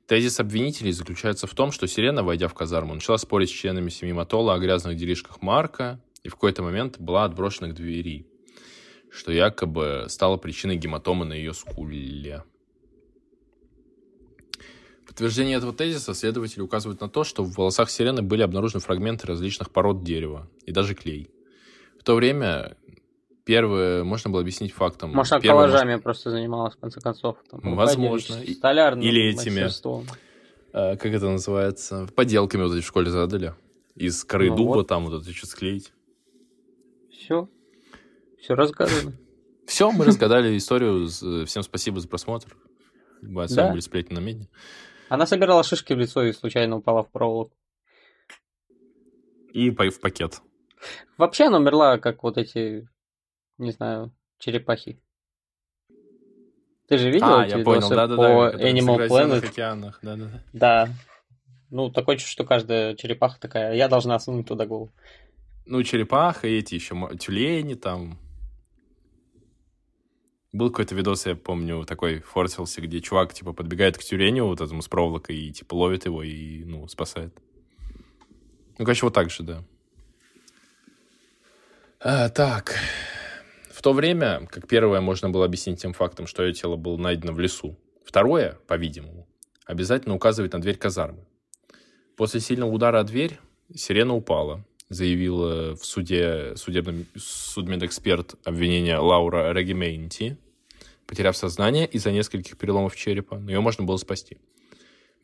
Тезис 0.06 0.40
обвинителей 0.40 0.92
заключается 0.92 1.48
в 1.48 1.54
том, 1.54 1.72
что 1.72 1.88
Сирена, 1.88 2.24
войдя 2.24 2.48
в 2.48 2.54
казарму, 2.54 2.94
начала 2.94 3.18
спорить 3.18 3.50
с 3.50 3.54
членами 3.54 3.90
семьи 3.90 4.14
Матола 4.14 4.54
о 4.54 4.60
грязных 4.60 4.96
делишках 4.96 5.42
Марка 5.42 6.00
и 6.24 6.30
в 6.30 6.36
какой-то 6.36 6.64
момент 6.64 7.00
была 7.00 7.26
отброшена 7.26 7.70
к 7.70 7.74
двери, 7.74 8.26
что 9.10 9.32
якобы 9.32 10.06
стало 10.08 10.38
причиной 10.38 10.78
гематомы 10.78 11.26
на 11.26 11.34
ее 11.34 11.54
скуле 11.54 12.44
подтверждение 15.08 15.58
этого 15.58 15.74
тезиса 15.74 16.14
следователи 16.14 16.62
указывают 16.62 17.02
на 17.02 17.10
то, 17.10 17.24
что 17.24 17.44
в 17.44 17.56
волосах 17.56 17.90
сирены 17.90 18.22
были 18.22 18.42
обнаружены 18.42 18.82
фрагменты 18.82 19.26
различных 19.26 19.72
пород 19.72 20.04
дерева 20.04 20.48
и 20.66 20.72
даже 20.72 20.94
клей. 20.94 21.32
В 22.00 22.04
то 22.04 22.16
время 22.16 22.78
первое 23.46 24.04
можно 24.04 24.30
было 24.30 24.42
объяснить 24.42 24.74
фактом. 24.74 25.12
Может, 25.14 25.34
она 25.34 25.42
коллажами 25.42 25.92
может... 25.92 26.04
просто 26.04 26.32
занималась, 26.32 26.76
в 26.76 26.80
конце 26.80 27.00
концов. 27.00 27.38
Там, 27.50 27.76
Возможно. 27.76 28.36
Или 28.36 29.30
этими, 29.30 29.68
э, 30.74 30.98
как 30.98 31.06
это 31.06 31.30
называется, 31.30 32.08
поделками 32.16 32.64
вот 32.64 32.74
эти 32.74 32.84
в 32.84 32.88
школе 32.88 33.10
задали. 33.10 33.54
Из 33.96 34.24
коры 34.24 34.50
ну, 34.50 34.58
дуба 34.58 34.76
вот. 34.76 34.88
там 34.88 35.06
вот 35.06 35.22
это 35.22 35.34
что 35.34 35.48
склеить. 35.48 35.92
Все. 37.10 37.50
Все 38.40 38.54
разгадано. 38.54 39.14
Все, 39.66 39.92
мы 39.92 40.06
разгадали 40.06 40.56
историю. 40.56 41.08
Всем 41.08 41.64
спасибо 41.64 42.00
за 42.00 42.08
просмотр. 42.08 42.56
Мы 43.22 43.48
с 43.48 43.56
вами 43.56 43.72
были 43.72 43.80
сплетни 43.80 44.14
на 44.14 44.20
медне. 44.20 44.48
Она 45.10 45.26
собирала 45.26 45.64
шишки 45.64 45.94
в 45.94 45.98
лицо 45.98 46.24
и 46.24 46.34
случайно 46.34 46.78
упала 46.78 47.04
в 47.04 47.12
проволоку. 47.12 47.56
И 49.54 49.70
в 49.70 50.00
пакет. 50.02 50.42
Вообще 51.18 51.46
она 51.46 51.58
умерла, 51.58 51.98
как 51.98 52.24
вот 52.24 52.38
эти, 52.38 52.88
не 53.58 53.72
знаю, 53.72 54.14
черепахи. 54.38 55.02
Ты 56.88 56.98
же 56.98 57.12
видел 57.12 57.40
а, 57.40 57.46
эти 57.46 57.58
я 57.58 57.64
понял, 57.64 57.90
да, 57.90 58.08
да, 58.08 58.16
по 58.16 58.52
да, 58.52 58.70
Animal 58.70 59.08
Planet? 59.08 59.46
Океанах, 59.46 60.00
да, 60.02 60.16
да, 60.16 60.26
да. 60.26 60.44
Да. 60.54 60.90
Ну, 61.70 61.90
такое 61.90 62.16
чувство, 62.16 62.32
что 62.32 62.46
каждая 62.46 62.96
черепаха 62.96 63.40
такая, 63.42 63.76
я 63.76 63.90
должна 63.90 64.18
сунуть 64.20 64.48
туда 64.48 64.66
голову. 64.66 64.92
Ну, 65.66 65.84
черепаха, 65.84 66.48
эти 66.48 66.76
еще 66.76 66.96
тюлени 67.20 67.74
там, 67.74 68.18
был 70.54 70.70
какой-то 70.70 70.96
видос, 70.96 71.26
я 71.26 71.36
помню, 71.36 71.86
такой 71.86 72.20
форсился, 72.20 72.82
где 72.82 73.02
чувак, 73.02 73.34
типа, 73.34 73.54
подбегает 73.54 73.98
к 73.98 74.04
тюленю 74.04 74.46
вот 74.46 74.62
этому 74.62 74.82
с 74.82 74.88
проволокой 74.88 75.36
и, 75.36 75.52
типа, 75.52 75.74
ловит 75.76 76.06
его 76.06 76.24
и, 76.24 76.64
ну, 76.64 76.88
спасает. 76.88 77.38
Ну, 78.78 78.86
короче, 78.86 79.06
вот 79.06 79.14
так 79.14 79.30
же, 79.30 79.44
да. 79.44 79.64
А, 82.00 82.30
так. 82.30 82.76
В 83.72 83.82
то 83.82 83.94
время, 83.94 84.48
как 84.50 84.68
первое, 84.68 85.02
можно 85.02 85.30
было 85.30 85.46
объяснить 85.46 85.82
тем 85.82 85.94
фактом, 85.94 86.28
что 86.28 86.44
ее 86.44 86.54
тело 86.54 86.76
было 86.76 86.98
найдено 86.98 87.34
в 87.34 87.40
лесу. 87.40 87.78
Второе, 88.06 88.58
по-видимому, 88.68 89.28
обязательно 89.66 90.16
указывает 90.16 90.54
на 90.54 90.62
дверь 90.62 90.78
казармы. 90.78 91.26
После 92.16 92.40
сильного 92.40 92.72
удара 92.72 93.00
о 93.00 93.04
дверь 93.04 93.40
сирена 93.76 94.16
упала, 94.16 94.64
заявила 94.90 95.76
в 95.76 95.86
суде 95.86 96.56
судебный 96.56 97.06
судмедэксперт 97.16 98.36
обвинения 98.44 98.98
Лаура 98.98 99.52
Регименти, 99.54 100.38
потеряв 101.06 101.36
сознание 101.36 101.88
из-за 101.88 102.12
нескольких 102.12 102.58
переломов 102.58 102.96
черепа, 102.96 103.38
но 103.38 103.52
ее 103.52 103.60
можно 103.60 103.84
было 103.84 103.98
спасти. 103.98 104.38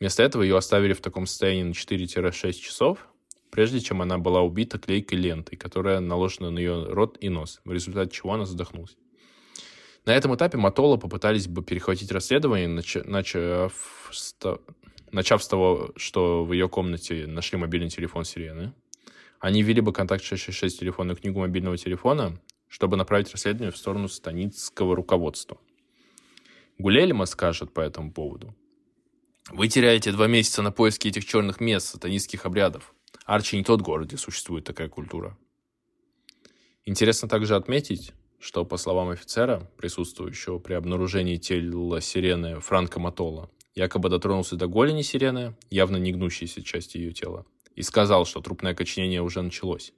Вместо 0.00 0.22
этого 0.22 0.42
ее 0.42 0.56
оставили 0.56 0.92
в 0.92 1.00
таком 1.00 1.26
состоянии 1.26 1.62
на 1.62 1.72
4-6 1.72 2.52
часов, 2.52 3.08
прежде 3.50 3.80
чем 3.80 4.02
она 4.02 4.18
была 4.18 4.42
убита 4.42 4.78
клейкой 4.78 5.18
лентой, 5.18 5.56
которая 5.56 6.00
наложена 6.00 6.50
на 6.50 6.58
ее 6.58 6.84
рот 6.88 7.16
и 7.20 7.28
нос, 7.28 7.60
в 7.64 7.72
результате 7.72 8.10
чего 8.10 8.32
она 8.34 8.44
задохнулась. 8.46 8.96
На 10.04 10.14
этом 10.14 10.34
этапе 10.34 10.58
Матола 10.58 10.98
попытались 10.98 11.46
бы 11.46 11.62
перехватить 11.62 12.12
расследование, 12.12 12.68
начав 12.68 13.72
с 14.12 15.48
того, 15.48 15.92
что 15.96 16.44
в 16.44 16.52
ее 16.52 16.68
комнате 16.68 17.26
нашли 17.26 17.56
мобильный 17.56 17.88
телефон 17.88 18.24
Сирены, 18.24 18.74
они 19.40 19.62
ввели 19.62 19.80
бы 19.80 19.92
контакт 19.92 20.24
666 20.24 20.80
телефонную 20.80 21.16
книгу 21.16 21.40
мобильного 21.40 21.76
телефона, 21.76 22.40
чтобы 22.68 22.96
направить 22.96 23.30
расследование 23.32 23.70
в 23.70 23.76
сторону 23.76 24.08
станицкого 24.08 24.96
руководства. 24.96 25.58
Гулельма 26.78 27.26
скажет 27.26 27.72
по 27.72 27.80
этому 27.80 28.12
поводу. 28.12 28.54
Вы 29.50 29.68
теряете 29.68 30.10
два 30.10 30.26
месяца 30.26 30.62
на 30.62 30.72
поиски 30.72 31.08
этих 31.08 31.24
черных 31.24 31.60
мест, 31.60 31.88
сатанистских 31.88 32.46
обрядов. 32.46 32.94
Арчи 33.26 33.56
не 33.56 33.64
тот 33.64 33.82
город, 33.82 34.08
где 34.08 34.16
существует 34.16 34.64
такая 34.64 34.88
культура. 34.88 35.36
Интересно 36.86 37.28
также 37.28 37.54
отметить, 37.54 38.12
что, 38.38 38.64
по 38.64 38.76
словам 38.76 39.10
офицера, 39.10 39.70
присутствующего 39.76 40.58
при 40.58 40.74
обнаружении 40.74 41.36
тела 41.36 42.00
сирены 42.00 42.60
Франка 42.60 43.00
Матола, 43.00 43.50
якобы 43.74 44.08
дотронулся 44.08 44.56
до 44.56 44.66
голени 44.66 45.02
сирены, 45.02 45.56
явно 45.70 45.96
не 45.96 46.12
гнущейся 46.12 46.62
части 46.62 46.98
ее 46.98 47.12
тела, 47.12 47.46
и 47.74 47.82
сказал, 47.82 48.24
что 48.24 48.40
трупное 48.40 48.72
окоченение 48.72 49.22
уже 49.22 49.42
началось, 49.42 49.92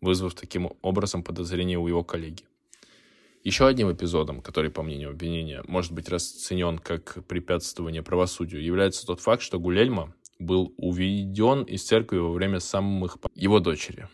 вызвав 0.00 0.34
таким 0.34 0.72
образом 0.82 1.22
подозрение 1.22 1.78
у 1.78 1.86
его 1.86 2.04
коллеги. 2.04 2.44
Еще 3.42 3.66
одним 3.66 3.90
эпизодом, 3.90 4.42
который, 4.42 4.70
по 4.70 4.82
мнению 4.82 5.10
обвинения, 5.10 5.62
может 5.66 5.92
быть 5.92 6.10
расценен 6.10 6.78
как 6.78 7.24
препятствование 7.26 8.02
правосудию, 8.02 8.62
является 8.62 9.06
тот 9.06 9.20
факт, 9.20 9.42
что 9.42 9.58
Гулельма 9.58 10.14
был 10.38 10.74
уведен 10.76 11.62
из 11.62 11.82
церкви 11.84 12.18
во 12.18 12.32
время 12.32 12.60
самых 12.60 13.16
его 13.34 13.60
дочери. 13.60 14.08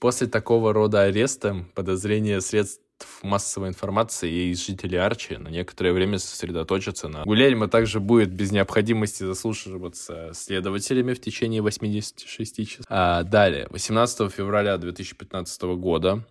После 0.00 0.26
такого 0.26 0.72
рода 0.72 1.02
ареста 1.02 1.64
подозрение 1.74 2.40
средств 2.40 2.81
массовой 3.22 3.68
информации 3.68 4.50
и 4.50 4.54
жителей 4.54 4.98
Арчи 4.98 5.36
на 5.36 5.48
некоторое 5.48 5.92
время 5.92 6.18
сосредоточатся 6.18 7.08
на... 7.08 7.24
Гулельма 7.24 7.68
также 7.68 8.00
будет 8.00 8.30
без 8.30 8.52
необходимости 8.52 9.22
заслушиваться 9.22 10.30
следователями 10.34 11.14
в 11.14 11.20
течение 11.20 11.62
86 11.62 12.68
часов. 12.68 12.86
А 12.88 13.22
далее, 13.22 13.66
18 13.70 14.32
февраля 14.32 14.76
2015 14.76 15.62
года, 15.62 16.24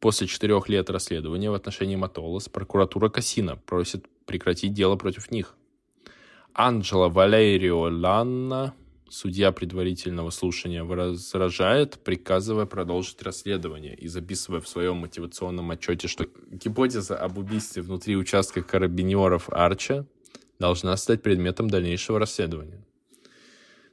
после 0.00 0.26
четырех 0.26 0.68
лет 0.68 0.90
расследования 0.90 1.50
в 1.50 1.54
отношении 1.54 1.96
Матолос, 1.96 2.48
прокуратура 2.48 3.08
Кассина 3.08 3.56
просит 3.56 4.06
прекратить 4.26 4.72
дело 4.72 4.96
против 4.96 5.30
них. 5.30 5.54
Анджела 6.54 7.08
Валерио 7.08 7.82
Ланна 7.82 8.74
Судья 9.12 9.52
предварительного 9.52 10.30
слушания 10.30 10.84
возражает, 10.84 11.98
приказывая 12.02 12.64
продолжить 12.64 13.20
расследование 13.20 13.94
и 13.94 14.08
записывая 14.08 14.62
в 14.62 14.68
своем 14.68 14.96
мотивационном 14.96 15.70
отчете, 15.70 16.08
что 16.08 16.24
гипотеза 16.50 17.18
об 17.18 17.36
убийстве 17.36 17.82
внутри 17.82 18.16
участка 18.16 18.62
карабинеров 18.62 19.50
Арча 19.50 20.06
должна 20.58 20.96
стать 20.96 21.22
предметом 21.22 21.68
дальнейшего 21.68 22.18
расследования. 22.18 22.82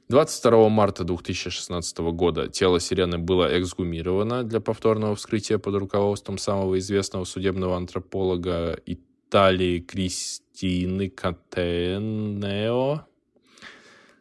22 0.08 0.70
марта 0.70 1.04
2016 1.04 1.98
года 1.98 2.48
тело 2.48 2.80
Сирены 2.80 3.18
было 3.18 3.60
эксгумировано 3.60 4.42
для 4.42 4.60
повторного 4.60 5.16
вскрытия 5.16 5.58
под 5.58 5.74
руководством 5.74 6.38
самого 6.38 6.78
известного 6.78 7.24
судебного 7.24 7.76
антрополога 7.76 8.80
Италии 8.86 9.80
Кристины 9.80 11.10
Катенео. 11.10 13.04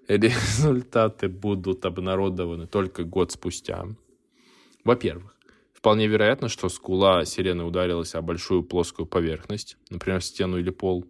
Результаты 0.09 1.29
будут 1.29 1.85
обнародованы 1.85 2.67
только 2.67 3.05
год 3.05 3.31
спустя. 3.31 3.87
Во-первых, 4.83 5.37
вполне 5.71 6.07
вероятно, 6.07 6.49
что 6.49 6.67
скула 6.67 7.23
сирены 7.23 7.63
ударилась 7.63 8.15
о 8.15 8.21
большую 8.21 8.63
плоскую 8.63 9.05
поверхность, 9.05 9.77
например, 9.89 10.21
стену 10.21 10.57
или 10.57 10.69
пол. 10.69 11.05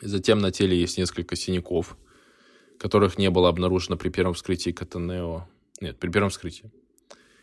Затем 0.00 0.38
на 0.38 0.50
теле 0.50 0.78
есть 0.78 0.96
несколько 0.96 1.36
синяков– 1.36 1.98
которых 2.78 3.18
не 3.18 3.30
было 3.30 3.48
обнаружено 3.48 3.96
при 3.96 4.08
первом 4.08 4.34
вскрытии 4.34 4.70
Катанео. 4.70 5.48
Нет, 5.80 5.98
при 5.98 6.10
первом 6.10 6.30
вскрытии. 6.30 6.70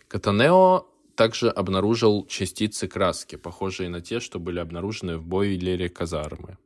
Катанео 0.07 0.87
также 1.15 1.49
обнаружил 1.49 2.25
частицы 2.27 2.87
краски, 2.87 3.35
похожие 3.35 3.89
на 3.89 4.01
те, 4.01 4.19
что 4.19 4.39
были 4.39 4.59
обнаружены 4.59 5.17
в 5.17 5.25
бойлере 5.25 5.89
казармы. 5.89 6.57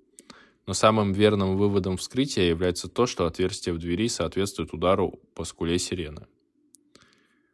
Но 0.67 0.73
самым 0.73 1.13
верным 1.13 1.57
выводом 1.57 1.97
вскрытия 1.97 2.45
является 2.45 2.87
то, 2.87 3.05
что 3.05 3.25
отверстие 3.25 3.73
в 3.73 3.77
двери 3.77 4.07
соответствует 4.07 4.73
удару 4.73 5.19
по 5.33 5.43
скуле 5.43 5.77
сирены. 5.77 6.27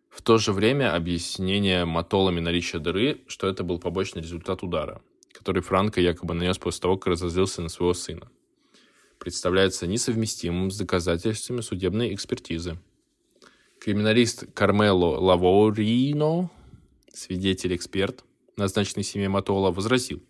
В 0.09 0.22
то 0.22 0.38
же 0.38 0.53
время 0.53 0.95
объяснение 0.95 1.86
мотолами 1.86 2.39
наличия 2.39 2.80
дыры, 2.80 3.22
что 3.28 3.47
это 3.47 3.64
был 3.64 3.80
побочный 3.80 4.22
результат 4.22 4.64
удара, 4.64 5.01
который 5.32 5.62
Франко 5.62 5.99
якобы 5.99 6.34
нанес 6.34 6.57
после 6.57 6.82
того, 6.82 6.97
как 6.97 7.07
разозлился 7.07 7.62
на 7.62 7.70
своего 7.70 7.93
сына 7.93 8.30
представляется 9.22 9.86
несовместимым 9.86 10.72
с 10.72 10.78
доказательствами 10.80 11.62
судебной 11.62 12.14
экспертизы. 12.16 12.80
Криминалист 13.80 14.45
Кармело 14.55 15.20
Лаворино, 15.20 16.49
свидетель-эксперт, 17.14 18.26
назначенный 18.57 19.03
семьей 19.03 19.28
Матола, 19.28 19.72
возразил, 19.72 20.24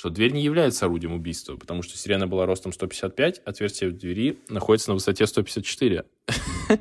что 0.00 0.08
дверь 0.08 0.32
не 0.32 0.42
является 0.42 0.86
орудием 0.86 1.12
убийства, 1.12 1.56
потому 1.56 1.82
что 1.82 1.94
сирена 1.98 2.26
была 2.26 2.46
ростом 2.46 2.72
155, 2.72 3.40
отверстие 3.40 3.90
в 3.90 3.98
двери 3.98 4.38
находится 4.48 4.88
на 4.88 4.94
высоте 4.94 5.26
154. 5.26 6.06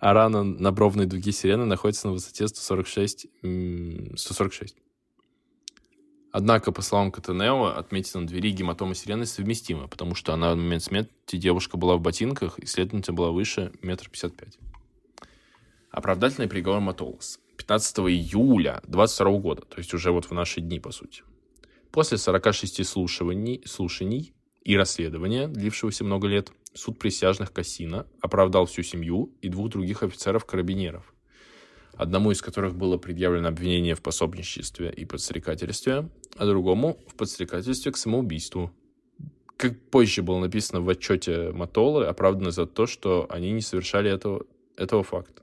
А 0.00 0.12
рана 0.12 0.42
на 0.42 0.72
бровной 0.72 1.06
дуге 1.06 1.30
сирены 1.30 1.64
находится 1.64 2.08
на 2.08 2.14
высоте 2.14 2.48
146. 2.48 3.26
146. 4.16 4.76
Однако, 6.32 6.72
по 6.72 6.82
словам 6.82 7.12
Катанео, 7.12 7.66
отметина 7.66 8.22
на 8.22 8.26
двери 8.26 8.50
гематома 8.50 8.96
сирены 8.96 9.24
совместима, 9.24 9.86
потому 9.86 10.16
что 10.16 10.32
она 10.32 10.54
в 10.54 10.56
момент 10.56 10.82
смерти 10.82 11.36
девушка 11.36 11.76
была 11.76 11.96
в 11.96 12.00
ботинках, 12.00 12.58
и, 12.58 12.66
следовательно, 12.66 13.14
была 13.14 13.30
выше 13.30 13.72
метр 13.82 14.08
пятьдесят 14.08 14.36
пять. 14.36 14.58
Оправдательный 15.90 16.48
приговор 16.48 16.80
Матолос. 16.80 17.38
15 17.56 17.98
июля 17.98 18.80
22 18.88 19.38
года, 19.38 19.62
то 19.62 19.78
есть 19.78 19.94
уже 19.94 20.10
вот 20.10 20.24
в 20.24 20.32
наши 20.32 20.60
дни, 20.60 20.80
по 20.80 20.90
сути. 20.90 21.22
После 21.90 22.18
46 22.18 22.86
слушаний, 22.86 23.62
слушаний 23.64 24.34
и 24.62 24.76
расследования, 24.76 25.48
длившегося 25.48 26.04
много 26.04 26.28
лет, 26.28 26.52
суд 26.74 26.98
присяжных 26.98 27.52
Кассина 27.52 28.06
оправдал 28.20 28.66
всю 28.66 28.82
семью 28.82 29.32
и 29.42 29.48
двух 29.48 29.70
других 29.70 30.02
офицеров-карабинеров– 30.02 31.14
одному 31.98 32.30
из 32.30 32.40
которых 32.40 32.76
было 32.76 32.96
предъявлено 32.96 33.48
обвинение 33.48 33.94
в 33.94 34.00
пособничестве 34.00 34.90
и 34.90 35.04
подстрекательстве, 35.04 36.08
а 36.36 36.46
другому 36.46 36.96
в 37.08 37.14
подстрекательстве 37.16 37.92
к 37.92 37.96
самоубийству. 37.96 38.70
Как 39.56 39.78
позже 39.90 40.22
было 40.22 40.38
написано 40.38 40.80
в 40.80 40.88
отчете 40.88 41.50
Матолы, 41.50 42.06
оправданы 42.06 42.52
за 42.52 42.66
то, 42.66 42.86
что 42.86 43.26
они 43.28 43.50
не 43.50 43.60
совершали 43.60 44.10
этого, 44.10 44.46
этого 44.76 45.02
факта. 45.02 45.42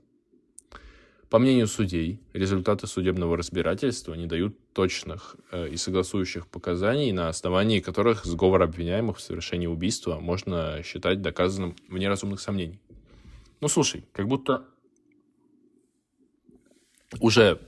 По 1.28 1.40
мнению 1.40 1.66
судей, 1.66 2.20
результаты 2.32 2.86
судебного 2.86 3.36
разбирательства 3.36 4.14
не 4.14 4.26
дают 4.26 4.56
точных 4.72 5.34
э, 5.50 5.68
и 5.68 5.76
согласующих 5.76 6.46
показаний, 6.46 7.10
на 7.10 7.28
основании 7.28 7.80
которых 7.80 8.24
сговор 8.24 8.62
обвиняемых 8.62 9.16
в 9.16 9.20
совершении 9.20 9.66
убийства 9.66 10.20
можно 10.20 10.82
считать 10.84 11.22
доказанным 11.22 11.74
вне 11.88 12.08
разумных 12.08 12.40
сомнений. 12.40 12.78
Ну, 13.60 13.66
слушай, 13.66 14.04
как 14.12 14.28
будто 14.28 14.66
уже, 17.20 17.60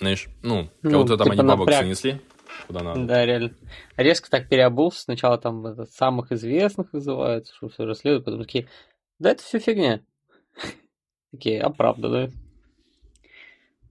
знаешь, 0.00 0.28
ну, 0.42 0.68
ну 0.82 0.90
кого-то 0.90 1.16
там 1.16 1.26
типа 1.26 1.32
они 1.32 1.48
бабок 1.48 1.66
напряг. 1.66 1.84
занесли, 1.84 2.20
куда 2.66 2.82
надо. 2.82 3.06
Да, 3.06 3.24
реально. 3.24 3.54
Резко 3.96 4.28
так 4.28 4.50
переобулся. 4.50 5.00
Сначала 5.00 5.38
там 5.38 5.66
это, 5.66 5.86
самых 5.86 6.30
известных 6.32 6.92
вызывают, 6.92 7.48
что 7.48 7.70
все 7.70 7.86
расследуют, 7.86 8.26
потом 8.26 8.42
такие, 8.42 8.68
да 9.18 9.30
это 9.30 9.42
все 9.42 9.58
фигня. 9.58 10.02
Такие, 11.32 11.62
оправданные. 11.62 12.32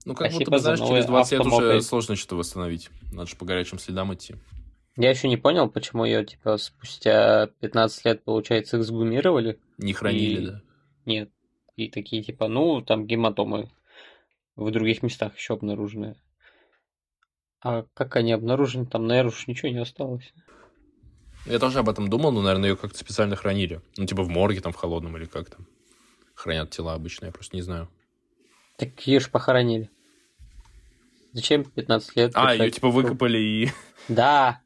Ну, 0.08 0.14
как 0.14 0.32
будто 0.32 0.50
бы, 0.50 0.58
знаешь, 0.58 0.78
через 0.78 1.04
20 1.04 1.32
лет 1.32 1.46
уже 1.46 1.82
сложно 1.82 2.16
что-то 2.16 2.36
восстановить. 2.36 2.88
Надо 3.12 3.28
же 3.28 3.36
по 3.36 3.44
горячим 3.44 3.78
следам 3.78 4.14
идти. 4.14 4.36
Я 4.96 5.10
еще 5.10 5.28
не 5.28 5.36
понял, 5.36 5.68
почему 5.68 6.06
ее, 6.06 6.24
типа, 6.24 6.56
спустя 6.56 7.48
15 7.60 8.04
лет, 8.06 8.24
получается, 8.24 8.80
эксгумировали. 8.80 9.58
Не 9.76 9.92
хранили, 9.92 10.40
и... 10.40 10.46
да? 10.46 10.62
Нет. 11.04 11.30
И 11.76 11.90
такие, 11.90 12.22
типа, 12.22 12.48
ну, 12.48 12.80
там 12.80 13.06
гематомы 13.06 13.70
в 14.56 14.70
других 14.70 15.02
местах 15.02 15.36
еще 15.36 15.52
обнаружены. 15.52 16.16
А 17.60 17.84
как 17.92 18.16
они 18.16 18.32
обнаружены, 18.32 18.86
там, 18.86 19.06
наверное, 19.06 19.32
уж 19.32 19.46
ничего 19.46 19.68
не 19.68 19.78
осталось. 19.78 20.32
Я 21.44 21.58
тоже 21.58 21.80
об 21.80 21.90
этом 21.90 22.08
думал, 22.08 22.32
но, 22.32 22.40
наверное, 22.40 22.70
ее 22.70 22.76
как-то 22.76 22.98
специально 22.98 23.36
хранили. 23.36 23.82
Ну, 23.98 24.06
типа 24.06 24.22
в 24.22 24.30
морге, 24.30 24.62
там, 24.62 24.72
в 24.72 24.76
холодном 24.76 25.18
или 25.18 25.26
как 25.26 25.50
там. 25.50 25.66
Хранят 26.34 26.70
тела 26.70 26.94
обычно, 26.94 27.26
я 27.26 27.32
просто 27.32 27.56
не 27.56 27.62
знаю. 27.62 27.90
Так 28.78 29.06
ее 29.06 29.20
же 29.20 29.28
похоронили. 29.28 29.90
Зачем 31.38 31.62
15 31.62 32.16
лет? 32.16 32.32
А, 32.34 32.52
ее 32.52 32.68
типа 32.68 32.90
выкопали 32.90 33.38
и... 33.38 33.70
Да. 34.08 34.60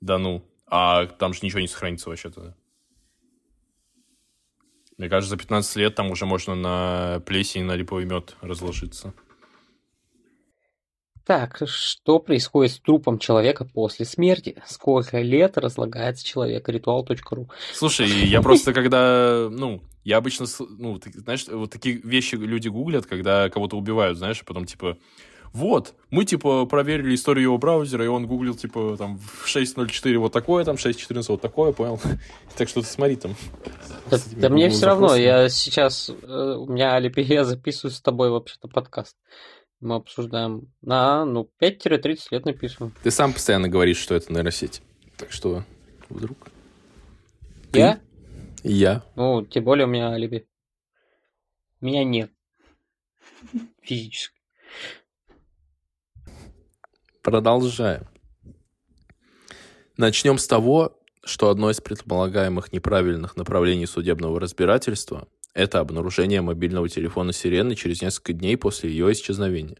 Да 0.00 0.18
ну. 0.18 0.42
А 0.66 1.06
там 1.06 1.32
же 1.32 1.38
ничего 1.42 1.60
не 1.60 1.68
сохранится 1.68 2.08
вообще-то. 2.08 2.56
Мне 4.98 5.08
кажется, 5.08 5.30
за 5.30 5.36
15 5.36 5.76
лет 5.76 5.94
там 5.94 6.10
уже 6.10 6.26
можно 6.26 6.56
на 6.56 7.20
плесень, 7.24 7.62
на 7.62 7.76
липовый 7.76 8.04
мед 8.04 8.34
разложиться. 8.40 9.14
Так, 11.24 11.62
что 11.66 12.18
происходит 12.18 12.72
с 12.72 12.80
трупом 12.80 13.20
человека 13.20 13.64
после 13.64 14.04
смерти? 14.04 14.60
Сколько 14.66 15.20
лет 15.20 15.56
разлагается 15.56 16.26
человек? 16.26 16.68
Ритуал.ру 16.68 17.48
Слушай, 17.72 18.08
я 18.08 18.42
просто 18.42 18.72
когда, 18.72 19.46
ну, 19.48 19.84
я 20.02 20.16
обычно, 20.16 20.46
ну, 20.58 21.00
знаешь, 21.14 21.46
вот 21.46 21.70
такие 21.70 22.00
вещи 22.02 22.34
люди 22.34 22.66
гуглят, 22.66 23.06
когда 23.06 23.48
кого-то 23.50 23.76
убивают, 23.76 24.18
знаешь, 24.18 24.40
а 24.42 24.44
потом 24.44 24.64
типа 24.64 24.98
вот, 25.52 25.94
мы, 26.10 26.24
типа, 26.24 26.64
проверили 26.64 27.14
историю 27.14 27.44
его 27.44 27.58
браузера, 27.58 28.04
и 28.04 28.08
он 28.08 28.26
гуглил, 28.26 28.54
типа, 28.54 28.96
там, 28.96 29.18
в 29.18 29.46
6.04 29.46 30.16
вот 30.16 30.32
такое, 30.32 30.64
там, 30.64 30.76
6.14 30.76 31.24
вот 31.28 31.42
такое, 31.42 31.72
понял? 31.72 32.00
так 32.56 32.68
что 32.70 32.80
ты 32.80 32.86
смотри 32.86 33.16
там. 33.16 33.34
Да, 34.10 34.16
да 34.36 34.48
мне 34.48 34.70
все 34.70 34.86
равно, 34.86 35.14
я 35.14 35.50
сейчас, 35.50 36.08
э, 36.08 36.56
у 36.58 36.66
меня 36.66 36.94
алиби, 36.94 37.20
я 37.28 37.44
записываю 37.44 37.92
с 37.92 38.00
тобой 38.00 38.30
вообще-то 38.30 38.68
подкаст. 38.68 39.16
Мы 39.80 39.96
обсуждаем. 39.96 40.72
А, 40.86 41.24
ну, 41.24 41.50
5-30 41.60 42.18
лет 42.30 42.46
написано. 42.46 42.92
Ты 43.02 43.10
сам 43.10 43.32
постоянно 43.32 43.68
говоришь, 43.68 43.98
что 43.98 44.14
это 44.14 44.32
нейросеть. 44.32 44.80
Так 45.18 45.32
что, 45.32 45.64
вдруг... 46.08 46.38
Я? 47.72 47.94
Ты? 48.62 48.68
Я. 48.68 49.04
Ну, 49.16 49.44
тем 49.44 49.64
более 49.64 49.86
у 49.86 49.90
меня 49.90 50.10
алиби. 50.10 50.46
Меня 51.80 52.04
нет. 52.04 52.30
Физически. 53.82 54.41
Продолжаем. 57.22 58.08
Начнем 59.96 60.38
с 60.38 60.48
того, 60.48 60.98
что 61.22 61.50
одно 61.50 61.70
из 61.70 61.80
предполагаемых 61.80 62.72
неправильных 62.72 63.36
направлений 63.36 63.86
судебного 63.86 64.40
разбирательства– 64.40 65.28
это 65.54 65.78
обнаружение 65.78 66.40
мобильного 66.40 66.88
телефона 66.88 67.32
Сирены 67.32 67.76
через 67.76 68.02
несколько 68.02 68.32
дней 68.32 68.56
после 68.56 68.90
ее 68.90 69.12
исчезновения. 69.12 69.76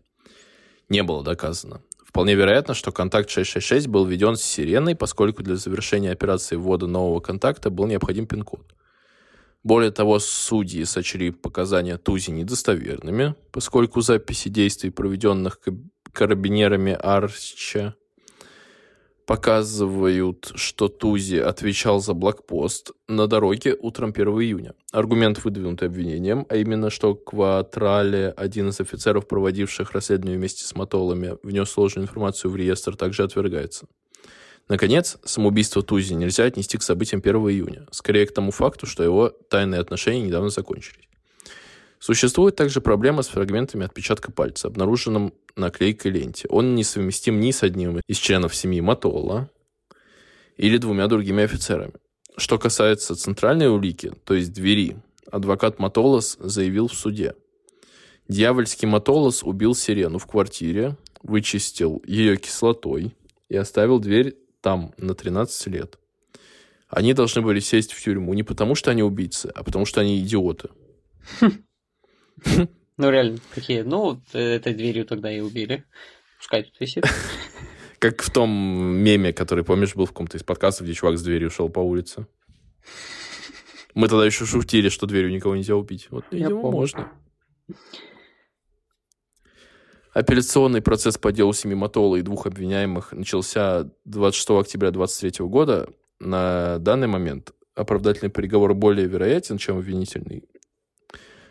Не 0.89 1.03
было 1.03 1.25
доказано. 1.25 1.83
Вполне 2.07 2.37
вероятно, 2.37 2.75
что 2.75 2.93
контакт 2.93 3.29
666 3.29 3.89
был 3.89 4.07
введен 4.07 4.37
с 4.37 4.43
Сиреной, 4.43 4.95
поскольку 4.95 5.43
для 5.43 5.57
завершения 5.57 6.13
операции 6.13 6.55
ввода 6.55 6.87
нового 6.87 7.19
контакта 7.19 7.71
был 7.71 7.87
необходим 7.87 8.29
пин-код. 8.29 8.73
Более 9.65 9.91
того, 9.91 10.21
судьи 10.21 10.85
сочли 10.85 11.33
показания 11.33 11.99
Тузи 11.99 12.31
недостоверными, 12.31 13.35
поскольку 13.51 14.01
записи 14.01 14.49
действий, 14.49 14.91
проведенных 14.91 15.59
карабинерами 16.13 16.93
Арча 16.93 17.95
показывают, 19.27 20.53
что 20.57 20.89
Тузи 20.89 21.37
отвечал 21.37 22.01
за 22.01 22.13
блокпост 22.13 22.93
на 23.09 23.27
дороге 23.27 23.77
утром 23.79 24.11
1 24.11 24.29
июня. 24.29 24.75
Аргумент, 24.91 25.43
выдвинутый 25.45 25.89
обвинением, 25.89 26.45
а 26.49 26.57
именно, 26.57 26.91
что 26.91 27.15
Кватрале, 27.15 28.35
один 28.37 28.69
из 28.69 28.81
офицеров, 28.81 29.27
проводивших 29.27 29.93
расследование 29.93 30.39
вместе 30.39 30.65
с 30.65 30.75
Матолами, 30.75 31.39
внес 31.43 31.71
сложную 31.71 32.05
информацию 32.05 32.51
в 32.51 32.57
реестр, 32.57 32.97
также 32.97 33.23
отвергается. 33.23 33.87
Наконец, 34.69 35.19
самоубийство 35.25 35.83
Тузи 35.83 36.15
нельзя 36.15 36.45
отнести 36.45 36.79
к 36.79 36.83
событиям 36.83 37.21
1 37.25 37.37
июня, 37.37 37.87
скорее 37.91 38.27
к 38.27 38.35
тому 38.35 38.51
факту, 38.51 38.87
что 38.87 39.03
его 39.03 39.29
тайные 39.29 39.81
отношения 39.81 40.23
недавно 40.23 40.51
закончились. 40.51 41.09
Существует 42.03 42.57
также 42.57 42.81
проблема 42.81 43.23
с 43.23 43.29
фрагментами 43.29 43.85
отпечатка 43.85 44.33
пальца, 44.33 44.67
обнаруженным 44.67 45.33
на 45.55 45.71
клейкой 45.71 46.11
ленте. 46.11 46.49
Он 46.49 46.75
несовместим 46.75 47.39
ни 47.39 47.53
с 47.53 47.63
одним 47.63 48.01
из 48.09 48.17
членов 48.17 48.57
семьи 48.57 48.81
Матола 48.81 49.49
или 50.57 50.79
двумя 50.79 51.07
другими 51.07 51.45
офицерами. 51.45 51.93
Что 52.37 52.59
касается 52.59 53.15
центральной 53.15 53.69
улики, 53.69 54.13
то 54.25 54.35
есть 54.35 54.53
двери, 54.53 54.97
адвокат 55.31 55.79
Матолос 55.79 56.39
заявил 56.41 56.89
в 56.89 56.95
суде. 56.95 57.37
Дьявольский 58.27 58.89
Матолос 58.89 59.45
убил 59.45 59.77
сирену 59.77 60.19
в 60.19 60.27
квартире, 60.27 60.97
вычистил 61.23 62.03
ее 62.05 62.37
кислотой 62.37 63.15
и 63.49 63.55
оставил 63.55 64.01
дверь 64.01 64.37
там 64.61 64.93
на 64.97 65.15
13 65.15 65.69
лет. 65.69 66.01
Они 66.89 67.15
должны 67.15 67.43
были 67.43 67.61
сесть 67.61 67.93
в 67.93 68.03
тюрьму 68.03 68.35
не 68.35 68.43
потому, 68.43 68.75
что 68.75 68.91
они 68.91 69.05
убийцы, 69.05 69.53
а 69.55 69.63
потому, 69.63 69.85
что 69.85 70.01
они 70.01 70.19
идиоты. 70.19 70.69
Ну, 72.99 73.11
реально, 73.11 73.39
какие? 73.55 73.81
Ну, 73.81 74.21
этой 74.33 74.75
дверью 74.75 75.07
тогда 75.07 75.33
и 75.33 75.41
убили. 75.41 75.85
Пускай 76.39 76.65
тут 76.65 76.79
висит. 76.79 77.05
Как 77.99 78.21
в 78.21 78.31
том 78.31 78.51
меме, 78.51 79.33
который, 79.33 79.65
помнишь, 79.65 79.95
был 79.95 80.05
в 80.05 80.11
каком-то 80.11 80.37
из 80.37 80.43
подкастов, 80.43 80.87
где 80.87 80.95
чувак 80.95 81.19
с 81.19 81.23
дверью 81.23 81.51
шел 81.51 81.69
по 81.69 81.81
улице. 81.81 82.27
Мы 83.95 84.09
тогда 84.09 84.27
еще 84.27 84.45
шутили, 84.45 84.89
что 84.89 85.07
дверью 85.07 85.33
никого 85.33 85.57
нельзя 85.57 85.75
убить. 85.75 86.09
Вот, 86.11 86.25
видимо, 86.31 86.71
можно. 86.71 87.11
Апелляционный 90.13 90.83
процесс 90.83 91.17
по 91.17 91.33
делу 91.33 91.53
семи 91.55 91.75
Матола 91.75 92.17
и 92.17 92.23
двух 92.23 92.47
обвиняемых 92.47 93.13
начался 93.13 93.89
26 94.05 94.51
октября 94.51 94.91
2023 94.91 95.47
года. 95.47 95.89
На 96.21 96.79
данный 96.79 97.07
момент 97.07 97.53
оправдательный 97.75 98.31
приговор 98.31 98.75
более 98.75 99.07
вероятен, 99.07 99.57
чем 99.57 99.79
обвинительный. 99.79 100.45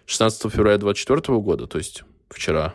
16 0.06 0.52
февраля 0.52 0.78
2024 0.78 1.39
года, 1.39 1.68
то 1.68 1.78
есть 1.78 2.04
вчера, 2.30 2.74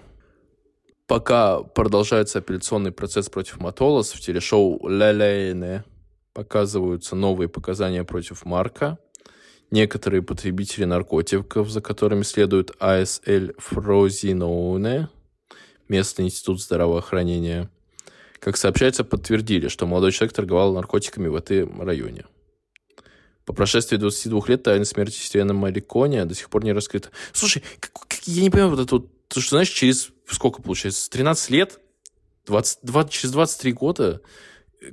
пока 1.06 1.62
продолжается 1.62 2.38
апелляционный 2.38 2.92
процесс 2.92 3.28
против 3.28 3.60
Матолос, 3.60 4.12
в 4.12 4.20
телешоу 4.20 4.88
«Ля 4.88 5.12
Ляйне» 5.12 5.84
показываются 6.32 7.16
новые 7.16 7.48
показания 7.48 8.04
против 8.04 8.44
Марка, 8.44 8.98
некоторые 9.70 10.22
потребители 10.22 10.84
наркотиков, 10.84 11.70
за 11.70 11.80
которыми 11.80 12.22
следует 12.22 12.70
АСЛ 12.78 13.52
Фрозиноуне, 13.58 15.08
местный 15.88 16.26
институт 16.26 16.60
здравоохранения, 16.60 17.70
как 18.38 18.56
сообщается, 18.56 19.02
подтвердили, 19.02 19.68
что 19.68 19.86
молодой 19.86 20.12
человек 20.12 20.34
торговал 20.34 20.74
наркотиками 20.74 21.28
в 21.28 21.34
этом 21.34 21.82
районе. 21.82 22.24
По 23.46 23.52
прошествии 23.52 23.96
22 23.96 24.42
лет 24.48 24.64
тайна 24.64 24.84
смерти 24.84 25.16
Стивена 25.16 25.54
Маликони 25.54 26.22
до 26.24 26.34
сих 26.34 26.50
пор 26.50 26.64
не 26.64 26.72
раскрыта. 26.72 27.10
Слушай, 27.32 27.62
как, 27.80 27.92
как, 27.92 28.20
я 28.26 28.42
не 28.42 28.50
понимаю 28.50 28.70
вот 28.74 28.80
это 28.80 28.96
вот, 28.96 29.28
то, 29.28 29.40
что, 29.40 29.50
знаешь, 29.50 29.70
через 29.70 30.10
сколько 30.28 30.60
получается? 30.60 31.08
13 31.10 31.50
лет? 31.50 31.80
20, 32.46 32.80
20, 32.82 33.12
через 33.12 33.32
23 33.32 33.72
года 33.72 34.20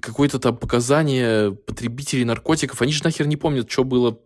какое-то 0.01 0.39
там 0.39 0.58
показание 0.58 1.51
потребителей 1.51 2.26
наркотиков, 2.26 2.82
они 2.82 2.91
же 2.91 3.04
нахер 3.04 3.28
не 3.28 3.38
помнят, 3.38 3.70
что 3.70 3.84
было 3.84 4.20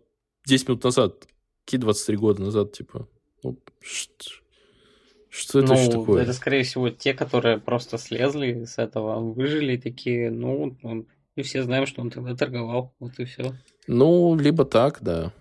10 0.46 0.68
минут 0.68 0.84
назад. 0.84 1.26
Какие 1.64 1.80
23 1.80 2.16
года 2.16 2.42
назад, 2.42 2.72
типа? 2.72 3.08
Ну, 3.42 3.58
что, 3.80 4.30
что 5.28 5.58
это 5.60 5.74
ну, 5.74 5.90
такое? 5.90 6.22
Это, 6.22 6.32
скорее 6.32 6.62
всего, 6.64 6.90
те, 6.90 7.14
которые 7.14 7.58
просто 7.58 7.98
слезли 7.98 8.64
с 8.64 8.78
этого, 8.78 9.20
выжили 9.20 9.76
такие, 9.76 10.30
ну, 10.30 10.76
он, 10.82 11.06
и 11.36 11.42
все 11.42 11.62
знаем, 11.62 11.86
что 11.86 12.00
он 12.00 12.10
тогда 12.10 12.34
торговал, 12.34 12.94
вот 12.98 13.18
и 13.18 13.24
все. 13.24 13.54
Ну, 13.88 14.36
либо 14.36 14.66
так, 14.66 14.98
да. 15.00 15.32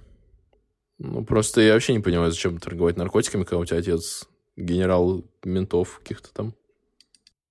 Ну, 0.99 1.23
просто 1.25 1.59
я 1.59 1.73
вообще 1.73 1.91
не 1.91 1.99
понимаю, 1.99 2.31
зачем 2.31 2.57
торговать 2.59 2.95
наркотиками, 2.95 3.43
когда 3.43 3.57
у 3.57 3.65
тебя 3.65 3.79
отец 3.79 4.27
генерал 4.55 5.25
ментов 5.43 5.99
каких-то 5.99 6.33
там. 6.33 6.55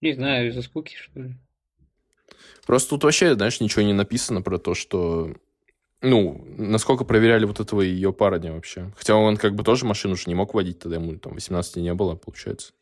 Не 0.01 0.15
знаю, 0.15 0.49
из-за 0.49 0.63
скуки, 0.63 0.97
что 0.97 1.21
ли. 1.21 1.35
Просто 2.67 2.91
тут 2.91 3.05
вообще, 3.05 3.35
знаешь, 3.35 3.61
ничего 3.61 3.83
не 3.83 3.93
написано 3.93 4.41
про 4.41 4.59
то, 4.59 4.75
что... 4.75 5.35
Ну, 6.01 6.45
насколько 6.57 7.05
проверяли 7.05 7.45
вот 7.45 7.61
этого 7.61 7.83
ее 7.83 8.15
парня 8.15 8.53
вообще. 8.55 8.91
Хотя 8.97 9.17
он 9.17 9.37
как 9.37 9.55
бы 9.55 9.65
тоже 9.65 9.85
машину 9.85 10.15
уже 10.15 10.25
не 10.29 10.35
мог 10.35 10.55
водить, 10.55 10.79
тогда 10.79 10.97
ему 10.97 11.17
там 11.19 11.35
18 11.35 11.77
не 11.77 11.93
было, 11.93 12.17
получается. 12.17 12.73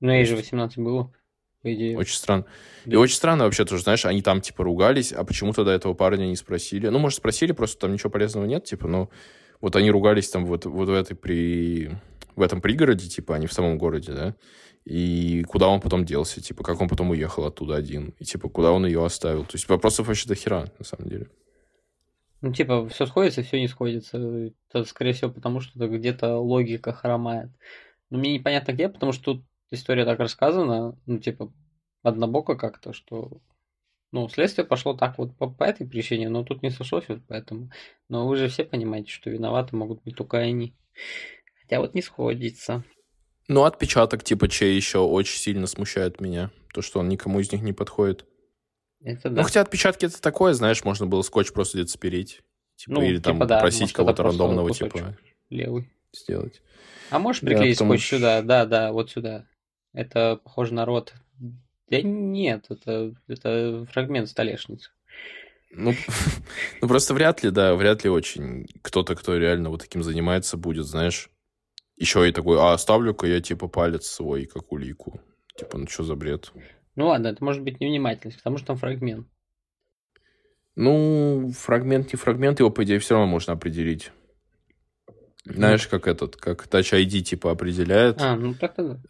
Ну, 0.00 0.10
ей 0.10 0.24
же 0.24 0.34
18 0.34 0.78
было 0.78 1.12
по 1.62 1.72
идее. 1.72 1.96
Очень 1.96 2.16
странно. 2.16 2.44
Да. 2.84 2.92
И 2.92 2.96
очень 2.96 3.16
странно 3.16 3.44
вообще 3.44 3.64
тоже, 3.64 3.82
знаешь, 3.82 4.04
они 4.06 4.22
там, 4.22 4.40
типа, 4.40 4.64
ругались, 4.64 5.12
а 5.12 5.24
почему 5.24 5.52
тогда 5.52 5.74
этого 5.74 5.94
парня 5.94 6.26
не 6.26 6.36
спросили? 6.36 6.88
Ну, 6.88 6.98
может, 6.98 7.18
спросили, 7.18 7.52
просто 7.52 7.78
там 7.78 7.92
ничего 7.92 8.10
полезного 8.10 8.46
нет, 8.46 8.64
типа, 8.64 8.88
но 8.88 9.10
вот 9.60 9.76
они 9.76 9.90
ругались 9.90 10.30
там 10.30 10.46
вот, 10.46 10.64
вот 10.64 10.88
в 10.88 10.92
этой 10.92 11.16
при... 11.16 11.90
в 12.34 12.42
этом 12.42 12.60
пригороде, 12.60 13.08
типа, 13.08 13.34
а 13.34 13.38
не 13.38 13.46
в 13.46 13.52
самом 13.52 13.78
городе, 13.78 14.12
да? 14.12 14.34
И 14.86 15.44
куда 15.46 15.68
он 15.68 15.80
потом 15.80 16.04
делся, 16.06 16.40
типа, 16.40 16.64
как 16.64 16.80
он 16.80 16.88
потом 16.88 17.10
уехал 17.10 17.44
оттуда 17.44 17.76
один, 17.76 18.14
и, 18.18 18.24
типа, 18.24 18.48
куда 18.48 18.72
он 18.72 18.86
ее 18.86 19.04
оставил. 19.04 19.44
То 19.44 19.54
есть 19.54 19.68
вопросов 19.68 20.06
вообще 20.06 20.28
до 20.28 20.34
хера, 20.34 20.66
на 20.78 20.84
самом 20.84 21.08
деле. 21.08 21.28
Ну, 22.40 22.52
типа, 22.52 22.88
все 22.88 23.04
сходится, 23.04 23.42
все 23.42 23.60
не 23.60 23.68
сходится. 23.68 24.50
Это, 24.72 24.84
скорее 24.86 25.12
всего, 25.12 25.30
потому 25.30 25.60
что 25.60 25.86
где-то 25.86 26.38
логика 26.38 26.94
хромает. 26.94 27.50
Но 28.08 28.18
мне 28.18 28.32
непонятно 28.32 28.72
где, 28.72 28.88
потому 28.88 29.12
что 29.12 29.34
тут 29.34 29.44
история 29.70 30.04
так 30.04 30.18
рассказана, 30.18 30.96
ну, 31.06 31.18
типа, 31.18 31.52
однобоко 32.02 32.56
как-то, 32.56 32.92
что 32.92 33.40
ну, 34.12 34.28
следствие 34.28 34.66
пошло 34.66 34.94
так 34.94 35.18
вот 35.18 35.36
по, 35.36 35.48
по 35.48 35.64
этой 35.64 35.86
причине, 35.86 36.28
но 36.28 36.42
тут 36.42 36.62
не 36.62 36.70
сошлось 36.70 37.08
вот 37.08 37.20
поэтому. 37.28 37.70
Но 38.08 38.26
вы 38.26 38.36
же 38.36 38.48
все 38.48 38.64
понимаете, 38.64 39.10
что 39.10 39.30
виноваты 39.30 39.76
могут 39.76 40.02
быть 40.02 40.16
только 40.16 40.38
они. 40.38 40.74
Хотя 41.62 41.80
вот 41.80 41.94
не 41.94 42.02
сходится. 42.02 42.82
Ну, 43.46 43.64
отпечаток 43.64 44.24
типа 44.24 44.48
чей 44.48 44.74
еще 44.74 44.98
очень 44.98 45.38
сильно 45.38 45.66
смущает 45.66 46.20
меня. 46.20 46.50
То, 46.74 46.82
что 46.82 47.00
он 47.00 47.08
никому 47.08 47.40
из 47.40 47.52
них 47.52 47.62
не 47.62 47.72
подходит. 47.72 48.26
Это 49.02 49.28
ну, 49.28 49.36
да. 49.36 49.42
Ну, 49.42 49.46
хотя 49.46 49.60
отпечатки 49.60 50.06
это 50.06 50.20
такое, 50.20 50.54
знаешь, 50.54 50.84
можно 50.84 51.06
было 51.06 51.22
скотч 51.22 51.52
просто 51.52 51.78
где-то 51.78 51.92
спереть. 51.92 52.42
Типа, 52.76 52.94
ну, 52.94 53.02
или 53.02 53.16
типа, 53.16 53.24
там 53.24 53.38
да, 53.46 53.56
попросить 53.56 53.92
кого-то 53.92 54.22
рандомного, 54.22 54.72
типа, 54.72 55.16
левый. 55.50 55.90
сделать. 56.12 56.62
А 57.10 57.18
можешь 57.18 57.42
приклеить 57.42 57.78
да, 57.78 57.84
скотч 57.84 58.06
что... 58.06 58.16
сюда? 58.16 58.42
Да, 58.42 58.66
да, 58.66 58.92
вот 58.92 59.10
сюда. 59.10 59.46
Это 59.92 60.40
похоже 60.42 60.74
на 60.74 60.84
рот. 60.84 61.14
Да 61.88 62.00
нет, 62.02 62.66
это, 62.68 63.14
это 63.26 63.86
фрагмент 63.90 64.28
столешницы. 64.28 64.90
Ну, 65.72 65.94
ну, 66.80 66.88
просто 66.88 67.14
вряд 67.14 67.42
ли, 67.42 67.50
да, 67.50 67.74
вряд 67.74 68.04
ли 68.04 68.10
очень 68.10 68.66
кто-то, 68.82 69.14
кто 69.14 69.36
реально 69.36 69.70
вот 69.70 69.82
таким 69.82 70.02
занимается, 70.02 70.56
будет, 70.56 70.86
знаешь, 70.86 71.30
еще 71.96 72.28
и 72.28 72.32
такой, 72.32 72.58
а 72.58 72.72
оставлю-ка 72.72 73.26
я, 73.26 73.40
типа, 73.40 73.68
палец 73.68 74.06
свой, 74.06 74.46
как 74.46 74.72
улику. 74.72 75.20
Типа, 75.56 75.78
ну 75.78 75.86
что 75.86 76.02
за 76.02 76.16
бред? 76.16 76.52
Ну 76.96 77.08
ладно, 77.08 77.28
это 77.28 77.44
может 77.44 77.62
быть 77.62 77.80
невнимательность, 77.80 78.38
потому 78.38 78.56
что 78.56 78.68
там 78.68 78.76
фрагмент. 78.76 79.26
Ну, 80.76 81.52
фрагмент 81.56 82.12
не 82.12 82.16
фрагмент, 82.16 82.58
его, 82.58 82.70
по 82.70 82.84
идее, 82.84 82.98
все 82.98 83.14
равно 83.14 83.30
можно 83.30 83.52
определить. 83.52 84.12
Знаешь, 85.44 85.86
как 85.86 86.06
этот, 86.06 86.36
как 86.36 86.66
Touch 86.66 86.92
ID, 86.92 87.20
типа, 87.20 87.50
определяет. 87.50 88.20
А, 88.20 88.36
ну 88.36 88.54
так 88.54 88.74
тогда. 88.74 89.00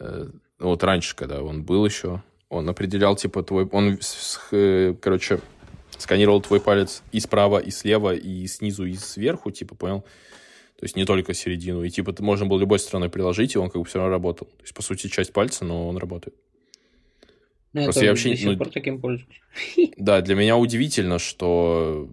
Вот 0.60 0.84
раньше, 0.84 1.16
когда 1.16 1.42
он 1.42 1.64
был 1.64 1.84
еще, 1.86 2.22
он 2.50 2.68
определял, 2.68 3.16
типа, 3.16 3.42
твой... 3.42 3.64
Он, 3.66 3.98
э, 4.52 4.94
короче, 5.00 5.40
сканировал 5.96 6.42
твой 6.42 6.60
палец 6.60 7.02
и 7.12 7.20
справа, 7.20 7.58
и 7.58 7.70
слева, 7.70 8.14
и 8.14 8.46
снизу, 8.46 8.84
и 8.84 8.94
сверху, 8.94 9.50
типа, 9.50 9.74
понял? 9.74 10.02
То 10.76 10.84
есть 10.84 10.96
не 10.96 11.04
только 11.06 11.32
середину. 11.32 11.82
И, 11.82 11.90
типа, 11.90 12.14
можно 12.20 12.46
было 12.46 12.60
любой 12.60 12.78
стороной 12.78 13.08
приложить, 13.08 13.54
и 13.54 13.58
он 13.58 13.70
как 13.70 13.80
бы 13.80 13.86
все 13.86 13.98
равно 13.98 14.10
работал. 14.10 14.48
То 14.48 14.62
есть, 14.62 14.74
по 14.74 14.82
сути, 14.82 15.08
часть 15.08 15.32
пальца, 15.32 15.64
но 15.64 15.88
он 15.88 15.96
работает. 15.96 16.36
Ну, 17.72 17.84
Просто 17.84 18.04
я 18.04 18.10
вообще... 18.10 18.30
До 18.30 18.36
сих 18.36 18.46
ну, 18.46 18.58
пор 18.58 18.68
таким 18.70 19.00
пользуюсь. 19.00 19.40
Да, 19.96 20.20
для 20.20 20.34
меня 20.34 20.56
удивительно, 20.56 21.18
что 21.18 22.10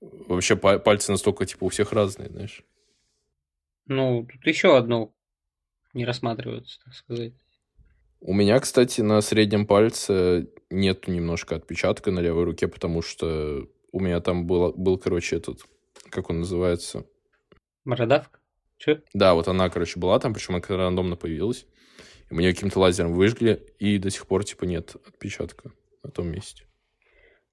вообще 0.00 0.56
пальцы 0.56 1.12
настолько, 1.12 1.44
типа, 1.44 1.64
у 1.64 1.68
всех 1.68 1.92
разные, 1.92 2.30
знаешь. 2.30 2.62
Ну, 3.86 4.26
тут 4.30 4.46
еще 4.46 4.76
одно 4.76 5.12
не 5.92 6.06
рассматривается, 6.06 6.80
так 6.84 6.94
сказать. 6.94 7.34
У 8.24 8.34
меня, 8.34 8.60
кстати, 8.60 9.00
на 9.00 9.20
среднем 9.20 9.66
пальце 9.66 10.46
нету 10.70 11.10
немножко 11.10 11.56
отпечатка 11.56 12.12
на 12.12 12.20
левой 12.20 12.44
руке, 12.44 12.68
потому 12.68 13.02
что 13.02 13.66
у 13.90 13.98
меня 13.98 14.20
там 14.20 14.46
был, 14.46 14.72
был 14.74 14.96
короче, 14.96 15.34
этот, 15.36 15.62
как 16.08 16.30
он 16.30 16.38
называется? 16.38 17.04
Бородавка? 17.84 18.38
Че? 18.78 19.02
Да, 19.12 19.34
вот 19.34 19.48
она, 19.48 19.68
короче, 19.70 19.98
была 19.98 20.20
там, 20.20 20.34
причем 20.34 20.54
она 20.54 20.62
рандомно 20.68 21.16
появилась. 21.16 21.66
И 22.30 22.34
мне 22.34 22.52
каким-то 22.52 22.78
лазером 22.78 23.12
выжгли, 23.12 23.60
и 23.80 23.98
до 23.98 24.08
сих 24.10 24.28
пор, 24.28 24.44
типа, 24.44 24.66
нет 24.66 24.94
отпечатка 25.04 25.72
на 26.04 26.10
том 26.12 26.28
месте. 26.28 26.64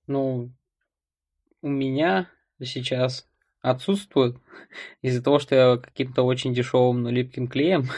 Ну, 0.05 0.51
у 1.63 1.67
меня 1.67 2.29
сейчас 2.61 3.27
отсутствует 3.61 4.37
из-за 5.01 5.23
того, 5.23 5.39
что 5.39 5.55
я 5.55 5.77
каким-то 5.77 6.21
очень 6.21 6.53
дешевым, 6.53 7.01
но 7.01 7.09
липким 7.09 7.47
клеем 7.47 7.89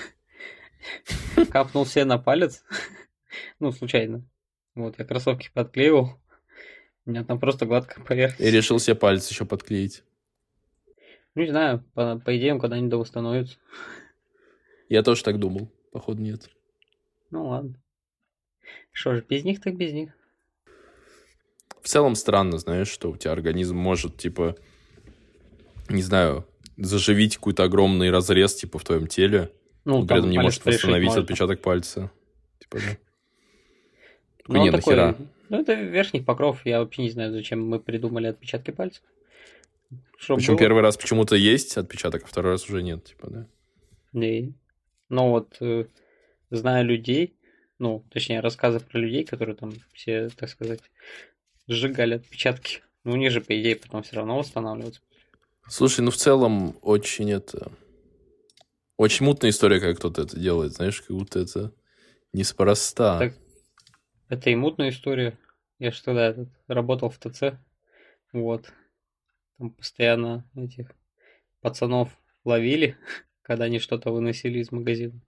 капнул 1.51 1.85
себе 1.85 2.05
на 2.05 2.17
палец. 2.17 2.63
Ну, 3.59 3.71
случайно. 3.71 4.27
Вот, 4.75 4.99
я 4.99 5.05
кроссовки 5.05 5.49
подклеивал. 5.53 6.19
У 7.05 7.09
меня 7.09 7.23
там 7.23 7.39
просто 7.39 7.65
гладкая 7.65 8.03
поверхность. 8.03 8.41
И 8.41 8.51
решил 8.51 8.77
себе 8.77 8.95
палец 8.95 9.29
еще 9.29 9.45
подклеить. 9.45 10.03
Ну, 11.33 11.43
не 11.43 11.49
знаю, 11.49 11.85
по, 11.93 12.19
по 12.19 12.37
идее, 12.37 12.53
он 12.53 12.59
когда-нибудь 12.59 12.89
да 12.89 12.97
восстановится. 12.97 13.57
Я 14.89 15.01
тоже 15.01 15.23
так 15.23 15.39
думал. 15.39 15.71
Походу, 15.93 16.21
нет. 16.21 16.49
Ну, 17.29 17.47
ладно. 17.47 17.81
Что 18.91 19.15
же, 19.15 19.25
без 19.27 19.45
них 19.45 19.61
так 19.61 19.77
без 19.77 19.93
них. 19.93 20.11
В 21.81 21.87
целом 21.87 22.15
странно, 22.15 22.57
знаешь, 22.57 22.89
что 22.89 23.09
у 23.09 23.17
тебя 23.17 23.31
организм 23.31 23.77
может, 23.77 24.17
типа, 24.17 24.55
не 25.89 26.01
знаю, 26.01 26.45
заживить 26.77 27.37
какой-то 27.37 27.63
огромный 27.63 28.11
разрез, 28.11 28.55
типа, 28.55 28.77
в 28.77 28.83
твоем 28.83 29.07
теле, 29.07 29.51
Ну, 29.85 29.99
но 29.99 30.07
при 30.07 30.17
этом 30.17 30.29
не 30.29 30.39
может 30.39 30.63
восстановить 30.65 31.07
можно. 31.07 31.21
отпечаток 31.23 31.61
пальца. 31.61 32.11
Типа, 32.59 32.77
да. 32.77 32.97
Ну, 34.47 34.59
он 34.59 34.65
не, 34.65 34.71
такой- 34.71 34.95
нахера? 34.95 35.17
Ну, 35.49 35.59
это 35.59 35.73
верхний 35.73 36.21
покров. 36.21 36.65
Я 36.65 36.79
вообще 36.79 37.01
не 37.03 37.09
знаю, 37.09 37.31
зачем 37.31 37.67
мы 37.67 37.79
придумали 37.79 38.27
отпечатки 38.27 38.71
пальцев. 38.71 39.03
Чтоб 40.17 40.37
Причем 40.37 40.53
было. 40.53 40.59
первый 40.59 40.81
раз 40.81 40.97
почему-то 40.97 41.35
есть 41.35 41.77
отпечаток, 41.77 42.23
а 42.23 42.27
второй 42.27 42.53
раз 42.53 42.69
уже 42.69 42.83
нет, 42.83 43.03
типа, 43.03 43.29
да. 43.29 43.47
Не. 44.13 44.53
Ну 45.09 45.29
вот, 45.29 45.57
э, 45.59 45.85
зная 46.51 46.83
людей, 46.83 47.33
ну, 47.79 48.05
точнее, 48.11 48.39
рассказы 48.39 48.79
про 48.79 48.99
людей, 48.99 49.25
которые 49.25 49.55
там 49.55 49.73
все, 49.93 50.29
так 50.29 50.49
сказать, 50.49 50.81
сжигали 51.67 52.15
отпечатки. 52.15 52.81
Ну, 53.03 53.13
у 53.13 53.15
них 53.15 53.31
же, 53.31 53.41
по 53.41 53.59
идее, 53.59 53.75
потом 53.75 54.03
все 54.03 54.17
равно 54.17 54.37
восстанавливаются. 54.37 55.01
Слушай, 55.67 56.01
ну 56.01 56.11
в 56.11 56.17
целом 56.17 56.77
очень 56.81 57.31
это... 57.31 57.71
Очень 59.01 59.25
мутная 59.25 59.49
история, 59.49 59.79
как 59.79 59.97
кто-то 59.97 60.21
это 60.21 60.39
делает, 60.39 60.73
знаешь, 60.73 61.01
как 61.01 61.17
будто 61.17 61.39
это 61.39 61.73
неспроста. 62.33 63.17
Так. 63.17 63.33
Это 64.29 64.51
и 64.51 64.55
мутная 64.55 64.89
история. 64.89 65.39
Я 65.79 65.89
тогда 65.89 66.27
этот, 66.27 66.49
работал 66.67 67.09
в 67.09 67.17
ТЦ. 67.17 67.57
Вот. 68.31 68.71
Там 69.57 69.71
постоянно 69.71 70.47
этих 70.55 70.91
пацанов 71.61 72.15
ловили, 72.45 72.95
когда 73.41 73.63
они 73.63 73.79
что-то 73.79 74.11
выносили 74.11 74.59
из 74.59 74.71
магазина. 74.71 75.19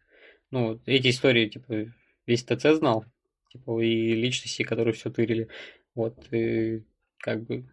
Ну, 0.52 0.80
эти 0.86 1.10
истории, 1.10 1.50
типа, 1.50 1.92
весь 2.28 2.44
ТЦ 2.44 2.76
знал. 2.78 3.06
Типа, 3.52 3.82
и 3.82 4.14
личности, 4.14 4.62
которые 4.62 4.94
все 4.94 5.10
тырили. 5.10 5.48
Вот, 5.96 6.32
и 6.32 6.84
как 7.18 7.42
бы 7.42 7.68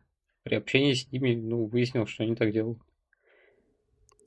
при 0.44 0.54
общении 0.54 0.94
с 0.94 1.12
ними, 1.12 1.34
ну, 1.34 1.66
выяснил, 1.66 2.06
что 2.06 2.22
они 2.22 2.36
так 2.36 2.52
делают. 2.52 2.78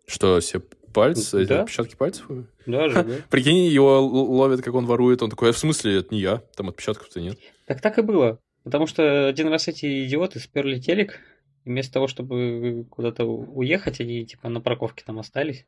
Что, 0.05 0.39
все 0.39 0.61
пальцы, 0.93 1.45
Да. 1.45 1.61
отпечатки 1.61 1.95
пальцев? 1.95 2.25
Даже, 2.65 3.03
да. 3.03 3.15
Прикинь, 3.29 3.65
его 3.65 3.99
ловят, 4.05 4.61
как 4.61 4.73
он 4.75 4.85
ворует, 4.85 5.21
он 5.21 5.29
такой, 5.29 5.49
«А 5.49 5.53
в 5.53 5.57
смысле, 5.57 5.97
это 5.97 6.13
не 6.13 6.21
я, 6.21 6.37
там 6.55 6.69
отпечатков-то 6.69 7.19
нет. 7.19 7.37
Так 7.65 7.81
так 7.81 7.97
и 7.97 8.01
было. 8.01 8.39
Потому 8.63 8.87
что 8.87 9.27
один 9.27 9.49
раз 9.49 9.67
эти 9.67 10.05
идиоты 10.05 10.39
сперли 10.39 10.79
телек, 10.79 11.19
и 11.65 11.69
вместо 11.69 11.93
того, 11.93 12.07
чтобы 12.07 12.85
куда-то 12.89 13.25
уехать, 13.25 13.99
они 13.99 14.25
типа 14.25 14.47
на 14.49 14.61
парковке 14.61 15.03
там 15.05 15.19
остались. 15.19 15.65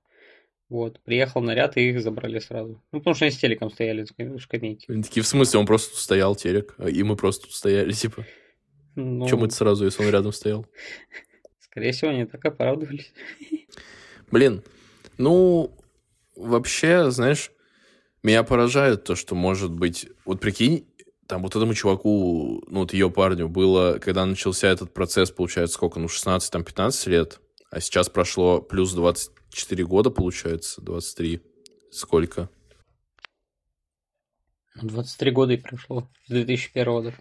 Вот, 0.69 0.99
приехал 1.03 1.41
наряд, 1.41 1.77
и 1.77 1.89
их 1.89 2.01
забрали 2.01 2.39
сразу. 2.39 2.81
Ну, 2.91 2.99
потому 2.99 3.13
что 3.15 3.25
они 3.25 3.31
с 3.31 3.37
телеком 3.37 3.69
стояли 3.69 4.03
скам- 4.05 4.39
скамейке. 4.39 4.91
Они 4.91 5.03
такие, 5.03 5.21
в 5.21 5.27
смысле, 5.27 5.59
он 5.59 5.65
просто 5.67 5.95
стоял, 5.97 6.35
телек, 6.35 6.73
а- 6.79 6.89
и 6.89 7.03
мы 7.03 7.15
просто 7.15 7.47
стояли, 7.51 7.91
типа. 7.93 8.25
Ну, 8.95 9.27
Чем 9.27 9.43
это 9.43 9.53
сразу, 9.53 9.85
если 9.85 10.03
он 10.03 10.09
рядом 10.09 10.31
стоял? 10.31 10.65
скорее 11.59 11.91
всего, 11.91 12.11
они 12.11 12.25
так 12.25 12.43
оправдывались. 12.45 13.11
Блин, 14.31 14.63
ну, 15.17 15.77
вообще, 16.35 17.11
знаешь, 17.11 17.51
меня 18.23 18.43
поражает 18.43 19.03
то, 19.03 19.15
что 19.15 19.35
может 19.35 19.71
быть... 19.71 20.07
Вот 20.25 20.39
прикинь, 20.39 20.87
там 21.27 21.43
вот 21.43 21.55
этому 21.55 21.73
чуваку, 21.73 22.63
ну, 22.67 22.81
вот 22.81 22.93
ее 22.93 23.09
парню 23.09 23.47
было, 23.47 23.99
когда 23.99 24.25
начался 24.25 24.67
этот 24.67 24.93
процесс, 24.93 25.31
получается, 25.31 25.75
сколько, 25.75 25.99
ну, 25.99 26.07
16, 26.07 26.51
там, 26.51 26.63
15 26.63 27.07
лет, 27.07 27.39
а 27.71 27.79
сейчас 27.79 28.09
прошло 28.09 28.61
плюс 28.61 28.93
24 28.93 29.85
года, 29.85 30.09
получается, 30.09 30.81
23. 30.81 31.41
Сколько? 31.91 32.49
Ну, 34.75 34.89
23 34.89 35.31
года 35.31 35.53
и 35.53 35.57
прошло. 35.57 36.09
С 36.25 36.29
2001 36.29 36.85
года. 36.85 37.15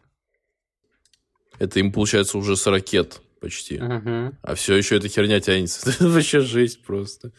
Это 1.59 1.79
им, 1.79 1.93
получается, 1.93 2.37
уже 2.39 2.57
40 2.57 2.93
лет 2.93 3.21
почти. 3.41 3.77
Ага. 3.79 4.37
А 4.43 4.55
все 4.55 4.75
еще 4.75 4.97
эта 4.97 5.09
херня 5.09 5.41
тянется. 5.41 5.89
Это 5.91 6.09
вообще 6.09 6.41
жесть 6.41 6.83
просто. 6.83 7.33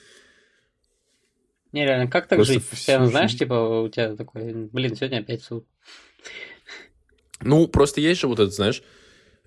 Не, 1.76 1.84
реально, 1.86 2.10
как 2.10 2.28
так 2.28 2.38
Просто 2.38 2.54
жить? 2.54 2.70
Постоянно, 2.70 3.08
знаешь, 3.08 3.38
типа, 3.38 3.82
у 3.82 3.90
тебя 3.90 4.16
такой, 4.16 4.54
блин, 4.72 4.96
сегодня 4.96 5.18
опять 5.18 5.44
суд. 5.44 5.68
Ну, 7.42 7.68
просто 7.68 8.00
есть 8.00 8.22
же 8.22 8.28
вот 8.28 8.40
это, 8.40 8.50
знаешь, 8.50 8.82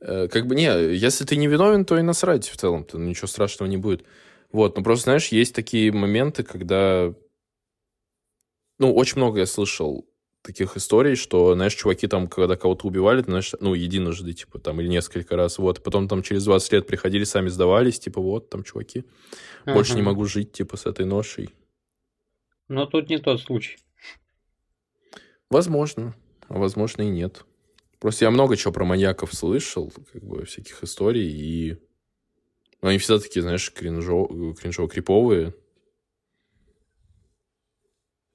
э, 0.03 0.29
как 0.29 0.47
бы, 0.47 0.55
не, 0.55 0.65
если 0.95 1.25
ты 1.25 1.37
не 1.37 1.47
виновен, 1.47 1.87
то 1.87 1.99
и 1.99 2.03
насрать 2.03 2.47
в 2.47 2.55
целом-то, 2.59 2.99
ничего 2.99 3.29
страшного 3.29 3.71
не 3.71 3.79
будет. 3.79 4.05
Вот, 4.53 4.77
но 4.77 4.83
просто, 4.83 5.05
знаешь, 5.05 5.29
есть 5.29 5.55
такие 5.55 5.91
моменты, 5.91 6.43
когда... 6.43 7.15
Ну, 8.79 8.95
очень 8.95 9.17
много 9.17 9.39
я 9.41 9.47
слышал 9.47 10.07
таких 10.43 10.77
историй, 10.77 11.15
что, 11.15 11.55
знаешь, 11.55 11.75
чуваки 11.75 12.09
там, 12.09 12.27
когда 12.27 12.57
кого-то 12.57 12.87
убивали, 12.87 13.23
ты, 13.23 13.31
знаешь, 13.31 13.53
ну, 13.59 13.73
единожды, 13.73 14.35
типа, 14.35 14.59
там, 14.59 14.83
или 14.83 14.89
несколько 14.89 15.35
раз, 15.35 15.57
вот, 15.57 15.83
потом 15.83 16.09
там 16.09 16.23
через 16.23 16.45
20 16.45 16.73
лет 16.75 16.87
приходили, 16.87 17.25
сами 17.25 17.49
сдавались, 17.49 17.99
типа, 17.99 18.21
вот, 18.21 18.51
там, 18.51 18.65
чуваки, 18.65 19.05
больше 19.65 19.95
не 19.95 20.03
Ага. 20.03 20.11
могу 20.11 20.27
жить, 20.27 20.53
типа, 20.53 20.77
с 20.77 20.85
этой 20.85 21.07
ношей. 21.07 21.55
Но 22.69 22.87
тут 22.87 23.09
не 23.09 23.19
тот 23.19 23.41
случай. 23.41 23.79
Возможно, 25.51 26.15
а 26.49 26.59
возможно 26.59 27.03
и 27.03 27.09
нет. 27.09 27.45
Просто 27.99 28.27
я 28.27 28.31
много 28.31 28.57
чего 28.57 28.73
про 28.73 28.85
маньяков 28.85 29.35
слышал, 29.35 29.93
как 30.13 30.23
бы 30.23 30.45
всяких 30.45 30.83
историй, 30.85 31.29
и 31.29 31.79
ну, 32.81 32.89
они 32.91 32.99
всегда 32.99 33.19
такие, 33.19 33.43
знаешь, 33.43 33.73
кринжо... 33.73 34.27
кринжово-криповые. 34.27 35.55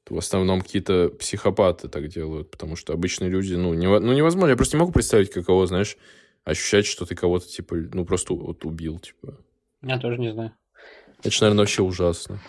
В 0.10 0.18
основном 0.18 0.62
какие-то 0.62 1.10
психопаты 1.10 1.88
так 1.88 2.10
делают, 2.10 2.52
потому 2.52 2.76
что 2.76 2.92
обычные 2.92 3.30
люди, 3.30 3.54
ну, 3.54 3.74
нево- 3.74 4.00
ну, 4.00 4.12
невозможно. 4.12 4.50
Я 4.50 4.58
просто 4.58 4.76
не 4.76 4.82
могу 4.82 4.92
представить, 4.92 5.32
каково, 5.32 5.66
знаешь, 5.66 5.98
ощущать, 6.44 6.86
что 6.86 7.06
ты 7.06 7.16
кого-то, 7.16 7.48
типа, 7.48 7.76
ну, 7.94 8.06
просто 8.06 8.34
вот 8.34 8.66
убил, 8.66 9.00
типа. 9.00 9.40
Я 9.82 9.98
тоже 9.98 10.20
не 10.20 10.34
знаю. 10.34 10.54
Это 11.20 11.32
же, 11.32 11.42
наверное, 11.42 11.62
вообще 11.62 11.84
ужасно. 11.84 12.42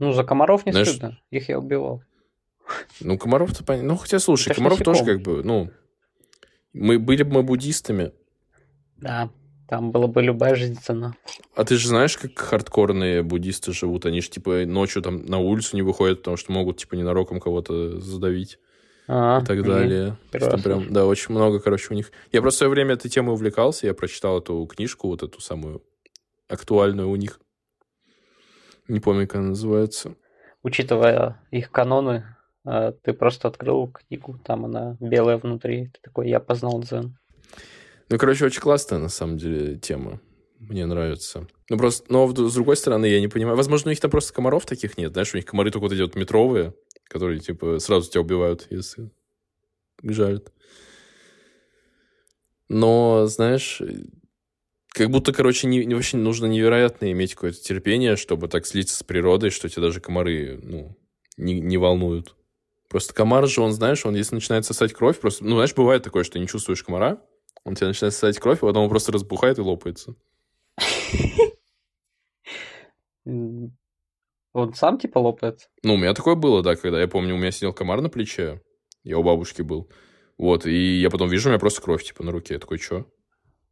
Ну, 0.00 0.12
за 0.12 0.24
комаров 0.24 0.66
не 0.66 0.72
Знаешь- 0.72 0.88
стыдно. 0.88 1.18
Их 1.30 1.48
я 1.48 1.58
убивал. 1.58 2.02
Ну, 3.00 3.18
Комаров-то 3.18 3.64
понятно. 3.64 3.90
Ну, 3.92 3.96
хотя, 3.96 4.18
слушай, 4.18 4.48
Это 4.48 4.56
Комаров 4.56 4.78
тоже 4.82 5.04
как 5.04 5.22
бы, 5.22 5.42
ну... 5.44 5.70
Мы 6.72 6.98
были 7.00 7.24
бы 7.24 7.32
мы 7.34 7.42
буддистами, 7.42 8.12
Да, 8.96 9.28
там 9.68 9.90
была 9.90 10.06
бы 10.06 10.22
любая 10.22 10.54
жизнь 10.54 10.78
цена. 10.80 11.14
А 11.56 11.64
ты 11.64 11.76
же 11.76 11.88
знаешь, 11.88 12.16
как 12.16 12.38
хардкорные 12.38 13.22
буддисты 13.24 13.72
живут? 13.72 14.06
Они 14.06 14.20
же, 14.20 14.30
типа, 14.30 14.64
ночью 14.66 15.02
там 15.02 15.26
на 15.26 15.38
улицу 15.38 15.74
не 15.76 15.82
выходят, 15.82 16.18
потому 16.18 16.36
что 16.36 16.52
могут, 16.52 16.76
типа, 16.78 16.94
ненароком 16.94 17.40
кого-то 17.40 17.98
задавить 18.00 18.58
А, 19.08 19.40
и 19.42 19.44
так 19.44 19.64
далее. 19.64 20.16
раз 20.32 20.62
прям, 20.62 20.92
да, 20.92 21.06
очень 21.06 21.34
много, 21.34 21.58
короче, 21.60 21.88
у 21.90 21.94
них. 21.94 22.12
Я 22.30 22.40
просто 22.40 22.56
в 22.56 22.60
свое 22.60 22.70
время 22.70 22.94
этой 22.94 23.08
темой 23.10 23.32
увлекался, 23.34 23.86
я 23.88 23.94
прочитал 23.94 24.38
эту 24.38 24.64
книжку, 24.66 25.08
вот 25.08 25.24
эту 25.24 25.40
самую 25.40 25.82
актуальную 26.48 27.08
у 27.10 27.16
них. 27.16 27.40
Не 28.90 28.98
помню, 28.98 29.28
как 29.28 29.36
она 29.36 29.50
называется. 29.50 30.16
Учитывая 30.64 31.40
их 31.52 31.70
каноны, 31.70 32.24
а, 32.64 32.90
ты 32.90 33.12
просто 33.12 33.46
открыл 33.46 33.86
книгу, 33.86 34.38
там 34.44 34.64
она 34.64 34.96
белая 34.98 35.38
внутри. 35.38 35.90
Ты 35.94 36.00
такой, 36.02 36.28
я 36.28 36.40
познал 36.40 36.80
дзен. 36.80 37.16
Ну, 38.08 38.18
короче, 38.18 38.44
очень 38.44 38.60
классная, 38.60 38.98
на 38.98 39.08
самом 39.08 39.38
деле, 39.38 39.76
тема. 39.76 40.20
Мне 40.58 40.86
нравится. 40.86 41.46
Ну, 41.68 41.78
просто, 41.78 42.12
но 42.12 42.26
с 42.28 42.54
другой 42.54 42.76
стороны, 42.76 43.06
я 43.06 43.20
не 43.20 43.28
понимаю. 43.28 43.56
Возможно, 43.56 43.88
у 43.88 43.92
них 43.92 44.00
там 44.00 44.10
просто 44.10 44.34
комаров 44.34 44.66
таких 44.66 44.98
нет. 44.98 45.12
Знаешь, 45.12 45.32
у 45.32 45.36
них 45.36 45.46
комары 45.46 45.70
только 45.70 45.84
вот 45.84 45.92
эти 45.92 46.02
вот 46.02 46.16
метровые, 46.16 46.74
которые, 47.04 47.38
типа, 47.38 47.78
сразу 47.78 48.10
тебя 48.10 48.22
убивают, 48.22 48.66
если 48.70 49.10
жалят. 50.02 50.52
Но, 52.68 53.26
знаешь, 53.26 53.80
как 54.90 55.10
будто, 55.10 55.32
короче, 55.32 55.66
не, 55.66 55.84
не- 55.84 55.94
вообще 55.94 56.16
нужно 56.16 56.46
невероятно 56.46 57.10
иметь 57.12 57.34
какое-то 57.34 57.60
терпение, 57.60 58.16
чтобы 58.16 58.48
так 58.48 58.66
слиться 58.66 58.96
с 58.96 59.02
природой, 59.02 59.50
что 59.50 59.68
тебя 59.68 59.82
даже 59.82 60.00
комары, 60.00 60.58
ну, 60.62 60.96
не, 61.36 61.60
не 61.60 61.78
волнуют. 61.78 62.36
Просто 62.88 63.14
комар 63.14 63.46
же, 63.46 63.62
он, 63.62 63.72
знаешь, 63.72 64.04
он, 64.04 64.16
если 64.16 64.34
начинает 64.34 64.64
сосать 64.64 64.92
кровь, 64.92 65.20
просто, 65.20 65.44
ну, 65.44 65.54
знаешь, 65.54 65.74
бывает 65.74 66.02
такое, 66.02 66.24
что 66.24 66.38
не 66.38 66.48
чувствуешь 66.48 66.82
комара, 66.82 67.22
он 67.64 67.74
тебя 67.76 67.88
начинает 67.88 68.14
сосать 68.14 68.38
кровь, 68.38 68.58
а 68.62 68.66
потом 68.66 68.84
он 68.84 68.90
просто 68.90 69.12
разбухает 69.12 69.58
и 69.58 69.62
лопается. 69.62 70.16
Он 73.24 74.74
сам 74.74 74.98
типа 74.98 75.18
лопается? 75.18 75.68
Ну, 75.84 75.94
у 75.94 75.96
меня 75.96 76.12
такое 76.14 76.34
было, 76.34 76.62
да, 76.62 76.74
когда 76.74 77.00
я 77.00 77.06
помню, 77.06 77.34
у 77.34 77.38
меня 77.38 77.52
сидел 77.52 77.72
комар 77.72 78.00
на 78.00 78.08
плече, 78.08 78.60
я 79.04 79.18
у 79.18 79.22
бабушки 79.22 79.62
был. 79.62 79.90
Вот, 80.36 80.66
и 80.66 81.00
я 81.00 81.10
потом 81.10 81.28
вижу, 81.28 81.48
у 81.48 81.52
меня 81.52 81.60
просто 81.60 81.82
кровь, 81.82 82.02
типа, 82.02 82.24
на 82.24 82.32
руке. 82.32 82.54
Я 82.54 82.60
такой, 82.60 82.78
что? 82.78 83.06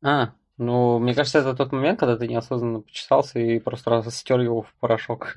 А, 0.03 0.35
ну, 0.59 0.99
мне 0.99 1.15
кажется, 1.15 1.39
это 1.39 1.55
тот 1.55 1.71
момент, 1.71 2.01
когда 2.01 2.17
ты 2.17 2.27
неосознанно 2.27 2.81
почесался 2.81 3.39
и 3.39 3.61
просто 3.61 4.03
стер 4.11 4.41
его 4.41 4.63
в 4.63 4.75
порошок. 4.81 5.37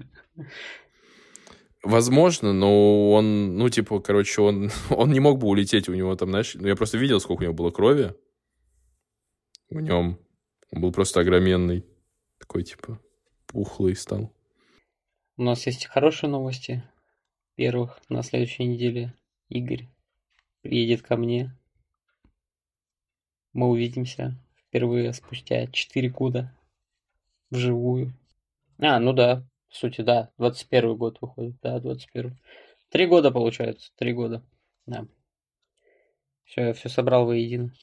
Возможно, 1.84 2.53
но 2.53 3.11
он, 3.11 3.57
ну, 3.57 3.69
типа, 3.69 3.99
короче, 3.99 4.41
он, 4.41 4.72
он 4.89 5.11
не 5.11 5.19
мог 5.19 5.39
бы 5.39 5.47
улететь, 5.47 5.89
у 5.89 5.93
него 5.93 6.15
там, 6.15 6.30
знаешь, 6.30 6.55
ну, 6.55 6.67
я 6.67 6.76
просто 6.76 6.97
видел, 6.97 7.19
сколько 7.19 7.41
у 7.41 7.43
него 7.43 7.53
было 7.53 7.69
крови 7.69 8.15
в 9.69 9.80
нем. 9.80 10.19
Он 10.72 10.82
был 10.82 10.91
просто 10.91 11.19
огроменный. 11.19 11.86
Такой, 12.39 12.63
типа, 12.63 12.99
пухлый 13.45 13.95
стал. 13.95 14.34
У 15.38 15.43
нас 15.43 15.65
есть 15.67 15.86
хорошие 15.86 16.30
новости. 16.30 16.84
Первых, 17.55 17.99
на 18.09 18.24
следующей 18.24 18.63
неделе 18.63 19.13
Игорь 19.49 19.88
приедет 20.61 21.03
ко 21.03 21.15
мне. 21.15 21.55
Мы 23.53 23.69
увидимся 23.69 24.39
впервые 24.72 25.11
спустя 25.11 25.67
4 25.67 26.09
года 26.09 26.55
вживую. 27.49 28.13
А, 28.80 28.99
ну 28.99 29.11
да, 29.11 29.43
в 29.67 29.76
сути, 29.76 29.99
да, 30.01 30.32
21 30.38 30.95
год 30.95 31.17
выходит, 31.19 31.55
да, 31.61 31.80
21 31.80 32.39
Три 32.89 33.05
года 33.05 33.32
получается, 33.32 33.91
три 33.97 34.13
года, 34.13 34.43
да. 34.86 35.05
Все, 36.45 36.67
я 36.67 36.74
все 36.74 36.89
собрал 36.89 37.26
воедино. 37.26 37.74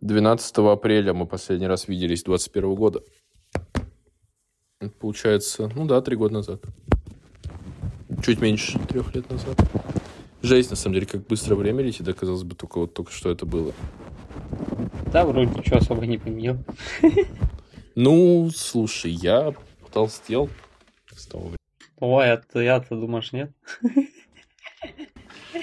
12 0.00 0.58
апреля 0.58 1.12
мы 1.14 1.26
последний 1.26 1.66
раз 1.66 1.88
виделись 1.88 2.22
21 2.22 2.74
года. 2.74 3.02
Получается, 5.00 5.70
ну 5.74 5.86
да, 5.86 6.00
три 6.00 6.16
года 6.16 6.34
назад. 6.34 6.62
Чуть 8.24 8.40
меньше 8.40 8.78
трех 8.86 9.14
лет 9.14 9.28
назад. 9.30 9.56
Жесть, 10.42 10.70
на 10.70 10.76
самом 10.76 10.94
деле, 10.94 11.06
как 11.06 11.26
быстро 11.26 11.56
время 11.56 11.82
летит, 11.82 12.04
да, 12.06 12.12
казалось 12.12 12.44
бы, 12.44 12.54
только 12.54 12.78
вот 12.78 12.94
только 12.94 13.12
что 13.12 13.30
это 13.30 13.46
было. 13.46 13.72
Да, 15.16 15.24
вроде 15.24 15.50
ничего 15.50 15.78
особо 15.78 16.04
не 16.04 16.18
поменял. 16.18 16.58
Ну, 17.94 18.50
слушай, 18.54 19.10
я 19.10 19.54
толстел 19.90 20.50
с 21.10 21.26
того 21.26 21.44
времени. 21.44 21.58
Ой, 21.96 22.32
а 22.32 22.36
ты, 22.36 22.64
я-то 22.64 22.94
думаешь, 22.96 23.32
нет? 23.32 23.50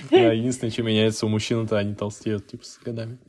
Да, 0.10 0.34
единственное, 0.34 0.72
что 0.72 0.82
меняется 0.82 1.28
у 1.28 1.30
мужчин, 1.30 1.66
это 1.66 1.78
они 1.78 1.94
толстеют, 1.94 2.48
типа, 2.48 2.66
с 2.66 2.80
годами. 2.80 3.20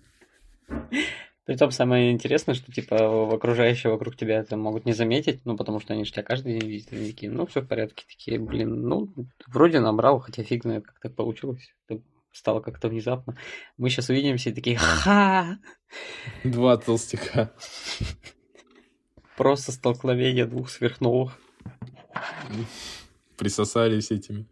Притом 1.45 1.71
самое 1.71 2.11
интересное, 2.11 2.55
что 2.55 2.73
типа 2.73 3.35
окружающие 3.35 3.93
вокруг 3.93 4.17
тебя 4.17 4.39
это 4.39 4.57
могут 4.57 4.87
не 4.87 4.95
заметить, 4.95 5.45
ну 5.45 5.59
потому 5.59 5.79
что 5.79 5.93
они 5.93 6.07
же 6.07 6.13
тебя 6.13 6.23
каждый 6.23 6.59
день 6.59 6.71
видят, 6.71 6.91
они 6.91 7.11
такие, 7.11 7.31
ну 7.31 7.45
все 7.45 7.61
в 7.61 7.69
порядке, 7.69 8.07
такие, 8.09 8.39
блин, 8.39 8.89
ну 8.89 9.13
вроде 9.47 9.81
набрал, 9.81 10.21
хотя 10.21 10.43
фиг 10.43 10.63
знает, 10.63 10.87
как 10.87 10.99
так 11.01 11.15
получилось, 11.15 11.75
стало 12.35 12.61
как-то 12.61 12.89
внезапно. 12.89 13.37
Мы 13.79 13.89
сейчас 13.89 14.09
увидимся 14.09 14.51
и 14.51 14.53
такие, 14.53 14.77
ха 14.77 15.59
Два 16.45 16.77
толстяка. 16.77 17.55
Просто 19.37 19.73
столкновение 19.73 20.45
двух 20.45 20.69
сверхновых. 20.69 21.39
Присосались 23.37 24.11
этими 24.11 24.47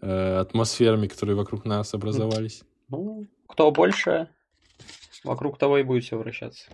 э, 0.00 0.36
атмосферами, 0.36 1.08
которые 1.08 1.36
вокруг 1.36 1.64
нас 1.64 1.94
образовались. 1.94 2.62
Ну, 2.88 3.26
кто 3.48 3.70
больше, 3.70 4.28
вокруг 5.24 5.58
того 5.58 5.78
и 5.78 5.82
будет 5.82 6.04
все 6.04 6.16
вращаться. 6.16 6.68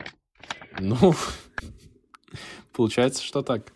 Ну, 0.78 1.14
получается, 2.72 3.22
что 3.22 3.42
так. 3.42 3.72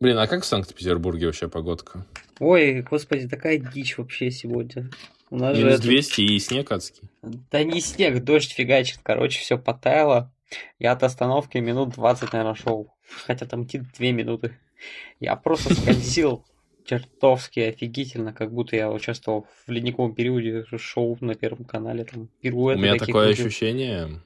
Блин, 0.00 0.18
а 0.18 0.26
как 0.26 0.42
в 0.42 0.46
Санкт-Петербурге 0.46 1.26
вообще 1.26 1.48
погодка? 1.48 2.06
Ой, 2.40 2.82
господи, 2.82 3.28
такая 3.28 3.58
дичь 3.58 3.98
вообще 3.98 4.30
сегодня. 4.30 4.90
У 5.30 5.36
нас 5.36 5.56
Минус 5.56 5.74
же 5.74 5.82
200 5.82 6.12
это... 6.12 6.22
и 6.22 6.38
снег 6.38 6.72
адский. 6.72 7.08
Да 7.22 7.62
не 7.62 7.80
снег, 7.80 8.22
дождь 8.24 8.52
фигачит. 8.52 9.00
Короче, 9.02 9.40
все 9.40 9.58
потаяло. 9.58 10.32
Я 10.78 10.92
от 10.92 11.02
остановки 11.02 11.58
минут 11.58 11.90
20, 11.90 12.32
наверное, 12.32 12.54
шел. 12.54 12.94
Хотя 13.26 13.46
там 13.46 13.64
идти 13.64 13.78
2 13.78 14.06
минуты. 14.12 14.56
Я 15.20 15.36
просто 15.36 15.74
скользил 15.74 16.44
чертовски 16.84 17.60
офигительно, 17.60 18.32
как 18.32 18.52
будто 18.52 18.76
я 18.76 18.90
участвовал 18.90 19.46
в 19.66 19.70
ледниковом 19.70 20.14
периоде 20.14 20.64
шоу 20.78 21.18
на 21.20 21.34
Первом 21.34 21.64
канале. 21.64 22.04
Там, 22.04 22.30
У 22.42 22.46
меня 22.46 22.96
такое 22.96 23.26
крутил. 23.26 23.46
ощущение, 23.46 24.22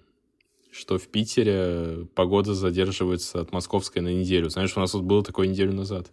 что 0.70 0.98
в 0.98 1.08
Питере 1.08 2.06
погода 2.14 2.54
задерживается 2.54 3.40
от 3.40 3.52
московской 3.52 4.00
на 4.02 4.08
неделю. 4.08 4.48
Знаешь, 4.50 4.76
у 4.76 4.80
нас 4.80 4.92
тут 4.92 5.02
было 5.02 5.24
такое 5.24 5.48
неделю 5.48 5.72
назад. 5.72 6.12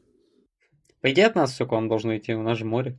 По 1.01 1.11
идее, 1.11 1.27
от 1.27 1.35
нас 1.35 1.53
все 1.53 1.65
к 1.65 1.71
вам 1.71 1.87
должно 1.87 2.17
идти, 2.17 2.33
у 2.33 2.43
нас 2.43 2.57
же 2.57 2.65
море. 2.65 2.97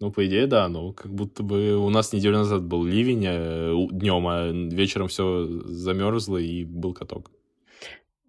Ну, 0.00 0.10
по 0.10 0.26
идее, 0.26 0.46
да, 0.46 0.68
но 0.68 0.92
как 0.92 1.14
будто 1.14 1.42
бы 1.42 1.76
у 1.76 1.88
нас 1.90 2.12
неделю 2.12 2.38
назад 2.38 2.64
был 2.64 2.84
ливень 2.84 3.24
э, 3.24 3.72
днем, 3.92 4.26
а 4.26 4.48
вечером 4.50 5.08
все 5.08 5.46
замерзло 5.46 6.38
и 6.38 6.64
был 6.64 6.92
каток. 6.92 7.30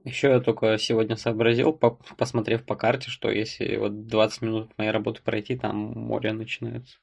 Еще 0.04 0.28
я 0.28 0.42
только 0.42 0.78
сегодня 0.78 1.16
сообразил, 1.16 1.72
по 1.72 1.98
посмотрев 2.18 2.66
по 2.66 2.76
карте, 2.76 3.10
что 3.10 3.32
если 3.32 3.78
вот 3.78 4.06
20 4.06 4.42
минут 4.42 4.78
моей 4.78 4.92
работы 4.92 5.22
пройти, 5.24 5.58
там 5.58 5.78
море 5.78 6.34
начинается. 6.34 6.98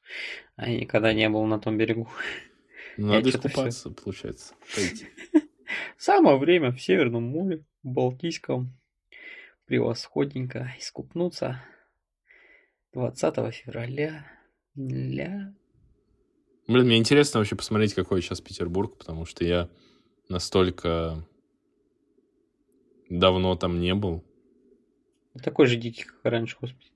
А 0.56 0.68
я 0.70 0.80
никогда 0.80 1.14
не 1.14 1.28
был 1.30 1.44
на 1.46 1.58
том 1.58 1.78
берегу. 1.78 2.08
Надо 2.98 3.30
искупаться, 3.30 3.88
все... 3.88 3.90
получается. 3.90 4.54
Самое 5.96 6.36
время 6.36 6.72
в 6.72 6.80
Северном 6.80 7.24
море, 7.24 7.64
в 7.82 7.88
Балтийском. 7.88 8.78
Превосходненько 9.70 10.74
искупнуться. 10.80 11.62
20 12.92 13.54
февраля. 13.54 14.26
Ля. 14.74 15.54
Блин, 16.66 16.86
мне 16.86 16.98
интересно 16.98 17.38
вообще 17.38 17.54
посмотреть, 17.54 17.94
какой 17.94 18.20
сейчас 18.20 18.40
Петербург, 18.40 18.98
потому 18.98 19.26
что 19.26 19.44
я 19.44 19.70
настолько 20.28 21.24
давно 23.08 23.54
там 23.54 23.78
не 23.78 23.94
был. 23.94 24.24
Такой 25.40 25.68
же 25.68 25.76
дикий, 25.76 26.02
как 26.02 26.18
раньше, 26.24 26.56
господи. 26.60 26.90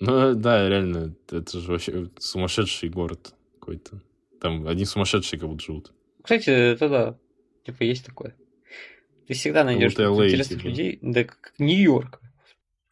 Ну, 0.00 0.34
да, 0.34 0.68
реально, 0.68 1.14
это 1.30 1.60
же 1.60 1.70
вообще 1.70 2.10
сумасшедший 2.18 2.88
город 2.88 3.36
какой-то. 3.60 4.02
Там 4.40 4.66
одни 4.66 4.84
сумасшедшие 4.84 5.38
как 5.38 5.48
будто 5.48 5.62
живут. 5.62 5.92
Кстати, 6.24 6.50
это 6.50 6.88
да, 6.88 7.18
типа 7.64 7.84
есть 7.84 8.04
такое. 8.04 8.34
Ты 9.26 9.34
всегда 9.34 9.64
найдешь 9.64 9.92
интересных 9.92 10.58
типа. 10.60 10.68
людей, 10.68 10.98
да 11.00 11.24
как 11.24 11.54
Нью-Йорк. 11.58 12.20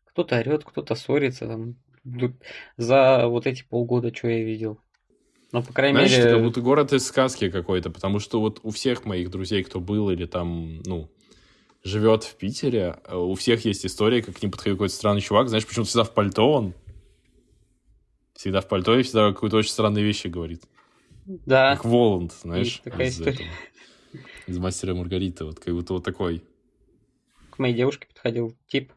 Кто-то 0.07 0.39
орет, 0.39 0.65
кто-то 0.65 0.95
ссорится, 0.95 1.47
там, 1.47 1.77
за 2.77 3.27
вот 3.27 3.47
эти 3.47 3.65
полгода, 3.65 4.15
что 4.15 4.29
я 4.29 4.43
видел. 4.43 4.79
Ну, 5.53 5.63
по 5.63 5.73
крайней 5.73 5.97
Знаешь, 5.97 6.13
мере... 6.13 6.23
это 6.23 6.35
как 6.35 6.43
будто 6.43 6.61
город 6.63 6.93
из 6.93 7.07
сказки 7.07 7.51
какой-то, 7.51 7.91
потому 7.91 8.19
что 8.19 8.41
вот 8.41 8.61
у 8.63 8.71
всех 8.71 9.05
моих 9.05 9.31
друзей, 9.31 9.63
кто 9.63 9.81
был 9.81 10.11
или 10.11 10.25
там, 10.25 10.83
ну, 10.85 11.11
живет 11.85 12.25
в 12.25 12.37
Питере, 12.37 12.97
э, 13.05 13.15
у 13.15 13.35
всех 13.35 13.65
есть 13.67 13.85
история, 13.85 14.23
как 14.23 14.37
к 14.37 14.43
ним 14.43 14.51
подходит 14.51 14.77
какой-то 14.79 14.95
странный 14.95 15.21
чувак, 15.21 15.49
знаешь, 15.49 15.67
почему 15.67 15.85
всегда 15.85 16.05
в 16.05 16.15
пальто 16.15 16.51
он. 16.51 16.75
Всегда 18.35 18.63
в 18.63 18.69
пальто 18.69 18.99
и 18.99 19.03
всегда 19.03 19.33
какие-то 19.33 19.59
очень 19.59 19.71
странные 19.71 20.05
вещи 20.05 20.29
говорит. 20.29 20.63
Да. 21.27 21.77
Как 21.77 21.85
Воланд, 21.85 22.33
знаешь, 22.33 22.81
такая 22.83 23.09
из, 23.09 23.21
история. 23.21 23.35
Этого, 23.35 23.49
из 24.47 24.59
«Мастера 24.59 24.95
Маргарита», 24.95 25.45
вот 25.45 25.61
как 25.61 25.75
будто 25.75 25.95
вот 25.95 26.05
такой. 26.05 26.43
К 27.51 27.59
моей 27.59 27.75
девушке 27.75 28.07
подходил 28.07 28.57
тип 28.67 28.93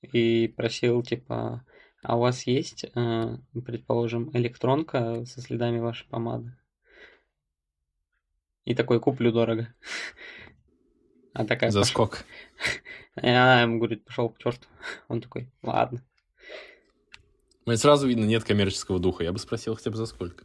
и 0.00 0.48
просил, 0.48 1.02
типа, 1.02 1.64
а 2.02 2.16
у 2.16 2.20
вас 2.20 2.46
есть, 2.46 2.84
э, 2.84 3.36
предположим, 3.64 4.30
электронка 4.34 5.24
со 5.24 5.40
следами 5.40 5.78
вашей 5.78 6.06
помады? 6.08 6.56
И 8.64 8.74
такой, 8.74 9.00
куплю 9.00 9.32
дорого. 9.32 9.72
А 11.34 11.46
такая, 11.46 11.70
За 11.70 11.84
сколько? 11.84 12.18
И 13.16 13.26
она 13.26 13.62
ему 13.62 13.78
говорит, 13.78 14.04
пошел 14.04 14.28
к 14.28 14.36
черту. 14.36 14.68
Он 15.08 15.22
такой, 15.22 15.50
ладно. 15.62 16.04
Ну, 17.64 17.74
сразу 17.76 18.06
видно, 18.06 18.24
нет 18.24 18.44
коммерческого 18.44 18.98
духа. 18.98 19.24
Я 19.24 19.32
бы 19.32 19.38
спросил 19.38 19.74
хотя 19.74 19.90
бы 19.90 19.96
за 19.96 20.04
сколько. 20.04 20.44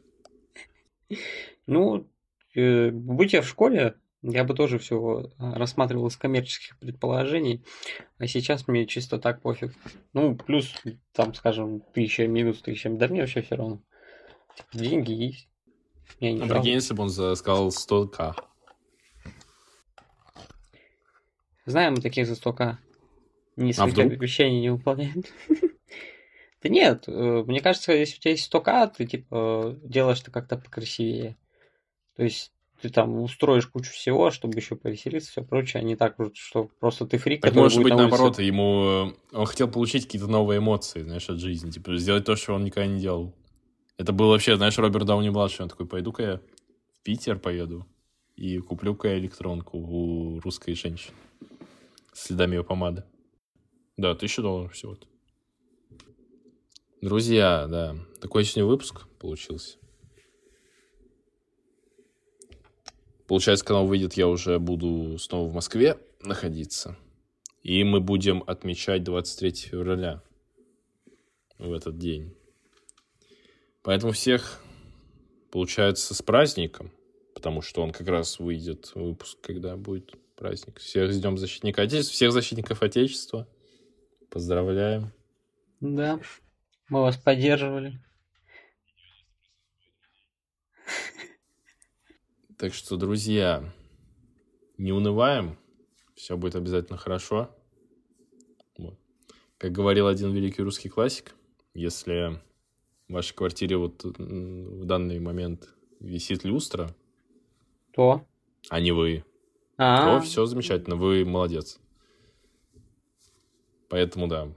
Ну, 1.66 2.08
э, 2.56 2.90
будь 2.92 3.34
я 3.34 3.42
в 3.42 3.48
школе, 3.48 3.96
я 4.32 4.44
бы 4.44 4.54
тоже 4.54 4.80
все 4.80 5.30
рассматривал 5.38 6.08
из 6.08 6.18
коммерческих 6.18 6.78
предположений, 6.80 7.64
а 8.18 8.28
сейчас 8.28 8.68
мне 8.68 8.86
чисто 8.86 9.20
так 9.20 9.42
пофиг. 9.42 9.74
Ну, 10.14 10.36
плюс, 10.36 10.74
там, 11.14 11.34
скажем, 11.34 11.82
тысяча, 11.94 12.28
минус 12.28 12.62
тысяча, 12.62 12.90
да 12.90 13.08
мне 13.08 13.22
вообще 13.22 13.42
все 13.42 13.56
равно. 13.56 13.82
Типа, 14.56 14.70
деньги 14.74 15.12
есть. 15.12 15.50
Я 16.20 16.32
не 16.32 16.42
а 16.42 16.48
прикинь, 16.48 16.74
если 16.74 16.94
бы 16.94 17.04
он 17.04 17.10
сказал 17.10 17.70
100к. 17.70 18.36
Знаем 21.66 21.96
мы 21.96 22.02
таких 22.02 22.28
за 22.28 22.34
100к. 22.34 22.78
Ни 23.58 23.74
а 23.78 23.84
обещаний 23.84 24.62
не 24.62 24.70
выполняют. 24.70 25.32
Да 26.64 26.70
нет, 26.70 27.04
э, 27.08 27.44
мне 27.46 27.62
кажется, 27.62 27.94
если 27.94 28.18
у 28.18 28.20
тебя 28.20 28.32
есть 28.32 28.52
100к, 28.52 28.94
ты 28.98 29.06
типа 29.06 29.78
делаешь 29.84 30.22
это 30.22 30.32
как-то 30.32 30.58
покрасивее. 30.58 31.38
То 32.16 32.24
есть 32.24 32.52
ты 32.82 32.90
там 32.90 33.20
устроишь 33.22 33.68
кучу 33.68 33.92
всего, 33.92 34.32
чтобы 34.32 34.58
еще 34.58 34.76
повеселиться, 34.76 35.32
все 35.32 35.44
прочее, 35.44 35.82
а 35.82 35.84
не 35.84 35.96
так, 35.96 36.16
что 36.34 36.70
просто 36.80 37.06
ты 37.06 37.18
фрик, 37.18 37.42
так 37.42 37.56
может 37.56 37.82
быть, 37.82 37.94
наоборот, 37.94 38.40
ему... 38.40 39.14
Э, 39.32 39.38
он 39.38 39.46
хотел 39.46 39.68
получить 39.68 40.06
какие-то 40.06 40.28
новые 40.28 40.60
эмоции, 40.60 41.02
знаешь, 41.02 41.30
от 41.30 41.40
жизни. 41.40 41.72
Типа, 41.72 41.98
сделать 41.98 42.26
то, 42.26 42.36
что 42.36 42.54
он 42.54 42.64
никогда 42.64 42.88
не 42.88 43.00
делал. 43.00 43.34
Это 43.98 44.14
был 44.14 44.30
вообще, 44.30 44.58
знаешь, 44.58 44.78
Роберт 44.78 45.06
Дауни 45.06 45.30
младший. 45.30 45.64
Он 45.64 45.70
такой, 45.70 45.88
пойду-ка 45.88 46.24
я 46.24 46.38
в 46.38 47.04
Питер 47.04 47.40
поеду 47.40 47.88
и 48.36 48.60
куплю-ка 48.60 49.18
электронку 49.18 49.78
у 49.80 50.40
русской 50.40 50.76
женщины 50.76 51.16
с 52.14 52.26
следами 52.26 52.56
ее 52.56 52.64
помады. 52.64 53.04
Да, 53.98 54.14
тысяча 54.14 54.42
долларов 54.44 54.74
всего-то. 54.74 55.08
Друзья, 57.02 57.68
да, 57.68 57.96
такой 58.22 58.44
сегодня 58.44 58.70
выпуск 58.70 59.08
получился. 59.20 59.78
Получается, 63.28 63.66
когда 63.66 63.82
он 63.82 63.88
выйдет, 63.88 64.14
я 64.14 64.28
уже 64.28 64.58
буду 64.58 65.18
снова 65.20 65.50
в 65.50 65.54
Москве 65.54 65.98
находиться. 66.22 66.98
И 67.62 67.84
мы 67.84 68.00
будем 68.00 68.44
отмечать 68.48 69.04
23 69.04 69.52
февраля 69.70 70.22
в 71.58 71.74
этот 71.74 71.98
день. 71.98 72.34
Поэтому 73.84 74.14
всех, 74.14 74.62
получается, 75.52 76.14
с 76.14 76.22
праздником, 76.22 76.92
потому 77.36 77.62
что 77.62 77.82
он 77.82 77.92
как 77.92 78.08
раз 78.08 78.40
выйдет, 78.40 78.92
выпуск, 78.96 79.38
когда 79.42 79.76
будет 79.76 80.14
праздник. 80.36 80.80
Всех 80.80 81.12
ждем 81.12 81.38
защитника 81.38 81.82
Отечества, 81.82 82.14
всех 82.14 82.32
защитников 82.32 82.82
Отечества. 82.82 83.48
Поздравляем. 84.30 85.12
Да, 85.82 86.20
мы 86.90 87.02
вас 87.02 87.18
поддерживали. 87.18 88.00
Так 92.58 92.74
что, 92.74 92.98
друзья, 92.98 93.64
не 94.80 94.92
унываем, 94.92 95.60
все 96.16 96.38
будет 96.38 96.56
обязательно 96.56 96.98
хорошо. 96.98 97.56
Вот. 98.80 98.98
Как 99.60 99.72
говорил 99.72 100.08
один 100.08 100.34
великий 100.34 100.64
русский 100.64 100.90
классик, 100.90 101.36
если 101.76 102.42
в 103.08 103.14
вашей 103.14 103.36
квартире 103.36 103.78
вот 103.78 104.04
в 104.04 104.86
данный 104.86 105.20
момент 105.20 105.70
висит 106.00 106.44
люстра, 106.44 106.96
То. 107.94 108.26
а 108.70 108.80
не 108.80 108.92
вы, 108.92 109.24
А, 109.78 110.20
то 110.20 110.26
все 110.26 110.48
замечательно, 110.48 110.96
вы 110.96 111.26
молодец. 111.26 111.80
Поэтому, 113.88 114.28
да, 114.28 114.52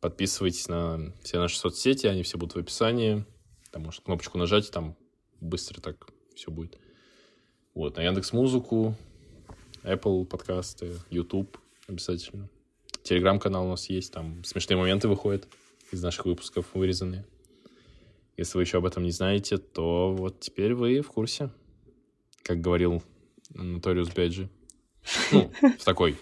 подписывайтесь 0.00 0.66
на 0.66 1.12
все 1.22 1.38
наши 1.38 1.56
соцсети, 1.58 2.08
они 2.08 2.24
все 2.24 2.38
будут 2.38 2.56
в 2.56 2.58
описании. 2.58 3.24
Там 3.70 3.84
может 3.84 4.02
кнопочку 4.02 4.36
нажать, 4.36 4.68
и 4.68 4.72
там 4.72 4.96
быстро 5.40 5.80
так 5.80 6.08
все 6.34 6.50
будет. 6.50 6.76
Вот, 7.74 7.96
на 7.96 8.02
Яндекс 8.02 8.32
Музыку, 8.32 8.94
Apple 9.82 10.24
подкасты, 10.26 10.92
YouTube 11.10 11.58
обязательно. 11.88 12.48
Телеграм-канал 13.02 13.66
у 13.66 13.70
нас 13.70 13.90
есть, 13.90 14.12
там 14.12 14.44
смешные 14.44 14.76
моменты 14.76 15.08
выходят 15.08 15.48
из 15.90 16.00
наших 16.00 16.26
выпусков 16.26 16.66
вырезанные. 16.74 17.24
Если 18.36 18.56
вы 18.56 18.62
еще 18.62 18.78
об 18.78 18.86
этом 18.86 19.02
не 19.02 19.10
знаете, 19.10 19.58
то 19.58 20.14
вот 20.14 20.38
теперь 20.38 20.74
вы 20.74 21.00
в 21.00 21.08
курсе. 21.08 21.50
Как 22.44 22.60
говорил 22.60 23.02
Ноториус 23.50 24.10
Беджи. 24.10 24.48
Ну, 25.32 25.50
в 25.60 25.84
такой 25.84 26.16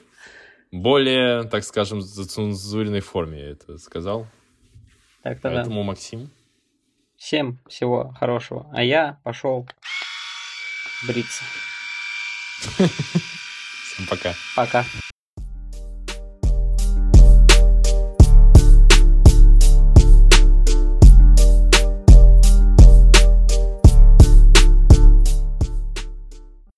более, 0.70 1.42
так 1.44 1.64
скажем, 1.64 2.00
зацензуренной 2.00 3.00
форме 3.00 3.40
я 3.40 3.50
это 3.50 3.76
сказал. 3.76 4.26
так-то 5.22 5.50
да. 5.50 5.57
Поэтому, 5.57 5.82
Максим, 5.82 6.30
Всем 7.22 7.61
всего 7.68 8.12
хорошего. 8.18 8.68
А 8.72 8.82
я 8.82 9.20
пошел 9.22 9.68
бриться. 11.03 11.44
всем 13.94 14.07
пока. 14.07 14.34
Пока. 14.55 14.84